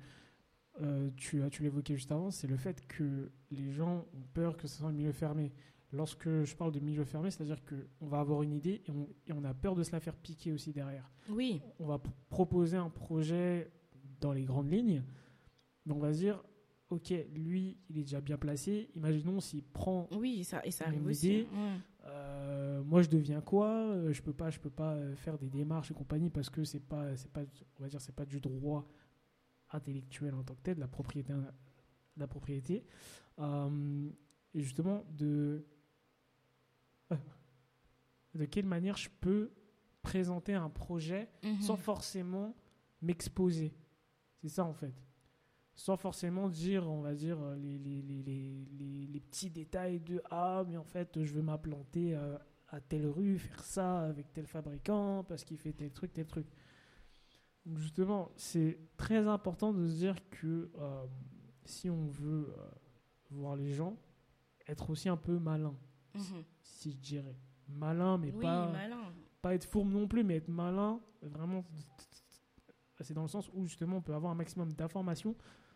euh, 0.81 1.09
tu, 1.17 1.41
tu 1.51 1.63
l'évoquais 1.63 1.95
juste 1.95 2.11
avant, 2.11 2.31
c'est 2.31 2.47
le 2.47 2.57
fait 2.57 2.85
que 2.87 3.31
les 3.51 3.71
gens 3.71 4.05
ont 4.13 4.23
peur 4.33 4.57
que 4.57 4.67
ce 4.67 4.77
soit 4.77 4.89
un 4.89 4.93
milieu 4.93 5.11
fermé. 5.11 5.51
Lorsque 5.91 6.29
je 6.43 6.55
parle 6.55 6.71
de 6.71 6.79
milieu 6.79 7.03
fermé, 7.03 7.31
c'est-à-dire 7.31 7.61
qu'on 7.65 8.07
va 8.07 8.19
avoir 8.19 8.43
une 8.43 8.53
idée 8.53 8.81
et 8.85 8.91
on, 8.91 9.07
et 9.27 9.33
on 9.33 9.43
a 9.43 9.53
peur 9.55 9.75
de 9.75 9.81
se 9.83 9.91
la 9.91 9.99
faire 9.99 10.15
piquer 10.15 10.51
aussi 10.51 10.71
derrière. 10.71 11.09
Oui, 11.29 11.61
On 11.79 11.85
va 11.87 11.99
proposer 12.29 12.77
un 12.77 12.89
projet 12.89 13.71
dans 14.21 14.31
les 14.31 14.43
grandes 14.43 14.71
lignes, 14.71 15.01
mais 15.85 15.93
on 15.93 15.99
va 15.99 16.13
se 16.13 16.19
dire, 16.19 16.43
ok, 16.91 17.11
lui, 17.33 17.77
il 17.89 17.97
est 17.97 18.03
déjà 18.03 18.21
bien 18.21 18.37
placé. 18.37 18.89
Imaginons 18.95 19.39
s'il 19.39 19.63
prend 19.63 20.07
oui, 20.11 20.43
ça, 20.43 20.63
et 20.63 20.69
ça 20.71 20.85
Une 20.85 20.91
arrive 20.91 21.07
aussi. 21.07 21.27
idée. 21.27 21.47
hein. 21.55 21.77
euh, 22.05 22.83
moi, 22.83 23.01
je 23.01 23.09
deviens 23.09 23.41
quoi? 23.41 23.69
Euh, 23.71 24.13
Je 24.13 24.21
peux 24.21 24.33
pas, 24.33 24.51
je 24.51 24.59
peux 24.59 24.69
pas 24.69 24.95
faire 25.15 25.37
des 25.39 25.49
démarches 25.49 25.89
et 25.89 25.95
compagnie 25.95 26.29
parce 26.29 26.49
que 26.51 26.63
c'est 26.63 26.79
pas, 26.79 27.15
c'est 27.17 27.31
pas, 27.31 27.41
on 27.79 27.83
va 27.83 27.89
dire, 27.89 27.99
c'est 28.01 28.15
pas 28.15 28.25
du 28.25 28.39
droit 28.39 28.87
intellectuel 29.71 30.33
en 30.35 30.43
tant 30.43 30.55
que 30.55 30.61
tel, 30.63 30.75
de 30.75 30.79
la 30.81 30.87
propriété, 30.87 31.33
de 31.33 31.43
la 32.17 32.27
propriété. 32.27 32.85
Euh, 33.39 34.09
et 34.53 34.61
justement, 34.61 35.05
de 35.11 35.65
euh, 37.11 37.15
de 38.35 38.45
quelle 38.45 38.65
manière 38.65 38.97
je 38.97 39.09
peux 39.21 39.51
présenter 40.01 40.53
un 40.53 40.69
projet 40.69 41.29
Mhm. 41.43 41.61
sans 41.61 41.75
forcément 41.77 42.55
m'exposer. 43.01 43.73
C'est 44.41 44.49
ça 44.49 44.63
en 44.65 44.73
fait. 44.73 44.93
Sans 45.75 45.95
forcément 45.97 46.49
dire, 46.49 46.89
on 46.89 47.01
va 47.01 47.13
dire, 47.15 47.39
euh, 47.41 47.55
les, 47.55 47.77
les, 47.77 48.01
les, 48.01 49.07
les, 49.07 49.19
petits 49.21 49.49
détails 49.49 49.99
de 50.01 50.21
Ah, 50.29 50.63
mais 50.67 50.75
en 50.77 50.83
fait, 50.83 51.23
je 51.23 51.33
veux 51.33 51.41
m'implanter 51.41 52.15
à 52.67 52.81
telle 52.81 53.07
rue, 53.07 53.37
faire 53.39 53.63
ça 53.63 54.01
avec 54.01 54.31
tel 54.33 54.45
fabricant, 54.45 55.23
parce 55.23 55.43
qu'il 55.45 55.57
fait 55.57 55.71
tel 55.73 55.91
truc, 55.91 56.11
tel 56.13 56.25
truc. 56.27 56.47
Justement, 57.75 58.31
c'est 58.35 58.79
très 58.97 59.27
important 59.27 59.73
de 59.73 59.85
se 59.87 59.93
dire 59.97 60.15
que 60.31 60.71
euh, 60.77 61.05
si 61.65 61.89
on 61.89 62.07
veut 62.07 62.53
euh, 62.57 62.69
voir 63.29 63.55
les 63.55 63.73
gens, 63.73 63.95
être 64.67 64.89
aussi 64.89 65.09
un 65.09 65.17
peu 65.17 65.37
malin, 65.39 65.75
Mhm. 66.15 66.43
si 66.61 66.91
je 66.91 66.97
dirais. 66.97 67.35
Malin, 67.67 68.17
mais 68.17 68.31
Oui, 68.31 68.41
pas 68.41 68.71
malin. 68.71 69.13
pas 69.41 69.53
être 69.53 69.65
fourbe 69.65 69.91
non 69.91 70.07
plus, 70.07 70.23
mais 70.23 70.37
être 70.37 70.47
malin, 70.47 70.99
vraiment, 71.21 71.63
c'est 73.01 73.13
dans 73.13 73.21
le 73.21 73.27
sens 73.27 73.49
où 73.53 73.65
justement 73.67 73.97
on 73.97 74.01
peut 74.01 74.13
avoir 74.15 74.31
un 74.31 74.35
maximum 74.35 74.73
d'informations 74.73 75.35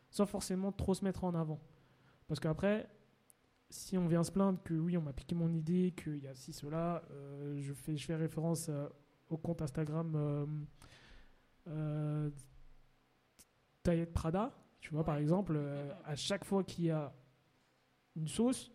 sans 0.09 0.25
forcément 0.25 0.71
trop 0.71 0.93
se 0.95 1.03
mettre 1.05 1.23
en 1.23 1.35
avant. 1.35 1.59
Parce 2.27 2.39
qu'après, 2.39 2.89
si 3.69 3.97
on 3.97 4.07
vient 4.07 4.23
se 4.23 4.31
plaindre 4.31 4.61
que 4.63 4.73
oui, 4.73 4.97
on 4.97 5.01
m'a 5.01 5.13
piqué 5.13 5.35
mon 5.35 5.51
idée, 5.53 5.93
qu'il 5.95 6.17
y 6.17 6.27
a 6.27 6.33
ci, 6.35 6.53
cela, 6.53 7.03
euh, 7.11 7.59
je, 7.61 7.73
fais, 7.73 7.95
je 7.95 8.05
fais 8.05 8.15
référence 8.15 8.69
au 9.29 9.37
compte 9.37 9.61
Instagram 9.61 10.15
euh, 11.67 12.29
Prada, 14.13 14.51
tu 14.79 14.91
vois, 14.91 15.03
par 15.03 15.17
exemple, 15.17 15.53
euh, 15.57 15.91
à 16.05 16.15
chaque 16.15 16.45
fois 16.45 16.63
qu'il 16.63 16.85
y 16.85 16.91
a 16.91 17.13
une 18.15 18.27
sauce, 18.27 18.71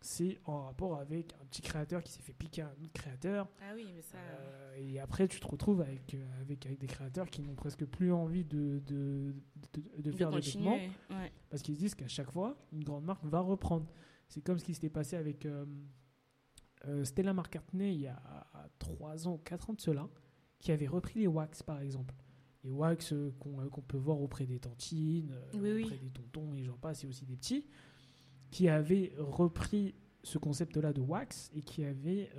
c'est 0.00 0.38
en 0.44 0.64
rapport 0.66 1.00
avec 1.00 1.34
un 1.40 1.44
petit 1.46 1.62
créateur 1.62 2.02
qui 2.02 2.12
s'est 2.12 2.22
fait 2.22 2.32
piquer 2.32 2.62
un 2.62 2.70
autre 2.82 2.92
créateur. 2.92 3.48
Ah 3.60 3.72
oui, 3.74 3.90
mais 3.92 4.02
ça. 4.02 4.18
Euh, 4.18 4.74
et 4.76 5.00
après, 5.00 5.26
tu 5.26 5.40
te 5.40 5.46
retrouves 5.46 5.80
avec, 5.80 6.14
euh, 6.14 6.40
avec, 6.42 6.64
avec 6.66 6.78
des 6.78 6.86
créateurs 6.86 7.28
qui 7.28 7.42
n'ont 7.42 7.54
presque 7.54 7.84
plus 7.86 8.12
envie 8.12 8.44
de, 8.44 8.80
de, 8.86 9.34
de, 9.72 9.80
de 9.96 10.02
de 10.02 10.12
faire 10.12 10.30
des 10.30 10.40
vêtements. 10.40 10.76
Ouais. 10.76 11.32
parce 11.50 11.62
qu'ils 11.62 11.74
se 11.74 11.80
disent 11.80 11.94
qu'à 11.94 12.08
chaque 12.08 12.30
fois, 12.30 12.56
une 12.72 12.84
grande 12.84 13.04
marque 13.04 13.24
va 13.24 13.40
reprendre. 13.40 13.86
C'est 14.28 14.42
comme 14.42 14.58
ce 14.58 14.64
qui 14.64 14.74
s'était 14.74 14.90
passé 14.90 15.16
avec 15.16 15.46
euh, 15.46 15.64
Stella 17.04 17.32
McCartney 17.32 17.94
il 17.94 18.00
y 18.02 18.06
a 18.06 18.22
3 18.78 19.26
ans 19.26 19.34
ou 19.34 19.38
4 19.38 19.70
ans 19.70 19.74
de 19.74 19.80
cela, 19.80 20.08
qui 20.66 20.72
avait 20.72 20.88
repris 20.88 21.20
les 21.20 21.28
wax 21.28 21.62
par 21.62 21.80
exemple. 21.80 22.12
Les 22.64 22.70
wax 22.72 23.12
euh, 23.12 23.32
qu'on 23.38 23.60
euh, 23.60 23.68
qu'on 23.68 23.82
peut 23.82 23.96
voir 23.96 24.20
auprès 24.20 24.46
des 24.46 24.58
tantines, 24.58 25.30
euh, 25.54 25.74
oui. 25.76 25.84
auprès 25.84 25.96
des 25.98 26.10
tontons 26.10 26.54
et 26.54 26.64
j'en 26.64 26.76
passe, 26.76 27.04
et 27.04 27.06
aussi 27.06 27.24
des 27.24 27.36
petits, 27.36 27.64
qui 28.50 28.68
avaient 28.68 29.12
repris 29.16 29.94
ce 30.24 30.38
concept-là 30.38 30.92
de 30.92 31.00
wax 31.00 31.52
et 31.54 31.62
qui 31.62 31.84
avaient 31.84 32.30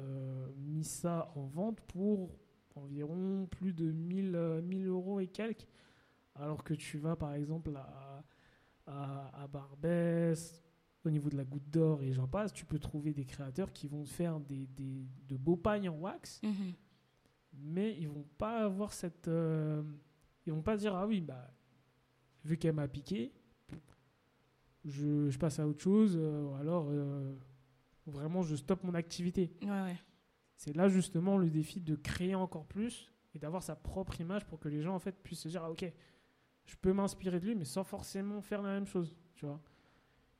mis 0.57 0.83
ça 0.83 1.31
en 1.35 1.45
vente 1.45 1.79
pour 1.81 2.37
environ 2.75 3.47
plus 3.49 3.71
de 3.71 3.89
1000, 3.91 4.35
euh, 4.35 4.61
1000 4.61 4.87
euros 4.87 5.21
et 5.21 5.27
quelques. 5.27 5.65
Alors 6.35 6.65
que 6.65 6.73
tu 6.73 6.97
vas 6.97 7.15
par 7.15 7.33
exemple 7.33 7.71
à, 7.77 8.23
à, 8.87 9.43
à 9.43 9.47
Barbès, 9.47 10.61
au 11.05 11.09
niveau 11.09 11.29
de 11.29 11.37
la 11.37 11.45
goutte 11.45 11.69
d'or 11.69 12.03
et 12.03 12.11
j'en 12.11 12.27
passe, 12.27 12.51
tu 12.51 12.65
peux 12.65 12.77
trouver 12.79 13.13
des 13.13 13.23
créateurs 13.25 13.71
qui 13.71 13.87
vont 13.87 14.03
faire 14.05 14.41
des, 14.41 14.67
des- 14.67 15.05
de 15.29 15.37
beaux 15.37 15.55
pagnes 15.55 15.87
en 15.87 15.97
wax, 15.97 16.41
Mhm. 16.43 16.73
Mais 17.57 17.95
ils 17.97 18.07
vont 18.07 18.25
pas 18.37 18.63
avoir 18.63 18.93
cette. 18.93 19.27
euh, 19.27 19.83
ils 20.45 20.53
vont 20.53 20.61
pas 20.61 20.77
dire 20.77 20.95
Ah 20.95 21.05
oui, 21.07 21.21
bah, 21.21 21.51
vu 22.45 22.57
qu'elle 22.57 22.73
m'a 22.75 22.87
piqué, 22.87 23.33
je, 24.85 25.29
je 25.29 25.37
passe 25.37 25.59
à 25.59 25.67
autre 25.67 25.81
chose, 25.81 26.15
euh, 26.17 26.43
ou 26.43 26.53
alors 26.55 26.87
euh, 26.89 27.35
vraiment 28.05 28.41
je 28.41 28.55
stoppe 28.55 28.83
mon 28.83 28.93
activité. 28.93 29.51
Ouais, 29.63 29.69
ouais. 29.69 29.97
C'est 30.55 30.75
là 30.75 30.87
justement 30.87 31.37
le 31.37 31.49
défi 31.49 31.81
de 31.81 31.95
créer 31.95 32.33
encore 32.35 32.65
plus 32.65 33.11
et 33.35 33.39
d'avoir 33.39 33.61
sa 33.61 33.75
propre 33.75 34.19
image 34.21 34.45
pour 34.45 34.59
que 34.59 34.69
les 34.69 34.81
gens 34.81 34.95
en 34.95 34.99
fait 34.99 35.15
puissent 35.21 35.41
se 35.41 35.49
dire 35.49 35.63
ah 35.63 35.69
ok 35.71 35.91
je 36.65 36.75
peux 36.77 36.93
m'inspirer 36.93 37.39
de 37.39 37.45
lui 37.45 37.55
mais 37.55 37.65
sans 37.65 37.83
forcément 37.83 38.41
faire 38.41 38.63
la 38.63 38.71
même 38.71 38.87
chose 38.87 39.15
tu 39.35 39.45
vois 39.45 39.61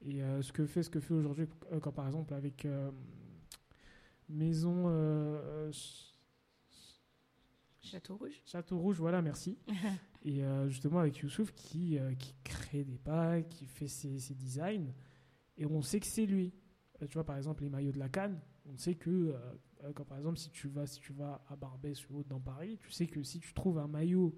et 0.02 0.24
euh, 0.24 0.42
ce 0.42 0.52
que 0.52 0.66
fait 0.66 0.82
ce 0.82 0.90
que 0.90 1.00
fait 1.00 1.14
aujourd'hui 1.14 1.48
quand 1.82 1.92
par 1.92 2.08
exemple 2.08 2.34
avec 2.34 2.66
maison 4.28 4.90
Château 7.92 8.18
Rouge. 8.18 8.42
Château 8.46 8.78
Rouge 8.80 8.98
voilà 9.00 9.22
merci 9.22 9.58
et 10.24 10.44
euh, 10.44 10.68
justement 10.70 11.00
avec 11.00 11.18
Youssouf 11.18 11.52
qui, 11.54 11.98
euh, 11.98 12.14
qui 12.16 12.34
crée 12.44 12.84
des 12.84 12.98
packs 12.98 13.50
qui 13.50 13.66
fait 13.66 13.88
ses, 13.88 14.20
ses 14.20 14.34
designs 14.36 14.94
et 15.58 15.66
on 15.66 15.82
sait 15.82 16.00
que 16.00 16.08
c'est 16.08 16.26
lui 16.26 16.54
Euh, 17.02 17.08
tu 17.08 17.14
vois 17.14 17.24
par 17.26 17.38
exemple 17.38 17.64
les 17.64 17.70
maillots 17.70 17.92
de 17.92 18.00
la 18.00 18.10
canne 18.10 18.40
on 18.66 18.76
sait 18.78 18.96
que 18.96 19.36
quand 19.96 20.04
par 20.06 20.18
exemple 20.18 20.38
si 20.38 20.50
tu 20.50 20.68
vas 20.68 20.88
si 20.88 21.00
tu 21.00 21.14
vas 21.14 21.44
à 21.48 21.56
Barbès 21.56 22.10
ou 22.10 22.18
autre 22.18 22.30
dans 22.30 22.40
Paris 22.42 22.78
tu 22.80 22.92
sais 22.92 23.06
que 23.08 23.22
si 23.24 23.40
tu 23.40 23.54
trouves 23.54 23.78
un 23.78 23.88
maillot 23.88 24.36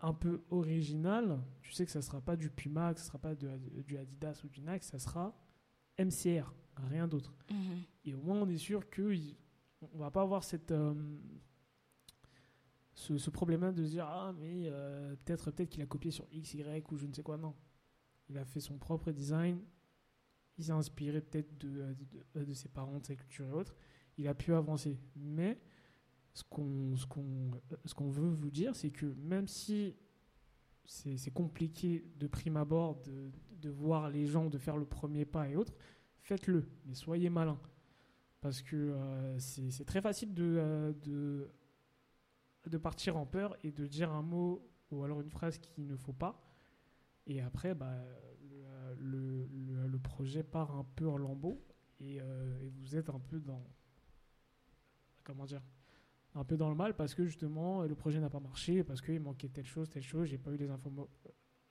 un 0.00 0.12
peu 0.14 0.42
original 0.50 1.40
tu 1.62 1.72
sais 1.72 1.84
que 1.84 1.90
ça 1.90 2.02
sera 2.02 2.20
pas 2.20 2.36
du 2.36 2.50
Puma 2.50 2.94
que 2.94 3.00
ça 3.00 3.06
sera 3.06 3.18
pas 3.18 3.34
de- 3.34 3.58
du 3.82 3.96
Adidas 3.96 4.40
ou 4.44 4.48
du 4.48 4.60
Nike 4.60 4.84
ça 4.84 4.98
sera 4.98 5.34
MCR 5.98 6.52
rien 6.90 7.08
d'autre 7.08 7.34
Mhm. 7.50 7.82
et 8.04 8.14
au 8.14 8.20
moins 8.22 8.40
on 8.42 8.48
est 8.48 8.58
sûr 8.58 8.88
que 8.90 9.14
on 9.94 9.98
va 9.98 10.10
pas 10.10 10.22
avoir 10.22 10.44
cette 10.44 10.70
euh, 10.70 10.94
ce, 12.96 13.30
problème-là 13.30 13.72
de 13.72 13.84
se 13.84 13.90
dire 13.90 14.06
ah 14.06 14.32
mais 14.38 14.64
euh, 14.66 15.14
peut-être 15.24 15.50
peut-être 15.50 15.68
qu'il 15.68 15.82
a 15.82 15.86
copié 15.86 16.10
sur 16.10 16.26
X 16.32 16.54
Y 16.54 16.90
ou 16.90 16.96
je 16.96 17.06
ne 17.06 17.12
sais 17.12 17.22
quoi. 17.22 17.36
Non. 17.36 17.54
Il 18.28 18.36
a 18.38 18.44
fait 18.44 18.60
son 18.60 18.78
propre 18.78 19.12
design. 19.12 19.60
Il 20.58 20.64
s'est 20.64 20.72
inspiré 20.72 21.20
peut-être 21.20 21.56
de, 21.58 21.94
de, 22.34 22.44
de 22.44 22.54
ses 22.54 22.68
parents 22.68 22.98
de 22.98 23.06
sa 23.06 23.14
culture 23.14 23.46
et 23.46 23.52
autres. 23.52 23.76
Il 24.16 24.26
a 24.26 24.34
pu 24.34 24.54
avancer. 24.54 24.98
Mais 25.14 25.60
ce 26.32 26.42
qu'on 26.42 26.96
ce 26.96 27.06
qu'on 27.06 27.50
ce 27.84 27.94
qu'on 27.94 28.10
veut 28.10 28.28
vous 28.28 28.50
dire 28.50 28.74
c'est 28.74 28.90
que 28.90 29.06
même 29.06 29.46
si 29.46 29.94
c'est 30.84 31.32
compliqué 31.32 32.04
de 32.16 32.26
prime 32.26 32.56
abord 32.56 33.00
de, 33.02 33.30
de 33.60 33.70
voir 33.70 34.08
les 34.08 34.26
gens 34.26 34.48
de 34.48 34.58
faire 34.58 34.76
le 34.76 34.84
premier 34.84 35.24
pas 35.24 35.48
et 35.48 35.56
autres 35.56 35.74
faites-le. 36.26 36.68
Mais 36.86 36.94
soyez 36.94 37.30
malin. 37.30 37.58
Parce 38.40 38.62
que 38.62 38.76
euh, 38.76 39.38
c'est 39.38 39.84
très 39.84 40.00
facile 40.00 40.32
euh, 40.38 40.92
de, 41.04 41.50
de 42.68 42.78
partir 42.78 43.16
en 43.16 43.26
peur 43.26 43.56
et 43.62 43.70
de 43.72 43.86
dire 43.86 44.12
un 44.12 44.22
mot 44.22 44.68
ou 44.90 45.02
alors 45.04 45.20
une 45.20 45.30
phrase 45.30 45.58
qu'il 45.58 45.86
ne 45.86 45.96
faut 45.96 46.12
pas. 46.12 46.42
Et 47.26 47.40
après, 47.40 47.74
bah, 47.74 47.94
le, 48.98 49.46
le- 49.46 49.98
projet 49.98 50.42
part 50.44 50.74
un 50.76 50.84
peu 50.94 51.08
en 51.08 51.16
lambeaux 51.16 51.60
et, 52.00 52.20
euh, 52.20 52.60
et 52.62 52.68
vous 52.68 52.96
êtes 52.96 53.10
un 53.10 53.18
peu 53.18 53.40
dans. 53.40 53.64
Comment 55.24 55.44
dire 55.44 55.62
Un 56.34 56.44
peu 56.44 56.56
dans 56.56 56.68
le 56.68 56.76
mal 56.76 56.94
parce 56.94 57.14
que 57.14 57.24
justement, 57.26 57.82
le 57.82 57.94
projet 57.94 58.20
n'a 58.20 58.30
pas 58.30 58.40
marché, 58.40 58.84
parce 58.84 59.00
qu'il 59.00 59.20
manquait 59.20 59.48
telle 59.48 59.66
chose, 59.66 59.88
telle 59.90 60.02
chose, 60.04 60.28
j'ai 60.28 60.38
pas 60.38 60.52
eu 60.52 60.56
les, 60.56 60.68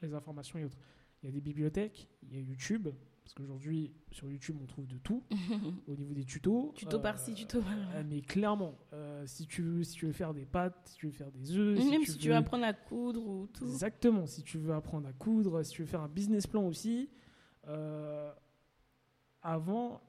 les 0.01 0.13
informations 0.13 0.59
et 0.59 0.65
autres. 0.65 0.77
Il 1.23 1.27
y 1.27 1.29
a 1.29 1.31
des 1.31 1.41
bibliothèques, 1.41 2.09
il 2.23 2.33
y 2.33 2.37
a 2.37 2.41
YouTube, 2.41 2.89
parce 3.25 3.33
qu'aujourd'hui, 3.33 3.91
sur 4.11 4.29
YouTube, 4.29 4.55
on 4.61 4.65
trouve 4.67 4.85
de 4.87 4.97
tout 4.99 5.23
au 5.87 5.95
niveau 5.95 6.13
des 6.13 6.23
tutos. 6.25 6.71
Tuto 6.75 6.97
Euh, 6.97 7.01
par-ci, 7.01 7.33
tuto 7.33 7.59
par-là. 7.59 7.87
euh, 7.95 8.03
Mais 8.07 8.21
clairement, 8.21 8.77
euh, 8.93 9.25
si, 9.25 9.47
tu 9.47 9.63
veux, 9.63 9.83
si 9.83 9.95
tu 9.95 10.05
veux 10.05 10.11
faire 10.13 10.33
des 10.33 10.45
pâtes, 10.45 10.79
si 10.85 10.97
tu 10.97 11.07
veux 11.07 11.11
faire 11.11 11.31
des 11.31 11.57
œufs, 11.57 11.77
Même 11.89 12.03
si 12.05 12.17
tu 12.19 12.29
veux 12.29 12.35
apprendre 12.35 12.65
à 12.65 12.73
coudre 12.73 13.25
ou 13.27 13.47
tout. 13.47 13.65
Exactement, 13.65 14.27
si 14.27 14.43
tu 14.43 14.59
veux 14.59 14.73
apprendre 14.73 15.07
à 15.07 15.13
coudre, 15.13 15.63
si 15.63 15.71
tu 15.73 15.81
veux 15.81 15.87
faire 15.87 16.01
un 16.01 16.07
business 16.07 16.45
plan 16.47 16.63
aussi. 16.67 17.09
euh, 17.67 18.31
avant, 19.41 20.01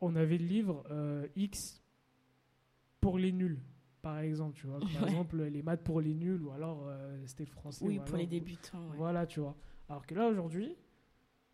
on 0.00 0.16
avait 0.16 0.38
le 0.38 0.46
livre 0.46 0.84
euh, 0.90 1.26
X 1.36 1.82
pour 3.00 3.18
les 3.18 3.32
nuls, 3.32 3.60
par 4.02 4.18
exemple, 4.20 4.56
tu 4.58 4.66
vois. 4.66 4.80
Par 4.80 5.02
Ouais. 5.02 5.08
exemple, 5.10 5.42
les 5.42 5.62
maths 5.62 5.82
pour 5.84 6.00
les 6.00 6.14
nuls, 6.14 6.42
ou 6.42 6.50
alors 6.52 6.84
euh, 6.86 7.18
c'était 7.26 7.44
le 7.44 7.50
français. 7.50 7.84
Oui, 7.84 7.94
ou 7.98 8.00
pour 8.00 8.08
alors- 8.08 8.20
les 8.20 8.26
débutants. 8.26 8.78
ouais. 8.90 8.96
Voilà, 8.96 9.26
tu 9.26 9.40
vois. 9.40 9.56
Alors 9.88 10.06
que 10.06 10.14
là, 10.14 10.28
aujourd'hui, 10.28 10.76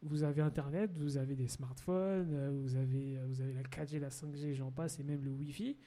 vous 0.05 0.23
avez 0.23 0.43
Internet, 0.43 0.97
vous 0.99 1.17
avez 1.17 1.35
des 1.35 1.49
smartphones, 1.49 2.35
euh, 2.35 2.51
vous 2.51 2.77
avez, 2.77 3.17
euh, 3.17 3.27
vous 3.27 3.41
avez 3.41 3.55
la 3.55 3.63
4G, 3.63 3.99
la 3.99 4.11
5G, 4.11 4.53
j'en 4.53 4.71
passe, 4.71 5.01
et 5.01 5.03
même 5.03 5.25
le 5.25 5.31
Wi-Fi. 5.31 5.79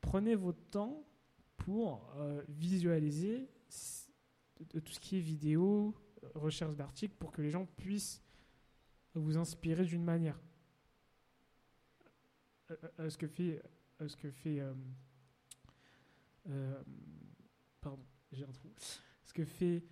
Prenez 0.00 0.36
votre 0.36 0.62
temps 0.70 1.04
pour 1.56 2.12
euh, 2.16 2.42
visualiser 2.48 3.48
tout 4.68 4.92
ce 4.92 5.00
qui 5.00 5.16
est 5.16 5.20
vidéo, 5.20 5.94
recherche 6.34 6.76
d'articles, 6.76 7.16
pour 7.18 7.32
que 7.32 7.42
les 7.42 7.50
gens 7.50 7.66
puissent 7.66 8.22
vous 9.14 9.36
inspirer 9.36 9.84
d'une 9.84 10.04
manière. 10.04 10.40
Ce 13.08 13.18
que 13.18 13.26
fait, 13.26 13.60
ce 14.06 14.16
que 14.16 14.30
fait, 14.30 14.62
pardon, 17.80 18.04
j'ai 18.32 18.44
un 18.44 18.52
trou. 18.52 18.72
Ce 19.24 19.32
que 19.32 19.44
fait 19.44 19.84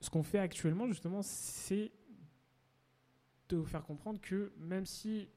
ce 0.00 0.10
qu'on 0.10 0.22
fait 0.22 0.38
actuellement, 0.38 0.86
justement, 0.86 1.22
c'est 1.22 1.92
de 3.48 3.56
vous 3.56 3.66
faire 3.66 3.84
comprendre 3.84 4.20
que 4.20 4.52
même 4.58 4.86
si 4.86 5.28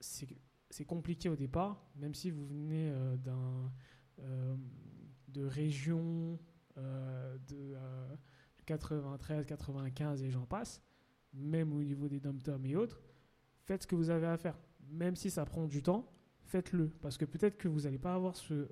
c'est 0.00 0.84
compliqué 0.84 1.28
au 1.28 1.36
départ, 1.36 1.86
même 1.96 2.14
si 2.14 2.30
vous 2.30 2.46
venez 2.46 2.90
euh, 2.90 3.16
d'un 3.16 3.70
euh, 4.20 4.56
de 5.28 5.44
région 5.44 6.38
euh, 6.78 7.36
de 7.48 7.74
euh, 7.74 8.16
93, 8.64 9.44
95 9.44 10.22
et 10.22 10.30
j'en 10.30 10.46
passe, 10.46 10.82
même 11.34 11.74
au 11.74 11.82
niveau 11.82 12.08
des 12.08 12.20
dom 12.20 12.38
et 12.64 12.74
autres, 12.74 13.02
faites 13.64 13.82
ce 13.82 13.86
que 13.86 13.94
vous 13.94 14.08
avez 14.08 14.26
à 14.26 14.38
faire. 14.38 14.58
Même 14.88 15.14
si 15.14 15.30
ça 15.30 15.44
prend 15.44 15.66
du 15.66 15.82
temps, 15.82 16.10
faites-le. 16.44 16.88
Parce 17.02 17.18
que 17.18 17.26
peut-être 17.26 17.58
que 17.58 17.68
vous 17.68 17.82
n'allez 17.82 17.98
pas 17.98 18.14
avoir 18.14 18.34
ce 18.36 18.66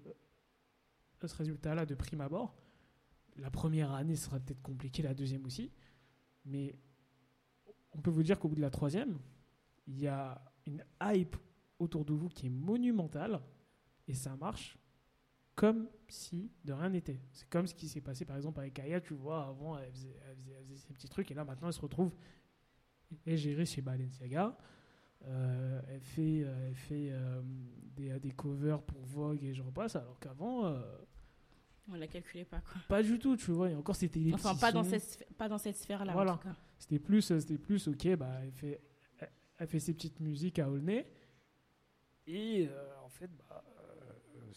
résultat-là 1.23 1.85
de 1.85 1.95
prime 1.95 2.23
abord. 2.23 2.57
La 3.37 3.51
première 3.51 3.93
année 3.93 4.17
sera 4.17 4.39
peut-être 4.39 4.63
compliquée, 4.63 5.03
la 5.03 5.15
deuxième 5.15 5.45
aussi. 5.45 5.71
Mais 6.45 6.75
on 7.93 8.01
peut 8.01 8.11
vous 8.11 8.23
dire 8.23 8.39
qu'au 8.39 8.49
bout 8.49 8.57
de 8.57 8.61
la 8.61 8.71
troisième, 8.71 9.19
il 9.87 9.99
y 10.01 10.07
a 10.07 10.41
une 10.67 10.85
hype 11.03 11.37
autour 11.79 12.05
de 12.05 12.13
vous 12.13 12.29
qui 12.29 12.47
est 12.47 12.51
monumentale 12.51 13.41
et 14.07 14.15
ça 14.15 14.37
marche 14.37 14.79
comme 15.55 15.89
si 16.09 16.51
de 16.65 16.73
rien 16.73 16.91
n'était. 16.91 17.21
C'est 17.33 17.49
comme 17.49 17.67
ce 17.67 17.75
qui 17.75 17.89
s'est 17.89 18.01
passé 18.01 18.25
par 18.25 18.37
exemple 18.37 18.61
avec 18.61 18.79
Aya, 18.79 19.01
tu 19.01 19.15
vois, 19.15 19.47
avant 19.47 19.79
elle 19.79 19.91
faisait, 19.91 20.17
petits 20.93 21.09
trucs 21.09 21.31
et 21.31 21.35
là 21.35 21.45
maintenant 21.45 21.69
elle 21.69 21.75
se 21.75 21.81
retrouve 21.81 22.15
et 23.27 23.37
gérée 23.37 23.67
chez 23.67 23.83
Balenciaga. 23.83 24.57
Euh, 25.27 25.81
elle 25.89 26.01
fait, 26.01 26.43
euh, 26.45 26.73
euh, 26.91 27.43
des, 28.19 28.31
covers 28.33 28.83
pour 28.83 29.01
Vogue 29.05 29.43
et 29.43 29.55
j'en 29.55 29.71
passe, 29.73 29.97
alors 29.97 30.19
qu'avant, 30.19 30.77
On 31.89 31.95
la 31.97 32.07
calculait 32.07 32.45
pas, 32.47 32.61
quoi. 32.61 32.81
pas 32.89 33.03
du 33.03 33.19
tout, 33.19 33.37
tu 33.37 33.51
vois. 33.51 33.71
Et 33.71 33.75
encore, 33.75 33.95
c'était 33.97 34.19
les 34.21 34.33
Enfin, 34.33 34.55
pas 34.55 34.73
dans 34.73 34.85
cette, 34.85 35.27
pas 35.37 35.49
dans 35.49 35.59
cette 35.59 35.77
sphère-là, 35.77 36.13
Voilà. 36.13 36.35
en 36.35 36.37
tout 36.39 36.49
cas. 36.49 36.57
C'était 36.79 36.99
plus, 36.99 37.31
euh, 37.31 37.41
c'était 37.41 37.59
plus, 37.59 37.87
ok, 37.89 38.17
bah, 38.17 38.31
elle 38.43 38.53
fait, 38.53 38.81
elle, 39.59 39.67
fait 39.69 39.81
ses 39.81 39.93
petites 39.95 40.21
musiques 40.21 40.59
à 40.59 40.71
Aulnay. 40.71 41.07
Et 42.27 42.67
euh, 42.71 42.95
en 43.05 43.09
fait, 43.11 43.31
bah, 43.37 43.63
euh, 43.67 44.53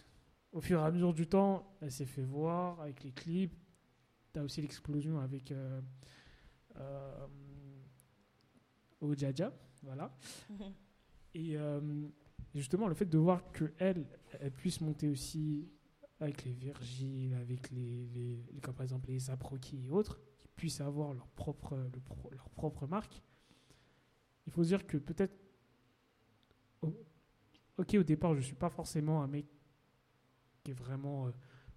au 0.54 0.62
fur 0.62 0.80
et 0.80 0.84
à 0.84 0.90
mesure 0.92 1.14
du 1.14 1.28
temps, 1.28 1.78
elle 1.82 1.92
s'est 1.92 2.06
fait 2.06 2.24
voir 2.24 2.80
avec 2.82 3.04
les 3.04 3.12
clips. 3.12 3.54
T'as 4.32 4.44
aussi 4.44 4.62
l'explosion 4.62 5.20
avec 5.20 5.52
euh, 5.52 5.82
euh, 6.78 7.28
Ojaja, 9.02 9.52
voilà. 9.84 10.16
Et 11.34 11.58
euh, 11.58 11.82
justement, 12.56 12.88
le 12.88 12.96
fait 12.96 13.06
de 13.06 13.18
voir 13.18 13.52
que 13.52 13.74
elle, 13.78 14.06
elle 14.40 14.52
puisse 14.52 14.82
monter 14.82 15.08
aussi 15.10 15.70
avec 16.20 16.44
les 16.46 16.54
Virgile, 16.54 17.34
avec 17.36 17.70
les, 17.72 18.44
comme 18.62 18.74
par 18.74 18.84
exemple 18.84 19.10
les 19.10 19.20
Saproki 19.20 19.86
et 19.86 19.90
autres, 19.90 20.20
qui 20.40 20.48
puissent 20.56 20.82
avoir 20.82 21.14
leur 21.14 21.28
propre, 21.30 21.90
pro- 22.06 22.32
leur 22.32 22.50
propre 22.50 22.88
marque, 22.88 23.22
il 24.46 24.52
faut 24.52 24.64
dire 24.64 24.88
que 24.88 24.98
peut-être, 24.98 25.36
ok, 27.78 27.96
au 27.96 28.04
départ, 28.04 28.34
je 28.36 28.42
suis 28.42 28.56
pas 28.56 28.70
forcément 28.70 29.22
un 29.22 29.28
mec 29.28 29.46
qui 30.64 30.72
est 30.72 30.74
vraiment 30.74 31.28
euh, 31.28 31.32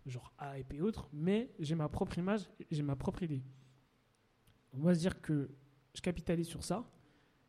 genre 0.06 0.32
hype 0.40 0.72
et 0.72 0.80
autres, 0.80 1.08
mais 1.12 1.52
j'ai 1.58 1.74
ma 1.74 1.88
propre 1.88 2.16
image, 2.18 2.48
j'ai 2.70 2.82
ma 2.82 2.96
propre 2.96 3.22
idée. 3.22 3.42
On 4.72 4.80
va 4.80 4.94
se 4.94 5.00
dire 5.00 5.20
que 5.20 5.50
je 5.94 6.00
capitalise 6.00 6.46
sur 6.46 6.64
ça 6.64 6.88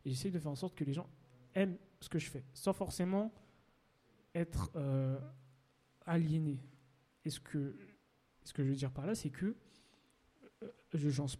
et 0.04 0.10
j'essaie 0.10 0.30
de 0.30 0.38
faire 0.38 0.50
en 0.50 0.56
sorte 0.56 0.74
que 0.74 0.84
les 0.84 0.92
gens 0.92 1.08
aiment 1.54 1.78
ce 2.00 2.08
que 2.08 2.18
je 2.18 2.28
fais, 2.28 2.44
sans 2.52 2.72
forcément 2.72 3.32
être 4.34 4.70
euh, 4.76 5.18
aliéné. 6.04 6.58
Et 7.24 7.30
ce 7.30 7.40
que, 7.40 7.76
ce 8.44 8.52
que 8.52 8.62
je 8.64 8.68
veux 8.70 8.74
dire 8.76 8.90
par 8.90 9.06
là, 9.06 9.14
c'est 9.14 9.30
que 9.30 9.54
euh, 10.62 10.70
je 10.94 11.08
change, 11.10 11.36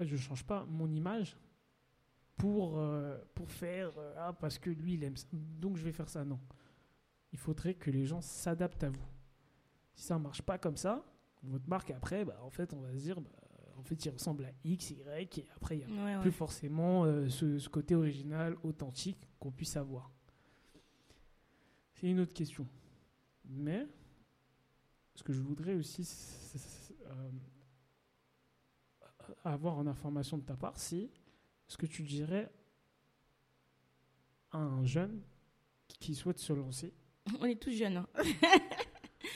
je 0.00 0.16
change 0.16 0.44
pas 0.44 0.64
mon 0.66 0.90
image 0.90 1.36
pour, 2.36 2.78
euh, 2.78 3.18
pour 3.34 3.50
faire 3.50 3.92
euh, 3.98 4.14
ah, 4.18 4.32
parce 4.32 4.58
que 4.58 4.70
lui 4.70 4.94
il 4.94 5.04
aime 5.04 5.16
ça, 5.16 5.26
donc 5.32 5.76
je 5.76 5.84
vais 5.84 5.92
faire 5.92 6.08
ça. 6.08 6.24
Non. 6.24 6.40
Il 7.32 7.38
faudrait 7.38 7.74
que 7.74 7.90
les 7.90 8.04
gens 8.06 8.20
s'adaptent 8.20 8.84
à 8.84 8.90
vous. 8.90 9.06
Si 9.94 10.04
ça 10.04 10.18
marche 10.18 10.42
pas 10.42 10.58
comme 10.58 10.76
ça, 10.76 11.04
votre 11.42 11.68
marque 11.68 11.90
après, 11.90 12.24
bah, 12.24 12.38
en 12.42 12.50
fait, 12.50 12.72
on 12.72 12.80
va 12.80 12.92
se 12.92 12.98
dire, 13.02 13.20
bah, 13.20 13.30
en 13.76 13.82
fait, 13.82 14.04
il 14.04 14.10
ressemble 14.10 14.44
à 14.44 14.52
X, 14.64 14.90
Y, 14.90 15.38
et 15.38 15.44
après, 15.54 15.78
il 15.78 15.80
y 15.80 15.84
a 15.84 15.88
Ouais, 16.04 16.16
ouais. 16.16 16.20
plus 16.22 16.32
forcément 16.32 17.04
euh, 17.04 17.28
ce, 17.28 17.58
ce 17.58 17.68
côté 17.68 17.94
original, 17.94 18.56
authentique 18.62 19.28
qu'on 19.38 19.50
puisse 19.52 19.76
avoir. 19.76 20.10
C'est 21.94 22.08
une 22.08 22.20
autre 22.20 22.32
question. 22.32 22.66
Mais 23.48 23.86
ce 25.14 25.22
que 25.22 25.32
je 25.32 25.40
voudrais 25.40 25.74
aussi 25.74 26.06
euh, 27.06 27.30
avoir 29.44 29.76
en 29.78 29.86
information 29.86 30.38
de 30.38 30.42
ta 30.42 30.54
part, 30.56 30.78
c'est 30.78 31.10
ce 31.66 31.76
que 31.76 31.86
tu 31.86 32.02
dirais 32.02 32.50
à 34.50 34.58
un 34.58 34.84
jeune 34.84 35.20
qui 36.00 36.14
souhaite 36.14 36.38
se 36.38 36.52
lancer. 36.52 36.94
On 37.40 37.44
est 37.44 37.60
tous 37.60 37.70
jeunes. 37.72 37.98
hein. 37.98 38.08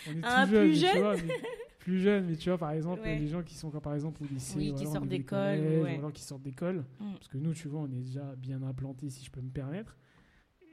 On 0.09 0.13
est 0.13 0.21
Un 0.25 0.47
tout 0.47 0.53
jeune, 0.53 0.69
plus 0.69 0.73
tu 0.81 0.87
jeune? 0.87 1.31
plus 1.79 1.99
jeune, 2.01 2.27
mais 2.27 2.37
tu 2.37 2.49
vois, 2.49 2.59
par 2.59 2.71
exemple, 2.71 3.01
Ouais. 3.03 3.19
les 3.19 3.27
gens 3.29 3.43
qui 3.43 3.55
sont 3.55 3.71
par 3.71 3.95
exemple, 3.95 4.23
au 4.23 4.27
lycée, 4.27 4.57
Oui, 4.57 4.71
ou 4.71 4.75
qui 4.77 4.87
sortent 4.87 5.09
d'école, 5.09 5.59
ouais. 5.59 5.81
ou 5.81 5.99
alors 5.99 6.13
qui 6.13 6.23
sortent 6.23 6.43
d'école. 6.43 6.85
Mm. 7.01 7.13
Parce 7.15 7.29
que 7.29 7.39
nous, 7.39 7.53
tu 7.55 7.69
vois, 7.69 7.81
on 7.81 7.91
est 7.91 8.01
déjà 8.03 8.37
bien 8.37 8.63
implantés, 8.63 9.11
si 9.11 9.25
je 9.25 9.31
peux 9.31 9.41
me 9.41 9.51
permettre. 9.51 9.97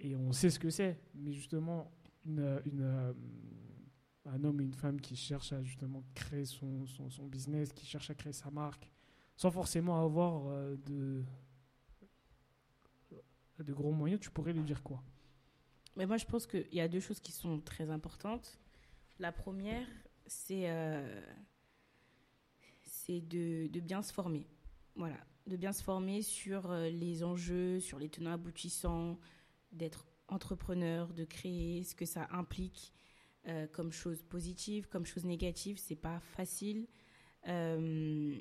Et 0.01 0.15
on 0.15 0.31
sait 0.31 0.49
ce 0.49 0.59
que 0.59 0.69
c'est. 0.69 0.99
Mais 1.15 1.33
justement, 1.33 1.91
une, 2.37 2.81
euh, 2.81 3.13
un 4.25 4.43
homme 4.43 4.61
et 4.61 4.63
une 4.63 4.73
femme 4.73 4.99
qui 4.99 5.15
cherchent 5.15 5.53
à 5.53 5.63
justement 5.63 6.03
créer 6.13 6.45
son, 6.45 6.85
son, 6.85 7.25
business, 7.25 7.73
qui 7.73 7.85
cherchent 7.85 8.09
à 8.09 8.15
créer 8.15 8.33
sa 8.33 8.51
marque, 8.51 8.89
sans 9.35 9.51
forcément 9.51 10.03
avoir 10.03 10.47
euh, 10.47 10.75
de, 10.85 11.23
de 13.63 13.73
gros 13.73 13.91
moyens, 13.91 14.21
tu 14.21 14.29
pourrais 14.29 14.53
lui 14.53 14.63
dire 14.63 14.83
quoi? 14.83 15.03
Mais 15.95 16.05
moi, 16.05 16.17
je 16.17 16.25
pense 16.25 16.45
qu'il 16.45 16.73
y 16.73 16.81
a 16.81 16.87
deux 16.87 16.99
choses 16.99 17.19
qui 17.19 17.31
sont 17.31 17.59
très 17.59 17.89
importantes. 17.89 18.59
La 19.17 19.31
première, 19.31 19.87
c'est 20.27 20.69
euh, 20.69 21.21
de, 23.09 23.67
de 23.67 23.79
bien 23.79 24.01
se 24.01 24.13
former. 24.13 24.45
Voilà, 24.95 25.17
de 25.47 25.57
bien 25.57 25.73
se 25.73 25.83
former 25.83 26.21
sur 26.21 26.69
euh, 26.69 26.89
les 26.89 27.23
enjeux, 27.23 27.79
sur 27.79 27.99
les 27.99 28.09
tenants 28.09 28.33
aboutissants, 28.33 29.17
d'être 29.71 30.05
entrepreneur, 30.29 31.13
de 31.13 31.25
créer, 31.25 31.83
ce 31.83 31.95
que 31.95 32.05
ça 32.05 32.27
implique 32.31 32.93
euh, 33.47 33.67
comme 33.71 33.91
chose 33.91 34.21
positive, 34.21 34.87
comme 34.89 35.05
chose 35.05 35.25
négative. 35.25 35.77
C'est 35.79 35.95
pas 35.95 36.19
facile. 36.19 36.87
Euh, 37.47 38.37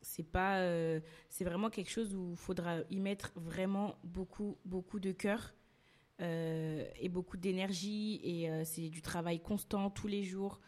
c'est 0.00 0.22
pas, 0.22 0.60
euh, 0.60 1.00
c'est 1.28 1.44
vraiment 1.44 1.68
quelque 1.68 1.90
chose 1.90 2.14
où 2.14 2.30
il 2.32 2.36
faudra 2.36 2.78
y 2.90 3.00
mettre 3.00 3.32
vraiment 3.34 3.96
beaucoup, 4.04 4.56
beaucoup 4.64 5.00
de 5.00 5.12
cœur 5.12 5.54
et 6.18 7.08
beaucoup 7.10 7.36
d'énergie. 7.36 8.20
Et 8.24 8.64
c'est 8.64 8.88
du 8.88 9.02
travail 9.02 9.38
constant 9.38 9.90
tous 9.90 10.06
les 10.06 10.22
jours, 10.22 10.60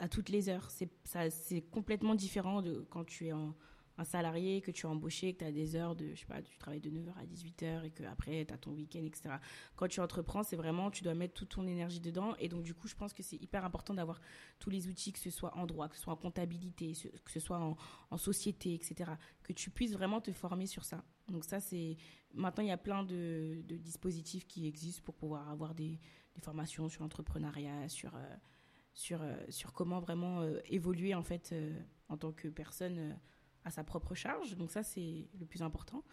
à 0.00 0.08
toutes 0.08 0.30
les 0.30 0.48
heures. 0.48 0.68
C'est, 0.68 0.90
ça, 1.04 1.30
c'est 1.30 1.60
complètement 1.60 2.16
différent 2.16 2.60
de 2.60 2.84
quand 2.90 3.04
tu 3.04 3.28
es 3.28 3.32
en, 3.32 3.54
un 4.00 4.04
salarié, 4.04 4.62
que 4.62 4.70
tu 4.70 4.86
as 4.86 4.88
embauché, 4.88 5.34
que 5.34 5.40
tu 5.40 5.44
as 5.44 5.52
des 5.52 5.76
heures 5.76 5.94
de, 5.94 6.14
je 6.14 6.20
sais 6.20 6.26
pas, 6.26 6.40
tu 6.40 6.56
travailles 6.56 6.80
de 6.80 6.90
9h 6.90 7.12
à 7.18 7.26
18h 7.26 7.84
et 7.84 7.90
que 7.90 8.02
après 8.04 8.46
tu 8.46 8.54
as 8.54 8.56
ton 8.56 8.72
week-end, 8.72 9.04
etc. 9.04 9.34
Quand 9.76 9.88
tu 9.88 10.00
entreprends, 10.00 10.42
c'est 10.42 10.56
vraiment, 10.56 10.90
tu 10.90 11.04
dois 11.04 11.14
mettre 11.14 11.34
toute 11.34 11.50
ton 11.50 11.66
énergie 11.66 12.00
dedans. 12.00 12.34
Et 12.38 12.48
donc, 12.48 12.62
du 12.62 12.74
coup, 12.74 12.88
je 12.88 12.94
pense 12.94 13.12
que 13.12 13.22
c'est 13.22 13.36
hyper 13.36 13.62
important 13.64 13.92
d'avoir 13.92 14.20
tous 14.58 14.70
les 14.70 14.88
outils, 14.88 15.12
que 15.12 15.18
ce 15.18 15.28
soit 15.28 15.54
en 15.54 15.66
droit, 15.66 15.88
que 15.88 15.96
ce 15.96 16.02
soit 16.02 16.14
en 16.14 16.16
comptabilité, 16.16 16.94
que 17.24 17.30
ce 17.30 17.40
soit 17.40 17.58
en, 18.10 18.16
société, 18.16 18.72
etc. 18.74 19.12
Que 19.42 19.52
tu 19.52 19.70
puisses 19.70 19.92
vraiment 19.92 20.20
te 20.22 20.32
former 20.32 20.66
sur 20.66 20.84
ça. 20.84 21.04
Donc, 21.28 21.44
ça, 21.44 21.60
c'est. 21.60 21.98
Maintenant, 22.32 22.64
il 22.64 22.68
y 22.68 22.72
a 22.72 22.78
plein 22.78 23.04
de, 23.04 23.62
dispositifs 23.68 24.46
qui 24.46 24.66
existent 24.66 25.02
pour 25.04 25.14
pouvoir 25.14 25.50
avoir 25.50 25.74
des, 25.74 26.00
des 26.34 26.40
formations 26.40 26.88
sur 26.88 27.02
l'entrepreneuriat, 27.02 27.88
sur. 27.88 28.14
Euh, 28.16 28.36
sur, 28.92 29.22
euh, 29.22 29.36
sur 29.50 29.72
comment 29.72 30.00
vraiment 30.00 30.40
euh, 30.40 30.58
évoluer 30.66 31.14
en 31.14 31.22
fait 31.22 31.54
en 32.08 32.16
tant 32.16 32.32
que 32.32 32.48
personne 32.48 33.16
à 33.64 33.70
sa 33.70 33.84
propre 33.84 34.14
charge. 34.14 34.56
Donc 34.56 34.70
ça, 34.70 34.82
c'est 34.82 35.28
le 35.38 35.46
plus 35.46 35.62
important. 35.62 36.04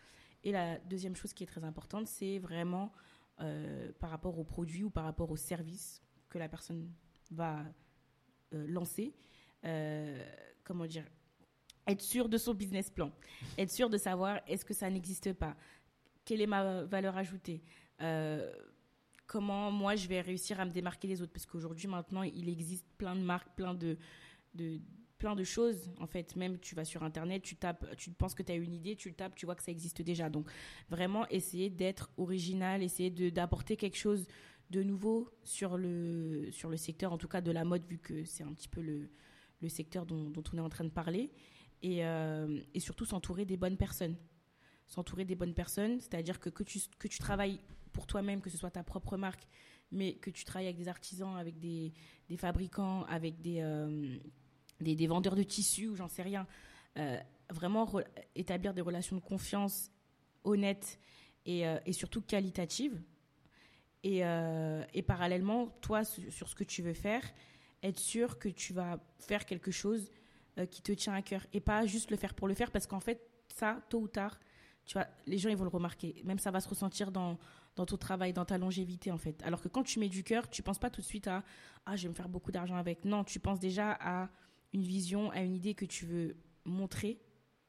Et 0.43 0.51
la 0.51 0.77
deuxième 0.79 1.15
chose 1.15 1.33
qui 1.33 1.43
est 1.43 1.47
très 1.47 1.63
importante, 1.63 2.07
c'est 2.07 2.39
vraiment 2.39 2.91
euh, 3.39 3.91
par 3.99 4.09
rapport 4.09 4.37
au 4.39 4.43
produit 4.43 4.83
ou 4.83 4.89
par 4.89 5.03
rapport 5.03 5.29
au 5.29 5.37
service 5.37 6.01
que 6.29 6.37
la 6.37 6.49
personne 6.49 6.91
va 7.31 7.63
euh, 8.53 8.65
lancer. 8.67 9.13
Euh, 9.65 10.23
comment 10.63 10.85
dire 10.85 11.05
Être 11.87 12.01
sûr 12.01 12.29
de 12.29 12.37
son 12.37 12.53
business 12.53 12.89
plan. 12.89 13.11
Être 13.57 13.71
sûr 13.71 13.89
de 13.89 13.97
savoir 13.97 14.39
est-ce 14.47 14.65
que 14.65 14.73
ça 14.73 14.89
n'existe 14.89 15.33
pas 15.33 15.55
Quelle 16.25 16.41
est 16.41 16.47
ma 16.47 16.83
valeur 16.83 17.17
ajoutée 17.17 17.63
Comment 19.25 19.69
moi 19.71 19.97
je 19.97 20.07
vais 20.07 20.21
réussir 20.21 20.59
à 20.61 20.65
me 20.65 20.71
démarquer 20.71 21.09
des 21.09 21.21
autres 21.21 21.33
Parce 21.33 21.45
qu'aujourd'hui, 21.45 21.87
maintenant, 21.87 22.23
il 22.23 22.47
existe 22.47 22.87
plein 22.97 23.15
de 23.15 23.21
marques, 23.21 23.53
plein 23.55 23.73
de, 23.73 23.97
de 24.53 24.79
plein 25.17 25.35
de 25.35 25.43
choses. 25.43 25.89
En 25.99 26.07
fait, 26.07 26.35
même 26.35 26.59
tu 26.59 26.75
vas 26.75 26.85
sur 26.85 27.03
Internet, 27.03 27.41
tu 27.43 27.55
tapes, 27.55 27.85
tu 27.97 28.11
penses 28.11 28.33
que 28.33 28.43
tu 28.43 28.51
as 28.51 28.55
une 28.55 28.73
idée, 28.73 28.95
tu 28.95 29.09
le 29.09 29.15
tapes, 29.15 29.35
tu 29.35 29.45
vois 29.45 29.55
que 29.55 29.63
ça 29.63 29.71
existe 29.71 30.01
déjà. 30.01 30.29
Donc, 30.29 30.49
vraiment, 30.89 31.27
essayer 31.29 31.69
d'être 31.69 32.11
original, 32.17 32.83
essayer 32.83 33.09
d'apporter 33.31 33.77
quelque 33.77 33.97
chose 33.97 34.27
de 34.69 34.83
nouveau 34.83 35.29
sur 35.43 35.77
le, 35.77 36.49
sur 36.51 36.69
le 36.69 36.77
secteur, 36.77 37.13
en 37.13 37.17
tout 37.17 37.27
cas 37.27 37.41
de 37.41 37.51
la 37.51 37.63
mode, 37.63 37.85
vu 37.85 37.97
que 37.97 38.23
c'est 38.25 38.43
un 38.43 38.53
petit 38.53 38.67
peu 38.67 38.81
le, 38.81 39.09
le 39.61 39.69
secteur 39.69 40.05
dont, 40.05 40.29
dont, 40.29 40.43
on 40.53 40.57
est 40.57 40.61
en 40.61 40.69
train 40.69 40.83
de 40.83 40.89
parler. 40.89 41.31
Et, 41.81 42.05
euh, 42.05 42.59
et 42.73 42.79
surtout 42.79 43.05
s'entourer 43.05 43.45
des 43.45 43.57
bonnes 43.57 43.77
personnes. 43.77 44.15
S'entourer 44.87 45.25
des 45.25 45.35
bonnes 45.35 45.53
personnes, 45.53 45.99
c'est-à-dire 45.99 46.39
que, 46.39 46.49
que, 46.49 46.63
tu, 46.63 46.79
que 46.97 47.07
tu 47.07 47.19
travailles 47.19 47.59
pour 47.91 48.07
toi-même, 48.07 48.41
que 48.41 48.49
ce 48.49 48.57
soit 48.57 48.71
ta 48.71 48.83
propre 48.83 49.17
marque, 49.17 49.47
mais 49.91 50.15
que 50.15 50.29
tu 50.29 50.43
travailles 50.43 50.67
avec 50.67 50.77
des 50.77 50.87
artisans, 50.87 51.35
avec 51.35 51.59
des, 51.59 51.93
des 52.29 52.37
fabricants, 52.37 53.03
avec 53.03 53.41
des... 53.41 53.59
Euh, 53.61 54.17
des, 54.79 55.07
vendeurs 55.07 55.35
de 55.35 55.43
tissus 55.43 55.87
ou 55.87 55.95
j'en 55.95 56.07
sais 56.07 56.21
rien. 56.21 56.47
Euh, 56.97 57.17
vraiment 57.49 57.89
établir 58.35 58.73
des 58.73 58.81
relations 58.81 59.15
de 59.15 59.21
confiance 59.21 59.91
honnêtes 60.43 60.99
et, 61.45 61.67
euh, 61.67 61.79
surtout 61.91 62.21
qualitatives. 62.21 63.01
Et, 64.03 64.25
euh, 64.25 64.83
et, 64.93 65.01
parallèlement, 65.01 65.67
toi, 65.81 66.03
sur 66.03 66.49
ce 66.49 66.55
que 66.55 66.63
tu 66.63 66.81
veux 66.81 66.93
faire, 66.93 67.23
être 67.83 67.99
sûr 67.99 68.39
que 68.39 68.49
tu 68.49 68.73
vas 68.73 68.99
faire 69.19 69.45
quelque 69.45 69.71
chose 69.71 70.11
qui 70.71 70.81
te 70.81 70.91
tient 70.91 71.13
à 71.13 71.21
cœur 71.21 71.45
et 71.53 71.59
pas 71.59 71.85
juste 71.85 72.09
le 72.09 72.17
faire 72.17 72.33
pour 72.33 72.47
le 72.47 72.55
faire 72.55 72.71
parce 72.71 72.87
qu'en 72.87 72.99
fait, 72.99 73.21
ça, 73.53 73.79
tôt 73.89 73.99
ou 73.99 74.07
tard, 74.07 74.39
tu 74.85 74.93
vois, 74.93 75.05
les 75.27 75.37
gens 75.37 75.49
ils 75.49 75.57
vont 75.57 75.65
le 75.65 75.69
remarquer. 75.69 76.19
Même 76.23 76.39
ça 76.39 76.49
va 76.49 76.61
se 76.61 76.69
ressentir 76.69 77.11
dans, 77.11 77.37
dans 77.75 77.85
ton 77.85 77.97
travail, 77.97 78.33
dans 78.33 78.45
ta 78.45 78.57
longévité 78.57 79.11
en 79.11 79.17
fait. 79.17 79.41
Alors 79.43 79.61
que 79.61 79.67
quand 79.67 79.83
tu 79.83 79.99
mets 79.99 80.09
du 80.09 80.23
cœur, 80.23 80.49
tu 80.49 80.63
penses 80.63 80.79
pas 80.79 80.89
tout 80.89 81.01
de 81.01 81.05
suite 81.05 81.27
à 81.27 81.43
ah 81.85 81.95
je 81.95 82.03
vais 82.03 82.09
me 82.09 82.13
faire 82.13 82.29
beaucoup 82.29 82.51
d'argent 82.51 82.75
avec. 82.75 83.05
Non, 83.05 83.23
tu 83.23 83.39
penses 83.39 83.59
déjà 83.59 83.97
à 83.99 84.29
une 84.73 84.83
vision, 84.83 85.31
à 85.31 85.41
une 85.41 85.55
idée 85.55 85.73
que 85.73 85.85
tu 85.85 86.05
veux 86.05 86.35
montrer, 86.65 87.19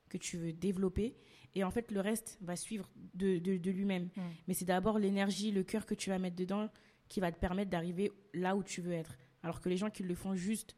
que 0.09 0.18
tu 0.18 0.36
veux 0.36 0.53
développer. 0.53 1.16
Et 1.55 1.64
en 1.64 1.70
fait, 1.70 1.90
le 1.90 2.01
reste 2.01 2.38
va 2.40 2.57
suivre 2.57 2.90
de, 3.14 3.38
de, 3.38 3.70
lui-même. 3.70 4.11
Mm. 4.16 4.22
Mais 4.46 4.55
c'est 4.55 4.64
d'abord 4.64 4.99
l'énergie, 4.99 5.51
le 5.51 5.62
cœur 5.62 5.86
que 5.86 5.94
tu 5.94 6.11
vas 6.11 6.18
mettre 6.18 6.36
dedans 6.36 6.68
qui 7.09 7.20
va 7.20 7.32
te 7.32 7.38
permettre 7.38 7.70
d'arriver 7.70 8.12
là 8.34 8.55
où 8.55 8.62
tu 8.62 8.80
veux 8.80 8.92
être. 8.92 9.16
Alors 9.42 9.61
que 9.61 9.68
les 9.68 9.76
gens 9.76 9.90
qui 9.90 10.03
le 10.03 10.14
font 10.14 10.34
juste 10.34 10.76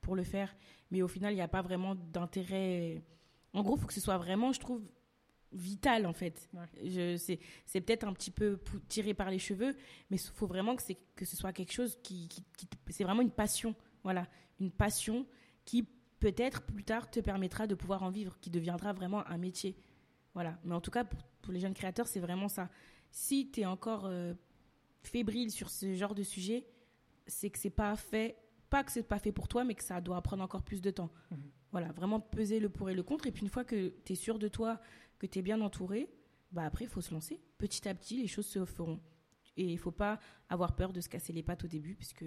pour 0.00 0.16
le 0.16 0.24
faire, 0.24 0.54
mais 0.90 1.02
au 1.02 1.08
final, 1.08 1.32
il 1.32 1.36
n'y 1.36 1.42
a 1.42 1.48
pas 1.48 1.62
vraiment 1.62 1.94
d'intérêt. 1.94 3.02
En 3.52 3.62
gros, 3.62 3.76
il 3.76 3.80
faut 3.80 3.86
que 3.86 3.94
ce 3.94 4.00
soit 4.00 4.18
vraiment, 4.18 4.52
je 4.52 4.60
trouve, 4.60 4.82
vital 5.52 6.06
en 6.06 6.12
fait. 6.12 6.48
Je 6.84 7.16
C'est 7.16 7.80
peut-être 7.80 8.04
un 8.06 8.12
petit 8.12 8.30
peu 8.30 8.58
tiré 8.88 9.14
par 9.14 9.30
les 9.30 9.38
cheveux, 9.38 9.76
mais 10.10 10.16
il 10.16 10.30
faut 10.34 10.46
vraiment 10.46 10.76
que, 10.76 10.82
que 11.14 11.24
ce 11.24 11.36
soit 11.36 11.52
quelque 11.52 11.72
chose 11.72 11.98
qui, 12.02 12.28
qui, 12.28 12.42
qui 12.56 12.68
c'est 12.90 13.04
vraiment 13.04 13.22
une 13.22 13.30
passion. 13.30 13.74
Voilà, 14.04 14.26
une 14.60 14.70
passion 14.70 15.26
qui 15.68 15.86
peut-être 16.18 16.62
plus 16.62 16.82
tard 16.82 17.10
te 17.10 17.20
permettra 17.20 17.66
de 17.66 17.74
pouvoir 17.74 18.02
en 18.02 18.08
vivre, 18.08 18.38
qui 18.40 18.48
deviendra 18.48 18.94
vraiment 18.94 19.26
un 19.28 19.36
métier. 19.36 19.76
Voilà. 20.32 20.58
Mais 20.64 20.74
en 20.74 20.80
tout 20.80 20.90
cas, 20.90 21.04
pour, 21.04 21.52
les 21.52 21.60
jeunes 21.60 21.74
créateurs, 21.74 22.08
c'est 22.08 22.20
vraiment 22.20 22.48
ça. 22.48 22.70
Si 23.10 23.50
tu 23.50 23.60
es 23.60 23.66
encore 23.66 24.06
euh, 24.06 24.32
fébrile 25.02 25.50
sur 25.50 25.68
ce 25.68 25.92
genre 25.92 26.14
de 26.14 26.22
sujet, 26.22 26.66
c'est 27.26 27.50
que 27.50 27.58
c'est 27.58 27.68
pas 27.68 27.94
fait, 27.96 28.38
pas 28.70 28.82
que 28.82 28.90
c'est 28.90 29.02
pas 29.02 29.18
fait 29.18 29.30
pour 29.30 29.46
toi, 29.46 29.62
mais 29.62 29.74
que 29.74 29.84
ça 29.84 30.00
doit 30.00 30.22
prendre 30.22 30.42
encore 30.42 30.62
plus 30.62 30.80
de 30.80 30.90
temps. 30.90 31.10
Mhm. 31.30 31.50
Voilà, 31.70 31.92
vraiment 31.92 32.18
peser 32.18 32.60
le 32.60 32.70
pour 32.70 32.88
et 32.88 32.94
le 32.94 33.02
contre. 33.02 33.26
Et 33.26 33.30
puis 33.30 33.42
une 33.42 33.50
fois 33.50 33.64
que 33.64 33.92
tu 34.06 34.14
es 34.14 34.16
sûr 34.16 34.38
de 34.38 34.48
toi, 34.48 34.80
que 35.18 35.26
tu 35.26 35.38
es 35.38 35.42
bien 35.42 35.60
entouré, 35.60 36.08
bah 36.50 36.64
après, 36.64 36.86
il 36.86 36.90
faut 36.90 37.02
se 37.02 37.12
lancer. 37.12 37.42
Petit 37.58 37.86
à 37.86 37.94
petit, 37.94 38.16
les 38.16 38.26
choses 38.26 38.46
se 38.46 38.64
feront. 38.64 39.00
Et 39.58 39.70
il 39.70 39.78
faut 39.78 39.90
pas 39.90 40.18
avoir 40.48 40.76
peur 40.76 40.94
de 40.94 41.02
se 41.02 41.10
casser 41.10 41.34
les 41.34 41.42
pattes 41.42 41.64
au 41.64 41.68
début, 41.68 41.94
puisque 41.94 42.24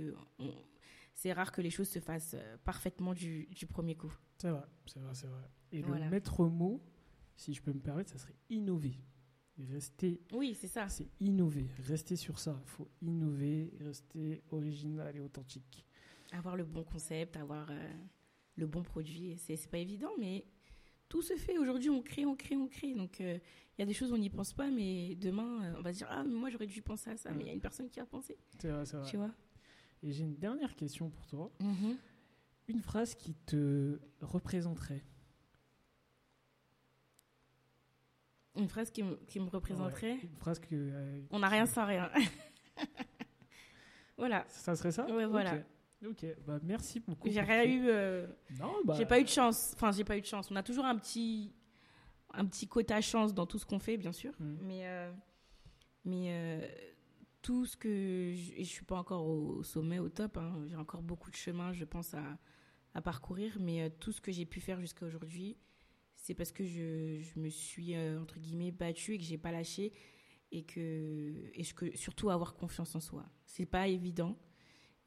c'est 1.13 1.33
rare 1.33 1.51
que 1.51 1.61
les 1.61 1.69
choses 1.69 1.89
se 1.89 1.99
fassent 1.99 2.35
euh, 2.35 2.57
parfaitement 2.63 3.13
du, 3.13 3.47
premier 3.69 3.95
coup. 3.95 4.13
C'est 4.37 4.49
vrai, 4.49 4.63
c'est 4.85 4.99
vrai, 4.99 5.13
c'est 5.13 5.27
vrai. 5.27 5.41
Et 5.71 5.81
le 5.81 6.09
maître 6.09 6.45
mot, 6.45 6.81
si 7.35 7.53
je 7.53 7.61
peux 7.61 7.73
me 7.73 7.79
permettre, 7.79 8.11
ça 8.11 8.17
serait 8.17 8.35
innover. 8.49 8.95
Rester. 9.57 10.21
Oui, 10.33 10.55
c'est 10.59 10.67
ça. 10.67 10.87
C'est 10.89 11.07
innover. 11.19 11.67
Rester 11.87 12.15
sur 12.15 12.39
ça. 12.39 12.59
Il 12.63 12.69
faut 12.69 12.89
innover, 13.01 13.71
rester 13.79 14.41
original 14.51 15.15
et 15.15 15.19
authentique. 15.19 15.85
Avoir 16.31 16.55
le 16.55 16.63
bon 16.63 16.83
concept, 16.83 17.37
avoir 17.37 17.69
euh, 17.69 17.93
le 18.55 18.65
bon 18.65 18.81
produit. 18.81 19.35
C'est 19.37 19.69
pas 19.69 19.77
évident, 19.77 20.11
mais 20.17 20.45
tout 21.09 21.21
se 21.21 21.35
fait. 21.35 21.57
Aujourd'hui, 21.57 21.89
on 21.89 22.01
crée, 22.01 22.25
on 22.25 22.35
crée, 22.35 22.55
on 22.55 22.67
crée. 22.67 22.95
Donc, 22.95 23.21
euh, 23.21 23.37
il 23.77 23.81
y 23.81 23.83
a 23.83 23.85
des 23.85 23.93
choses 23.93 24.11
on 24.11 24.17
n'y 24.17 24.29
pense 24.29 24.53
pas, 24.53 24.69
mais 24.69 25.15
demain, 25.15 25.75
on 25.77 25.81
va 25.81 25.93
se 25.93 25.99
dire 25.99 26.07
Ah, 26.09 26.23
moi, 26.23 26.49
j'aurais 26.49 26.67
dû 26.67 26.81
penser 26.81 27.11
à 27.11 27.17
ça, 27.17 27.31
mais 27.31 27.43
il 27.43 27.47
y 27.47 27.49
a 27.51 27.53
une 27.53 27.61
personne 27.61 27.89
qui 27.89 27.99
a 27.99 28.05
pensé. 28.05 28.37
C'est 28.59 28.69
vrai, 28.69 28.85
c'est 28.85 28.97
vrai. 28.97 29.09
Tu 29.09 29.17
vois? 29.17 29.31
Et 30.03 30.11
j'ai 30.11 30.23
une 30.23 30.37
dernière 30.37 30.75
question 30.75 31.09
pour 31.09 31.27
toi. 31.27 31.51
Mhm. 31.59 31.97
Une 32.67 32.81
phrase 32.81 33.15
qui 33.15 33.33
te 33.33 33.99
représenterait. 34.21 35.03
Une 38.55 38.67
phrase 38.67 38.91
qui 38.91 39.03
me, 39.03 39.15
qui 39.27 39.39
me 39.39 39.49
représenterait 39.49 40.17
Une 40.21 40.35
phrase 40.35 40.59
que... 40.59 40.67
Euh, 40.71 41.21
On 41.31 41.39
n'a 41.39 41.47
rien 41.47 41.65
sans 41.65 41.85
rien. 41.85 42.11
voilà. 44.17 44.45
Ça 44.49 44.75
serait 44.75 44.91
ça 44.91 45.05
Oui, 45.09 45.23
voilà. 45.25 45.55
Ok, 46.05 46.25
bah, 46.45 46.59
merci 46.63 46.99
beaucoup. 46.99 47.29
J'ai 47.29 47.41
rien 47.41 47.63
eu. 47.63 47.87
Euh, 47.87 48.27
non, 48.59 48.73
bah... 48.83 48.95
J'ai 48.97 49.05
pas 49.05 49.19
eu 49.19 49.23
de 49.23 49.29
chance. 49.29 49.73
Enfin, 49.75 49.91
j'ai 49.91 50.03
pas 50.03 50.17
eu 50.17 50.21
de 50.21 50.25
chance. 50.25 50.49
On 50.51 50.55
a 50.55 50.63
toujours 50.63 50.85
un 50.85 50.97
petit, 50.97 51.53
un 52.33 52.45
petit 52.45 52.67
quota 52.67 52.99
chance 53.01 53.33
dans 53.33 53.45
tout 53.45 53.59
ce 53.59 53.65
qu'on 53.65 53.79
fait, 53.79 53.97
bien 53.97 54.11
sûr. 54.11 54.33
Mm. 54.39 54.57
Mais, 54.61 54.81
euh, 54.83 55.11
mais 56.05 56.61
tout 57.41 57.65
ce 57.65 57.77
que. 57.77 58.33
Je, 58.33 58.63
je 58.63 58.69
suis 58.69 58.85
pas 58.85 58.97
encore 58.97 59.25
au, 59.25 59.63
sommet, 59.63 59.99
au 59.99 60.09
top. 60.09 60.37
Hein. 60.37 60.65
J'ai 60.67 60.75
encore 60.75 61.01
beaucoup 61.01 61.31
de 61.31 61.35
chemin, 61.35 61.73
je 61.73 61.85
pense, 61.85 62.13
à, 62.13 62.37
à 62.93 63.01
parcourir. 63.01 63.57
Mais 63.59 63.83
euh, 63.83 63.89
tout 63.99 64.11
ce 64.11 64.21
que 64.21 64.31
j'ai 64.31 64.45
pu 64.45 64.59
faire 64.59 64.79
jusqu'à 64.79 65.05
aujourd'hui, 65.05 65.57
c'est 66.15 66.33
parce 66.33 66.51
que 66.51 66.63
je, 66.63 67.19
je 67.19 67.39
me 67.39 67.49
suis, 67.49 67.95
euh, 67.95 68.21
entre 68.21 68.39
guillemets, 68.39 68.71
battue 68.71 69.15
et 69.15 69.17
que 69.17 69.23
j'ai 69.23 69.37
pas 69.37 69.51
lâché. 69.51 69.93
Et 70.53 70.63
que, 70.63 71.49
et 71.53 71.63
que 71.63 71.95
surtout 71.95 72.29
avoir 72.29 72.55
confiance 72.55 72.93
en 72.93 72.99
soi. 72.99 73.25
C'est 73.45 73.65
pas 73.65 73.87
évident, 73.87 74.37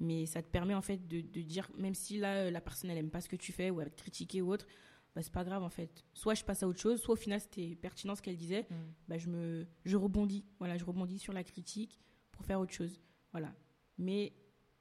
mais 0.01 0.25
ça 0.25 0.41
te 0.41 0.49
permet 0.49 0.73
en 0.73 0.81
fait 0.81 1.07
de, 1.07 1.21
de, 1.21 1.43
dire, 1.43 1.71
même 1.77 1.95
si 1.95 2.17
là, 2.17 2.51
la 2.51 2.63
personne, 2.63 2.89
elle 2.89 2.97
aime 2.97 3.11
pas 3.11 3.21
ce 3.21 3.29
que 3.29 3.37
tu 3.37 3.53
fais 3.53 3.69
ou 3.69 3.83
elle 3.83 3.91
te 3.91 4.01
critiquer 4.01 4.41
ou 4.41 4.51
autre, 4.51 4.67
bah, 5.15 5.23
c'est 5.23 5.35
pas 5.35 5.45
grave 5.45 5.63
en 5.63 5.69
fait. 5.69 6.03
Soit 6.15 6.33
je 6.33 6.45
passe 6.45 6.63
à 6.63 6.69
autre 6.69 6.81
chose, 6.81 6.99
soit 6.99 7.13
au 7.13 7.17
final 7.17 7.41
c'était 7.41 7.77
pertinent 7.77 8.15
ce 8.15 8.23
qu'elle 8.23 8.39
disait, 8.39 8.67
mmh. 8.71 8.75
bah, 9.07 9.19
je, 9.19 9.29
me, 9.29 9.67
je 9.85 9.99
rebondis. 9.99 10.47
Voilà, 10.61 10.79
je 10.79 10.85
rebondis 10.87 11.19
sur 11.19 11.35
la 11.35 11.45
critique 11.45 12.01
pour 12.37 12.45
faire 12.45 12.61
autre 12.61 12.73
chose. 12.73 13.01
Voilà. 13.33 13.55
Mais 13.99 14.33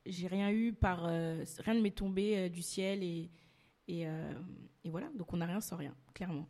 j'ai 0.06 0.28
rien 0.28 0.52
eu 0.52 0.74
par. 0.74 1.06
Euh, 1.06 1.44
rien 1.60 1.74
ne 1.76 1.82
m'est 1.82 1.96
tombé 1.96 2.38
euh, 2.38 2.50
du 2.50 2.62
ciel 2.62 3.04
et, 3.04 3.30
et, 3.88 4.08
euh, 4.08 4.34
et, 4.84 4.90
voilà. 4.90 5.10
Donc 5.16 5.34
on 5.34 5.38
n'a 5.38 5.46
rien 5.46 5.62
sans 5.62 5.78
rien, 5.78 5.96
clairement. 6.14 6.48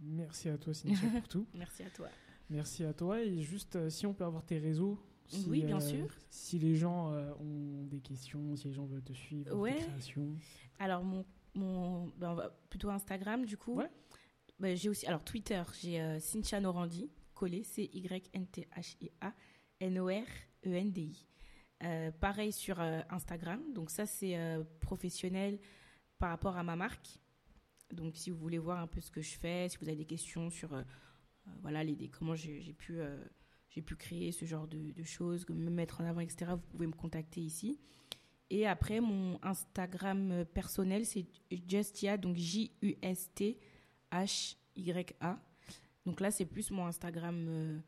Merci 0.00 0.48
à 0.48 0.58
toi, 0.58 0.74
Cynthia, 0.74 1.08
pour 1.08 1.28
tout. 1.28 1.46
Merci 1.54 1.82
à 1.82 1.90
toi. 1.90 2.08
Merci 2.50 2.84
à 2.84 2.92
toi. 2.92 3.22
Et 3.22 3.40
juste, 3.40 3.88
si 3.88 4.06
on 4.06 4.14
peut 4.14 4.24
avoir 4.24 4.44
tes 4.44 4.58
réseaux. 4.58 4.98
Si, 5.26 5.46
oui, 5.48 5.62
bien 5.62 5.80
sûr. 5.80 6.06
Si 6.28 6.58
les 6.58 6.76
gens 6.76 7.10
ont 7.40 7.84
des 7.84 8.00
questions, 8.00 8.54
si 8.56 8.68
les 8.68 8.74
gens 8.74 8.84
veulent 8.84 9.02
te 9.02 9.14
suivre, 9.14 9.56
ouais. 9.56 9.74
tes 9.74 9.84
créations. 9.86 10.36
Alors, 10.78 11.02
mon, 11.02 11.24
mon 11.54 12.08
ben, 12.18 12.50
plutôt 12.68 12.90
Instagram, 12.90 13.44
du 13.44 13.56
coup. 13.56 13.74
Ouais. 13.74 13.90
bah, 14.58 14.74
j'ai 14.74 14.88
aussi, 14.88 15.06
alors 15.06 15.24
Twitter, 15.24 15.62
j'ai 15.80 16.00
euh, 16.00 16.20
Cynthia 16.20 16.60
Norandi, 16.60 17.10
collé, 17.34 17.62
C-Y-N-T-H-I-A-N-O-R-E-N-D-I. 19.80 21.26
Euh, 21.82 22.10
pareil 22.12 22.52
sur 22.52 22.80
euh, 22.80 23.00
Instagram, 23.10 23.60
donc 23.74 23.90
ça 23.90 24.06
c'est 24.06 24.38
euh, 24.38 24.62
professionnel 24.80 25.58
par 26.18 26.30
rapport 26.30 26.56
à 26.56 26.62
ma 26.62 26.76
marque. 26.76 27.18
Donc 27.92 28.16
si 28.16 28.30
vous 28.30 28.38
voulez 28.38 28.58
voir 28.58 28.78
un 28.78 28.86
peu 28.86 29.00
ce 29.00 29.10
que 29.10 29.20
je 29.20 29.36
fais, 29.36 29.68
si 29.68 29.76
vous 29.78 29.88
avez 29.88 29.96
des 29.96 30.06
questions 30.06 30.50
sur 30.50 30.70
voilà 31.60 31.84
les, 31.84 32.08
comment 32.08 32.34
j'ai 32.34 32.72
pu 32.72 33.00
pu 33.68 33.96
créer 33.96 34.32
ce 34.32 34.46
genre 34.46 34.66
de, 34.66 34.92
de 34.92 35.02
choses, 35.02 35.46
me 35.50 35.68
mettre 35.68 36.00
en 36.00 36.04
avant, 36.04 36.20
etc. 36.20 36.52
Vous 36.52 36.68
pouvez 36.70 36.86
me 36.86 36.92
contacter 36.92 37.40
ici. 37.40 37.78
Et 38.50 38.66
après 38.66 39.00
mon 39.00 39.38
Instagram 39.42 40.44
personnel 40.54 41.04
c'est 41.04 41.26
Justia, 41.68 42.16
donc 42.16 42.36
J 42.36 42.72
U 42.82 42.94
S 43.02 43.30
T 43.34 43.58
H 44.10 44.56
Y 44.76 45.14
A. 45.20 45.38
Donc 46.06 46.20
là 46.20 46.30
c'est 46.30 46.46
plus 46.46 46.70
mon 46.70 46.86
Instagram. 46.86 47.82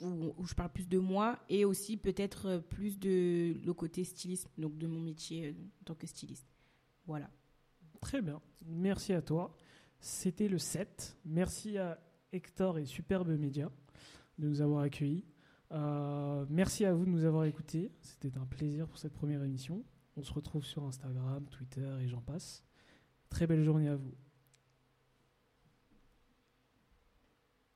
Où, 0.00 0.34
où 0.36 0.46
je 0.46 0.54
parle 0.54 0.70
plus 0.70 0.88
de 0.88 0.98
moi 0.98 1.38
et 1.48 1.64
aussi 1.64 1.96
peut-être 1.96 2.46
euh, 2.46 2.58
plus 2.58 2.98
de 2.98 3.54
le 3.64 3.72
côté 3.72 4.04
stylisme, 4.04 4.48
donc 4.58 4.76
de 4.78 4.86
mon 4.86 5.00
métier 5.00 5.48
euh, 5.48 5.52
en 5.80 5.84
tant 5.84 5.94
que 5.94 6.06
styliste. 6.06 6.46
Voilà. 7.06 7.30
Très 8.00 8.22
bien. 8.22 8.40
Merci 8.66 9.12
à 9.12 9.22
toi. 9.22 9.54
C'était 10.00 10.48
le 10.48 10.58
7. 10.58 11.16
Merci 11.24 11.78
à 11.78 11.98
Hector 12.32 12.78
et 12.78 12.84
Superbe 12.84 13.28
Média 13.38 13.70
de 14.38 14.48
nous 14.48 14.60
avoir 14.60 14.82
accueillis. 14.82 15.24
Euh, 15.72 16.44
merci 16.48 16.84
à 16.84 16.92
vous 16.92 17.04
de 17.04 17.10
nous 17.10 17.24
avoir 17.24 17.44
écoutés. 17.44 17.92
C'était 18.00 18.36
un 18.38 18.46
plaisir 18.46 18.86
pour 18.86 18.98
cette 18.98 19.14
première 19.14 19.42
émission. 19.42 19.84
On 20.16 20.22
se 20.22 20.32
retrouve 20.32 20.64
sur 20.64 20.84
Instagram, 20.84 21.46
Twitter 21.50 21.88
et 22.02 22.08
j'en 22.08 22.20
passe. 22.20 22.64
Très 23.28 23.46
belle 23.46 23.64
journée 23.64 23.88
à 23.88 23.96
vous. 23.96 24.14